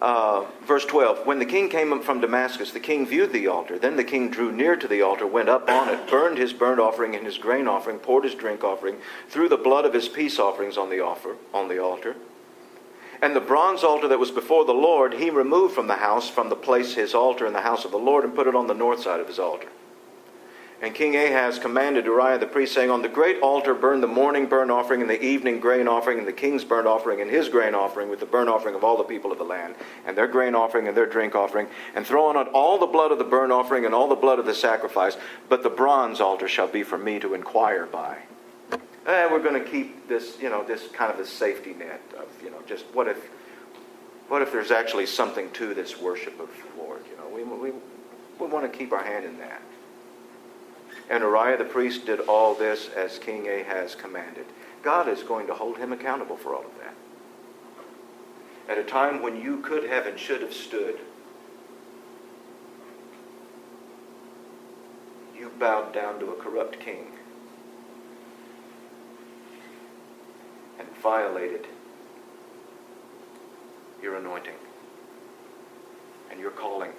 uh, 0.00 0.44
verse 0.64 0.84
12 0.84 1.26
When 1.26 1.38
the 1.38 1.46
king 1.46 1.68
came 1.68 2.00
from 2.02 2.20
Damascus, 2.20 2.72
the 2.72 2.80
king 2.80 3.06
viewed 3.06 3.32
the 3.32 3.48
altar. 3.48 3.78
Then 3.78 3.96
the 3.96 4.04
king 4.04 4.30
drew 4.30 4.52
near 4.52 4.76
to 4.76 4.88
the 4.88 5.02
altar, 5.02 5.26
went 5.26 5.48
up 5.48 5.68
on 5.68 5.88
it, 5.88 6.08
burned 6.08 6.38
his 6.38 6.52
burnt 6.52 6.80
offering 6.80 7.14
and 7.14 7.24
his 7.24 7.38
grain 7.38 7.68
offering, 7.68 7.98
poured 7.98 8.24
his 8.24 8.34
drink 8.34 8.62
offering, 8.64 8.96
threw 9.28 9.48
the 9.48 9.56
blood 9.56 9.84
of 9.84 9.94
his 9.94 10.08
peace 10.08 10.38
offerings 10.38 10.76
on 10.76 10.90
the, 10.90 11.00
offer, 11.00 11.36
on 11.52 11.68
the 11.68 11.80
altar. 11.80 12.16
And 13.20 13.34
the 13.34 13.40
bronze 13.40 13.82
altar 13.82 14.06
that 14.08 14.18
was 14.20 14.30
before 14.30 14.64
the 14.64 14.72
Lord, 14.72 15.14
he 15.14 15.30
removed 15.30 15.74
from 15.74 15.88
the 15.88 15.96
house, 15.96 16.28
from 16.30 16.48
the 16.48 16.56
place 16.56 16.94
his 16.94 17.14
altar 17.14 17.46
in 17.46 17.52
the 17.52 17.62
house 17.62 17.84
of 17.84 17.90
the 17.90 17.98
Lord, 17.98 18.24
and 18.24 18.34
put 18.34 18.46
it 18.46 18.54
on 18.54 18.68
the 18.68 18.74
north 18.74 19.02
side 19.02 19.18
of 19.18 19.26
his 19.26 19.40
altar. 19.40 19.68
And 20.80 20.94
King 20.94 21.16
Ahaz 21.16 21.58
commanded 21.58 22.04
Uriah 22.04 22.38
the 22.38 22.46
priest, 22.46 22.72
saying, 22.72 22.88
On 22.88 23.02
the 23.02 23.08
great 23.08 23.40
altar 23.40 23.74
burn 23.74 24.00
the 24.00 24.06
morning 24.06 24.46
burnt 24.46 24.70
offering 24.70 25.00
and 25.00 25.10
the 25.10 25.20
evening 25.20 25.58
grain 25.58 25.88
offering, 25.88 26.18
and 26.18 26.26
the 26.26 26.32
king's 26.32 26.64
burnt 26.64 26.86
offering 26.86 27.20
and 27.20 27.28
his 27.28 27.48
grain 27.48 27.74
offering, 27.74 28.08
with 28.08 28.20
the 28.20 28.26
burnt 28.26 28.48
offering 28.48 28.76
of 28.76 28.84
all 28.84 28.96
the 28.96 29.02
people 29.02 29.32
of 29.32 29.38
the 29.38 29.44
land, 29.44 29.74
and 30.06 30.16
their 30.16 30.28
grain 30.28 30.54
offering 30.54 30.86
and 30.86 30.96
their 30.96 31.06
drink 31.06 31.34
offering, 31.34 31.66
and 31.96 32.06
throw 32.06 32.26
on 32.26 32.36
it 32.36 32.48
all 32.52 32.78
the 32.78 32.86
blood 32.86 33.10
of 33.10 33.18
the 33.18 33.24
burnt 33.24 33.50
offering 33.50 33.86
and 33.86 33.94
all 33.94 34.06
the 34.06 34.14
blood 34.14 34.38
of 34.38 34.46
the 34.46 34.54
sacrifice. 34.54 35.16
But 35.48 35.64
the 35.64 35.70
bronze 35.70 36.20
altar 36.20 36.46
shall 36.46 36.68
be 36.68 36.84
for 36.84 36.96
me 36.96 37.18
to 37.18 37.34
inquire 37.34 37.86
by. 37.86 38.18
And 39.04 39.32
we're 39.32 39.42
going 39.42 39.60
to 39.60 39.68
keep 39.68 40.06
this, 40.06 40.38
you 40.40 40.48
know, 40.48 40.62
this 40.62 40.86
kind 40.92 41.12
of 41.12 41.18
a 41.18 41.26
safety 41.26 41.74
net 41.74 42.02
of, 42.16 42.28
you 42.44 42.50
know, 42.50 42.62
just 42.68 42.84
what 42.92 43.08
if, 43.08 43.16
what 44.28 44.42
if 44.42 44.52
there's 44.52 44.70
actually 44.70 45.06
something 45.06 45.50
to 45.52 45.74
this 45.74 46.00
worship 46.00 46.38
of 46.38 46.48
the 46.48 46.82
Lord? 46.82 47.00
You 47.10 47.16
know, 47.16 47.28
we, 47.34 47.42
we, 47.42 47.76
we 48.38 48.46
want 48.46 48.70
to 48.70 48.78
keep 48.78 48.92
our 48.92 49.02
hand 49.02 49.24
in 49.24 49.38
that. 49.38 49.60
And 51.10 51.22
Uriah 51.22 51.56
the 51.56 51.64
priest 51.64 52.06
did 52.06 52.20
all 52.20 52.54
this 52.54 52.88
as 52.90 53.18
King 53.18 53.48
Ahaz 53.48 53.94
commanded. 53.94 54.44
God 54.82 55.08
is 55.08 55.22
going 55.22 55.46
to 55.46 55.54
hold 55.54 55.78
him 55.78 55.92
accountable 55.92 56.36
for 56.36 56.54
all 56.54 56.64
of 56.64 56.78
that. 56.78 56.94
At 58.68 58.78
a 58.78 58.84
time 58.84 59.22
when 59.22 59.40
you 59.40 59.60
could 59.60 59.84
have 59.84 60.06
and 60.06 60.18
should 60.18 60.42
have 60.42 60.52
stood, 60.52 60.98
you 65.36 65.50
bowed 65.58 65.94
down 65.94 66.20
to 66.20 66.30
a 66.32 66.36
corrupt 66.36 66.78
king 66.78 67.06
and 70.78 70.88
violated 71.02 71.66
your 74.02 74.16
anointing 74.16 74.54
and 76.30 76.38
your 76.38 76.50
calling. 76.50 76.92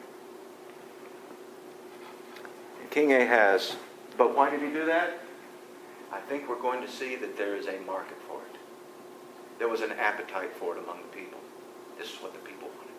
And 2.82 2.90
King 2.90 3.14
Ahaz 3.14 3.76
but 4.20 4.36
why 4.36 4.50
did 4.50 4.62
he 4.62 4.68
do 4.68 4.86
that? 4.86 5.18
I 6.12 6.20
think 6.20 6.50
we're 6.50 6.62
going 6.62 6.82
to 6.82 6.92
see 6.92 7.16
that 7.16 7.38
there 7.38 7.56
is 7.56 7.68
a 7.68 7.80
market 7.88 8.18
for 8.28 8.42
it. 8.52 8.60
There 9.58 9.70
was 9.70 9.80
an 9.80 9.94
appetite 9.94 10.52
for 10.54 10.76
it 10.76 10.84
among 10.84 11.02
the 11.02 11.18
people. 11.18 11.40
This 11.98 12.12
is 12.12 12.22
what 12.22 12.34
the 12.34 12.40
people 12.40 12.68
wanted. 12.68 12.94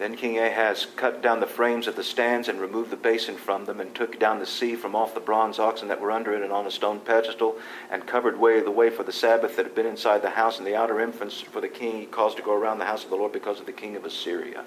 Then 0.00 0.16
King 0.16 0.40
Ahaz 0.40 0.88
cut 0.96 1.22
down 1.22 1.38
the 1.38 1.46
frames 1.46 1.86
of 1.86 1.94
the 1.94 2.02
stands 2.02 2.48
and 2.48 2.60
removed 2.60 2.90
the 2.90 2.96
basin 2.96 3.36
from 3.36 3.66
them, 3.66 3.78
and 3.78 3.94
took 3.94 4.18
down 4.18 4.40
the 4.40 4.46
sea 4.46 4.74
from 4.74 4.96
off 4.96 5.14
the 5.14 5.20
bronze 5.20 5.60
oxen 5.60 5.86
that 5.86 6.00
were 6.00 6.10
under 6.10 6.34
it 6.34 6.42
and 6.42 6.52
on 6.52 6.66
a 6.66 6.72
stone 6.72 6.98
pedestal, 6.98 7.56
and 7.88 8.04
covered 8.04 8.40
way 8.40 8.60
the 8.60 8.70
way 8.72 8.90
for 8.90 9.04
the 9.04 9.12
Sabbath 9.12 9.54
that 9.54 9.66
had 9.66 9.76
been 9.76 9.86
inside 9.86 10.22
the 10.22 10.30
house, 10.30 10.58
and 10.58 10.66
the 10.66 10.74
outer 10.74 11.00
entrance 11.00 11.40
for 11.40 11.60
the 11.60 11.68
king 11.68 12.00
he 12.00 12.06
caused 12.06 12.36
to 12.36 12.42
go 12.42 12.52
around 12.52 12.80
the 12.80 12.84
house 12.84 13.04
of 13.04 13.10
the 13.10 13.16
Lord 13.16 13.30
because 13.30 13.60
of 13.60 13.66
the 13.66 13.72
king 13.72 13.94
of 13.94 14.04
Assyria 14.04 14.64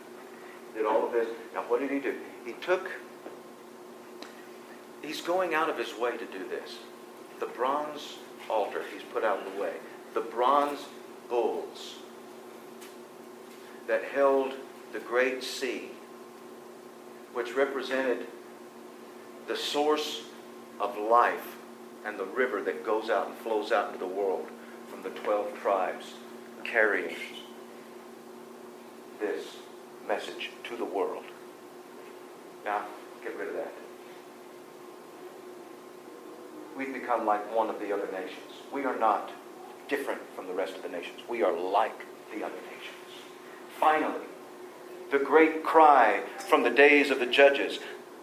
did 0.77 0.85
all 0.85 1.05
of 1.05 1.11
this. 1.11 1.27
Now, 1.53 1.61
what 1.63 1.79
did 1.81 1.89
he 1.89 1.99
do? 1.99 2.15
He 2.45 2.53
took, 2.53 2.89
he's 5.01 5.21
going 5.21 5.53
out 5.53 5.69
of 5.69 5.77
his 5.77 5.97
way 5.97 6.15
to 6.15 6.25
do 6.25 6.47
this. 6.47 6.77
The 7.39 7.47
bronze 7.47 8.17
altar, 8.49 8.83
he's 8.93 9.03
put 9.11 9.23
out 9.23 9.39
of 9.39 9.53
the 9.53 9.61
way. 9.61 9.73
The 10.13 10.21
bronze 10.21 10.79
bulls 11.29 11.95
that 13.87 14.03
held 14.03 14.53
the 14.93 14.99
great 14.99 15.43
sea, 15.43 15.89
which 17.33 17.53
represented 17.55 18.27
the 19.47 19.55
source 19.55 20.21
of 20.79 20.97
life 20.97 21.55
and 22.05 22.19
the 22.19 22.25
river 22.25 22.61
that 22.61 22.85
goes 22.85 23.09
out 23.09 23.27
and 23.27 23.37
flows 23.37 23.71
out 23.71 23.87
into 23.87 23.99
the 23.99 24.07
world 24.07 24.47
from 24.89 25.01
the 25.01 25.09
12 25.21 25.59
tribes 25.61 26.13
carrying 26.63 27.15
this 29.19 29.57
message 30.07 30.51
to 30.63 30.77
the 30.77 30.85
world. 30.85 31.25
Now, 32.65 32.85
get 33.23 33.37
rid 33.37 33.49
of 33.49 33.55
that. 33.55 33.73
We've 36.77 36.93
become 36.93 37.25
like 37.25 37.55
one 37.55 37.69
of 37.69 37.79
the 37.79 37.93
other 37.93 38.07
nations. 38.11 38.61
We 38.71 38.85
are 38.85 38.97
not 38.97 39.31
different 39.87 40.21
from 40.35 40.47
the 40.47 40.53
rest 40.53 40.75
of 40.75 40.83
the 40.83 40.89
nations. 40.89 41.21
We 41.27 41.43
are 41.43 41.57
like 41.57 41.99
the 42.31 42.43
other 42.43 42.55
nations. 42.55 43.23
Finally, 43.79 44.25
the 45.11 45.19
great 45.19 45.63
cry 45.63 46.21
from 46.37 46.63
the 46.63 46.69
days 46.69 47.09
of 47.09 47.19
the 47.19 47.25
judges 47.25 47.79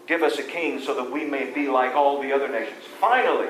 give 0.07 0.21
us 0.21 0.37
a 0.37 0.43
king 0.43 0.79
so 0.79 0.93
that 0.95 1.11
we 1.11 1.25
may 1.25 1.51
be 1.51 1.67
like 1.67 1.95
all 1.95 2.21
the 2.21 2.31
other 2.31 2.47
nations. 2.47 2.83
Finally, 2.99 3.49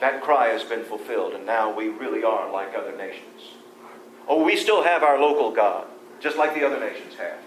that 0.00 0.22
cry 0.22 0.48
has 0.48 0.64
been 0.64 0.82
fulfilled, 0.82 1.34
and 1.34 1.46
now 1.46 1.72
we 1.72 1.88
really 1.88 2.24
are 2.24 2.50
like 2.50 2.74
other 2.74 2.96
nations. 2.96 3.42
Oh, 4.26 4.42
we 4.42 4.56
still 4.56 4.82
have 4.82 5.02
our 5.02 5.20
local 5.20 5.52
God 5.52 5.86
just 6.20 6.36
like 6.36 6.54
the 6.54 6.64
other 6.64 6.78
nations 6.78 7.14
have. 7.14 7.38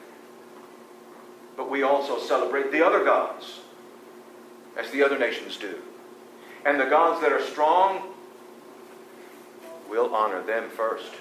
But 1.56 1.70
we 1.70 1.84
also 1.84 2.20
celebrate 2.20 2.72
the 2.72 2.86
other 2.86 3.04
gods, 3.04 3.60
as 4.78 4.90
the 4.92 5.04
other 5.04 5.20
nations 5.20 5.58
do. 5.58 5.76
And 6.66 6.80
the 6.80 6.86
gods 6.86 7.22
that 7.22 7.32
are 7.32 7.42
strong, 7.42 8.02
we'll 9.90 10.14
honor 10.16 10.42
them 10.42 10.70
first. 10.70 11.12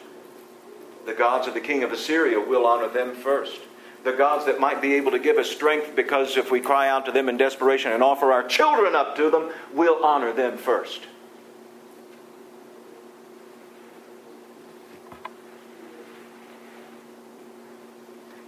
The 1.04 1.14
gods 1.14 1.48
of 1.48 1.54
the 1.54 1.60
king 1.60 1.82
of 1.82 1.92
Assyria, 1.92 2.40
we'll 2.40 2.64
honor 2.64 2.88
them 2.88 3.14
first. 3.14 3.60
The 4.04 4.12
gods 4.12 4.46
that 4.46 4.58
might 4.58 4.80
be 4.80 4.94
able 4.94 5.10
to 5.12 5.18
give 5.18 5.36
us 5.36 5.50
strength 5.50 5.94
because 5.94 6.36
if 6.36 6.50
we 6.50 6.60
cry 6.60 6.88
out 6.88 7.06
to 7.06 7.12
them 7.12 7.28
in 7.28 7.36
desperation 7.36 7.92
and 7.92 8.02
offer 8.02 8.32
our 8.32 8.46
children 8.46 8.94
up 8.94 9.16
to 9.16 9.30
them, 9.30 9.50
we'll 9.72 10.04
honor 10.04 10.32
them 10.32 10.56
first. 10.56 11.02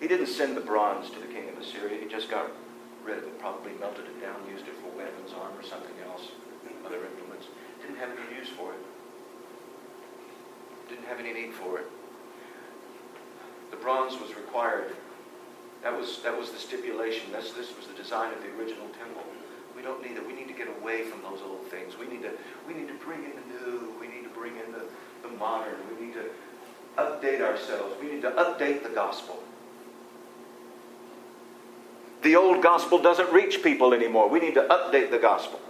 He 0.04 0.08
didn't 0.08 0.26
send 0.26 0.54
the 0.54 0.60
bronze 0.60 1.08
to 1.16 1.18
the 1.18 1.32
king 1.32 1.48
of 1.48 1.56
Assyria. 1.56 1.96
He 1.98 2.06
just 2.06 2.28
got 2.28 2.52
rid 3.08 3.16
of 3.16 3.24
it, 3.24 3.40
probably 3.40 3.72
melted 3.80 4.04
it 4.04 4.20
down, 4.20 4.36
used 4.52 4.68
it 4.68 4.76
for 4.76 4.92
weapons, 4.92 5.32
armor, 5.32 5.62
something 5.62 5.96
else, 6.04 6.28
other 6.84 7.00
implements. 7.08 7.46
Didn't 7.80 7.96
have 7.96 8.10
any 8.12 8.36
use 8.36 8.50
for 8.50 8.68
it. 8.76 8.84
Didn't 10.90 11.06
have 11.06 11.20
any 11.20 11.32
need 11.32 11.54
for 11.54 11.78
it. 11.78 11.86
The 13.70 13.78
bronze 13.78 14.20
was 14.20 14.36
required. 14.36 14.94
That 15.82 15.98
was, 15.98 16.20
that 16.20 16.36
was 16.36 16.50
the 16.50 16.58
stipulation. 16.58 17.32
That's, 17.32 17.52
this 17.52 17.74
was 17.74 17.86
the 17.86 17.94
design 17.94 18.30
of 18.34 18.42
the 18.42 18.52
original 18.60 18.88
temple. 19.00 19.24
We 19.74 19.80
don't 19.80 20.02
need 20.02 20.18
it. 20.18 20.26
We 20.26 20.34
need 20.34 20.48
to 20.48 20.54
get 20.54 20.68
away 20.82 21.04
from 21.04 21.22
those 21.22 21.40
old 21.40 21.64
things. 21.68 21.96
We 21.96 22.08
need 22.08 22.20
to, 22.28 22.32
we 22.68 22.74
need 22.74 22.88
to 22.88 22.98
bring 23.00 23.24
in 23.24 23.32
the 23.40 23.46
new. 23.56 23.94
We 23.98 24.08
need 24.08 24.24
to 24.24 24.34
bring 24.36 24.52
in 24.52 24.70
the, 24.70 24.84
the 25.26 25.32
modern. 25.40 25.80
We 25.88 26.04
need 26.04 26.14
to 26.20 26.28
update 26.98 27.40
ourselves. 27.40 27.96
We 28.02 28.12
need 28.12 28.20
to 28.20 28.32
update 28.32 28.82
the 28.82 28.90
gospel. 28.90 29.40
The 32.24 32.36
old 32.36 32.62
gospel 32.62 32.98
doesn't 33.00 33.30
reach 33.32 33.62
people 33.62 33.92
anymore. 33.92 34.30
We 34.30 34.40
need 34.40 34.54
to 34.54 34.62
update 34.62 35.10
the 35.10 35.18
gospel. 35.18 35.60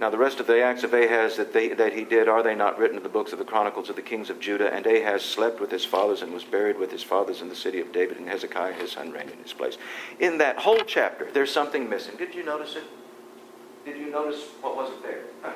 Now, 0.00 0.08
the 0.08 0.18
rest 0.18 0.38
of 0.38 0.46
the 0.46 0.62
acts 0.62 0.84
of 0.84 0.94
Ahaz 0.94 1.36
that, 1.36 1.52
they, 1.52 1.70
that 1.70 1.92
he 1.92 2.04
did, 2.04 2.28
are 2.28 2.44
they 2.44 2.54
not 2.54 2.78
written 2.78 2.96
in 2.96 3.02
the 3.02 3.08
books 3.08 3.32
of 3.32 3.40
the 3.40 3.44
Chronicles 3.44 3.90
of 3.90 3.96
the 3.96 4.02
kings 4.02 4.30
of 4.30 4.38
Judah? 4.38 4.72
And 4.72 4.86
Ahaz 4.86 5.22
slept 5.22 5.60
with 5.60 5.72
his 5.72 5.84
fathers 5.84 6.22
and 6.22 6.32
was 6.32 6.44
buried 6.44 6.78
with 6.78 6.92
his 6.92 7.02
fathers 7.02 7.42
in 7.42 7.48
the 7.48 7.56
city 7.56 7.80
of 7.80 7.90
David, 7.90 8.18
and 8.18 8.28
Hezekiah 8.28 8.74
his 8.74 8.92
son 8.92 9.10
reigned 9.10 9.30
in 9.30 9.38
his 9.38 9.52
place. 9.52 9.76
In 10.20 10.38
that 10.38 10.58
whole 10.58 10.84
chapter, 10.86 11.28
there's 11.32 11.50
something 11.50 11.90
missing. 11.90 12.14
Did 12.16 12.36
you 12.36 12.44
notice 12.44 12.76
it? 12.76 12.84
Did 13.84 13.96
you 13.96 14.12
notice 14.12 14.44
what 14.60 14.76
wasn't 14.76 15.02
there? 15.02 15.24
There 15.42 15.52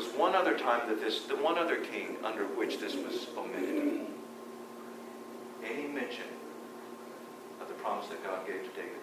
was 0.00 0.08
one 0.16 0.34
other 0.34 0.56
time 0.56 0.88
that 0.88 0.98
this, 0.98 1.24
the 1.24 1.36
one 1.36 1.58
other 1.58 1.76
king 1.76 2.16
under 2.24 2.44
which 2.44 2.78
this 2.78 2.94
was 2.94 3.26
omitted. 3.36 4.00
Any 5.62 5.88
mention 5.88 6.24
of 7.60 7.68
the 7.68 7.74
promise 7.74 8.08
that 8.08 8.24
God 8.24 8.46
gave 8.46 8.62
to 8.62 8.70
David. 8.70 8.96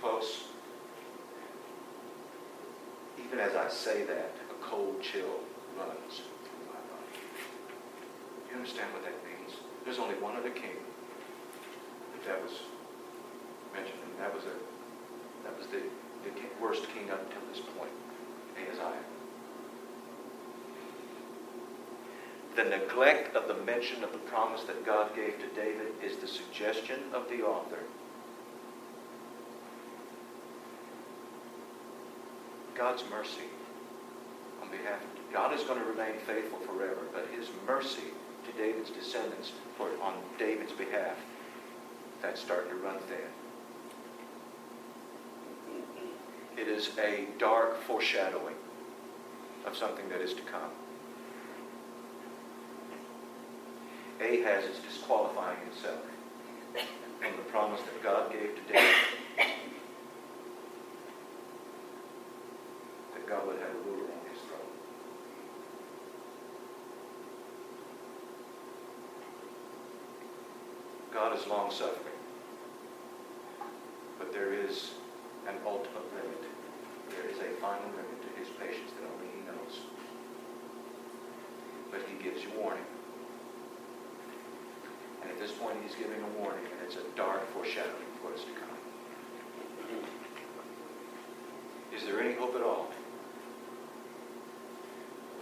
Folks, 0.00 0.44
even 3.18 3.40
as 3.40 3.56
I 3.56 3.68
say 3.68 4.04
that, 4.04 4.30
a 4.48 4.64
cold 4.64 5.02
chill 5.02 5.40
runs 5.76 6.22
through 6.44 6.66
my 6.68 6.78
body. 6.86 7.18
You 8.48 8.56
understand 8.56 8.92
what 8.92 9.02
that 9.02 9.14
means? 9.26 9.58
There's 9.84 9.98
only 9.98 10.14
one 10.16 10.36
other 10.36 10.50
king 10.50 10.78
that 12.28 12.40
was 12.40 12.52
mentioned, 13.74 13.98
and 14.06 14.24
that 14.24 14.32
was 14.32 14.44
a 14.44 14.54
that 15.42 15.58
was 15.58 15.66
the 15.66 15.82
the 16.24 16.30
worst 16.62 16.86
king 16.94 17.10
up 17.10 17.20
until 17.26 17.42
this 17.52 17.60
point, 17.76 17.90
Ahaziah. 18.56 19.04
The 22.54 22.64
neglect 22.64 23.34
of 23.34 23.48
the 23.48 23.64
mention 23.64 24.04
of 24.04 24.12
the 24.12 24.18
promise 24.18 24.62
that 24.64 24.84
God 24.84 25.14
gave 25.16 25.38
to 25.40 25.46
David 25.54 25.88
is 26.04 26.18
the 26.18 26.28
suggestion 26.28 27.00
of 27.14 27.28
the 27.28 27.42
author. 27.42 27.78
God's 32.74 33.04
mercy 33.10 33.48
on 34.62 34.70
behalf 34.70 35.00
of 35.00 35.32
God 35.32 35.54
is 35.54 35.62
going 35.64 35.78
to 35.78 35.86
remain 35.86 36.18
faithful 36.26 36.58
forever, 36.60 37.00
but 37.12 37.26
his 37.34 37.48
mercy 37.66 38.12
to 38.44 38.52
David's 38.52 38.90
descendants 38.90 39.52
for 39.78 39.88
on 40.02 40.14
David's 40.38 40.72
behalf, 40.72 41.16
that's 42.20 42.40
starting 42.40 42.70
to 42.70 42.76
run 42.76 42.98
thin. 43.08 43.41
It 46.62 46.68
is 46.68 46.90
a 46.96 47.26
dark 47.40 47.82
foreshadowing 47.82 48.54
of 49.66 49.76
something 49.76 50.08
that 50.10 50.20
is 50.20 50.32
to 50.34 50.42
come. 50.42 50.70
Ahaz 54.20 54.62
is 54.66 54.78
disqualifying 54.78 55.58
himself 55.64 56.02
from 57.20 57.32
the 57.36 57.42
promise 57.50 57.80
that 57.80 58.00
God 58.00 58.30
gave 58.30 58.54
to 58.54 58.72
David 58.72 58.94
that 63.12 63.26
God 63.28 63.44
would 63.48 63.58
have 63.58 63.70
a 63.70 63.90
ruler 63.90 64.04
on 64.04 64.30
his 64.32 64.40
throne. 64.42 64.72
God 71.12 71.36
is 71.36 71.44
long 71.48 71.72
suffering, 71.72 72.14
but 74.16 74.32
there 74.32 74.52
is 74.54 74.92
an 75.48 75.56
ultimate 75.66 76.06
limit. 76.14 76.42
There 77.10 77.28
is 77.28 77.38
a 77.38 77.60
final 77.60 77.90
limit 77.90 78.22
to 78.22 78.40
his 78.40 78.48
patience 78.58 78.92
that 78.96 79.04
only 79.10 79.28
he 79.34 79.42
knows. 79.44 79.80
But 81.90 82.00
he 82.08 82.22
gives 82.22 82.42
you 82.42 82.50
warning. 82.58 82.84
And 85.22 85.30
at 85.30 85.38
this 85.38 85.52
point, 85.52 85.81
he's 85.92 86.06
giving 86.06 86.22
a 86.22 86.28
warning, 86.38 86.64
and 86.64 86.74
it's 86.84 86.96
a 86.96 87.02
dark 87.16 87.46
foreshadowing 87.52 87.92
of 87.92 88.24
what 88.24 88.34
is 88.34 88.44
to 88.44 88.52
come. 88.52 88.68
Mm-hmm. 89.90 90.04
Is 91.96 92.04
there 92.04 92.20
any 92.20 92.34
hope 92.34 92.54
at 92.54 92.62
all? 92.62 92.88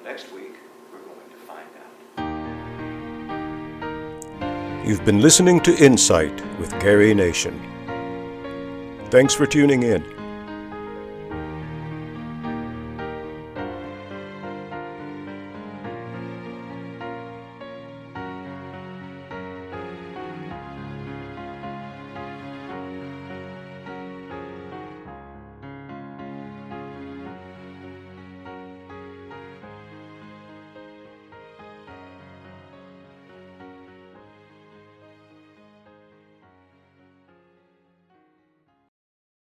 Next 0.05 0.33
week, 0.33 0.55
we're 0.93 1.01
going 1.01 1.19
to 1.31 1.37
find 1.47 1.67
out. 1.77 1.83
You've 4.87 5.05
been 5.05 5.21
listening 5.21 5.61
to 5.61 5.77
Insight 5.77 6.43
with 6.59 6.71
Gary 6.81 7.15
Nation. 7.15 7.61
Thanks 9.11 9.35
for 9.35 9.47
tuning 9.47 9.83
in. 9.83 10.20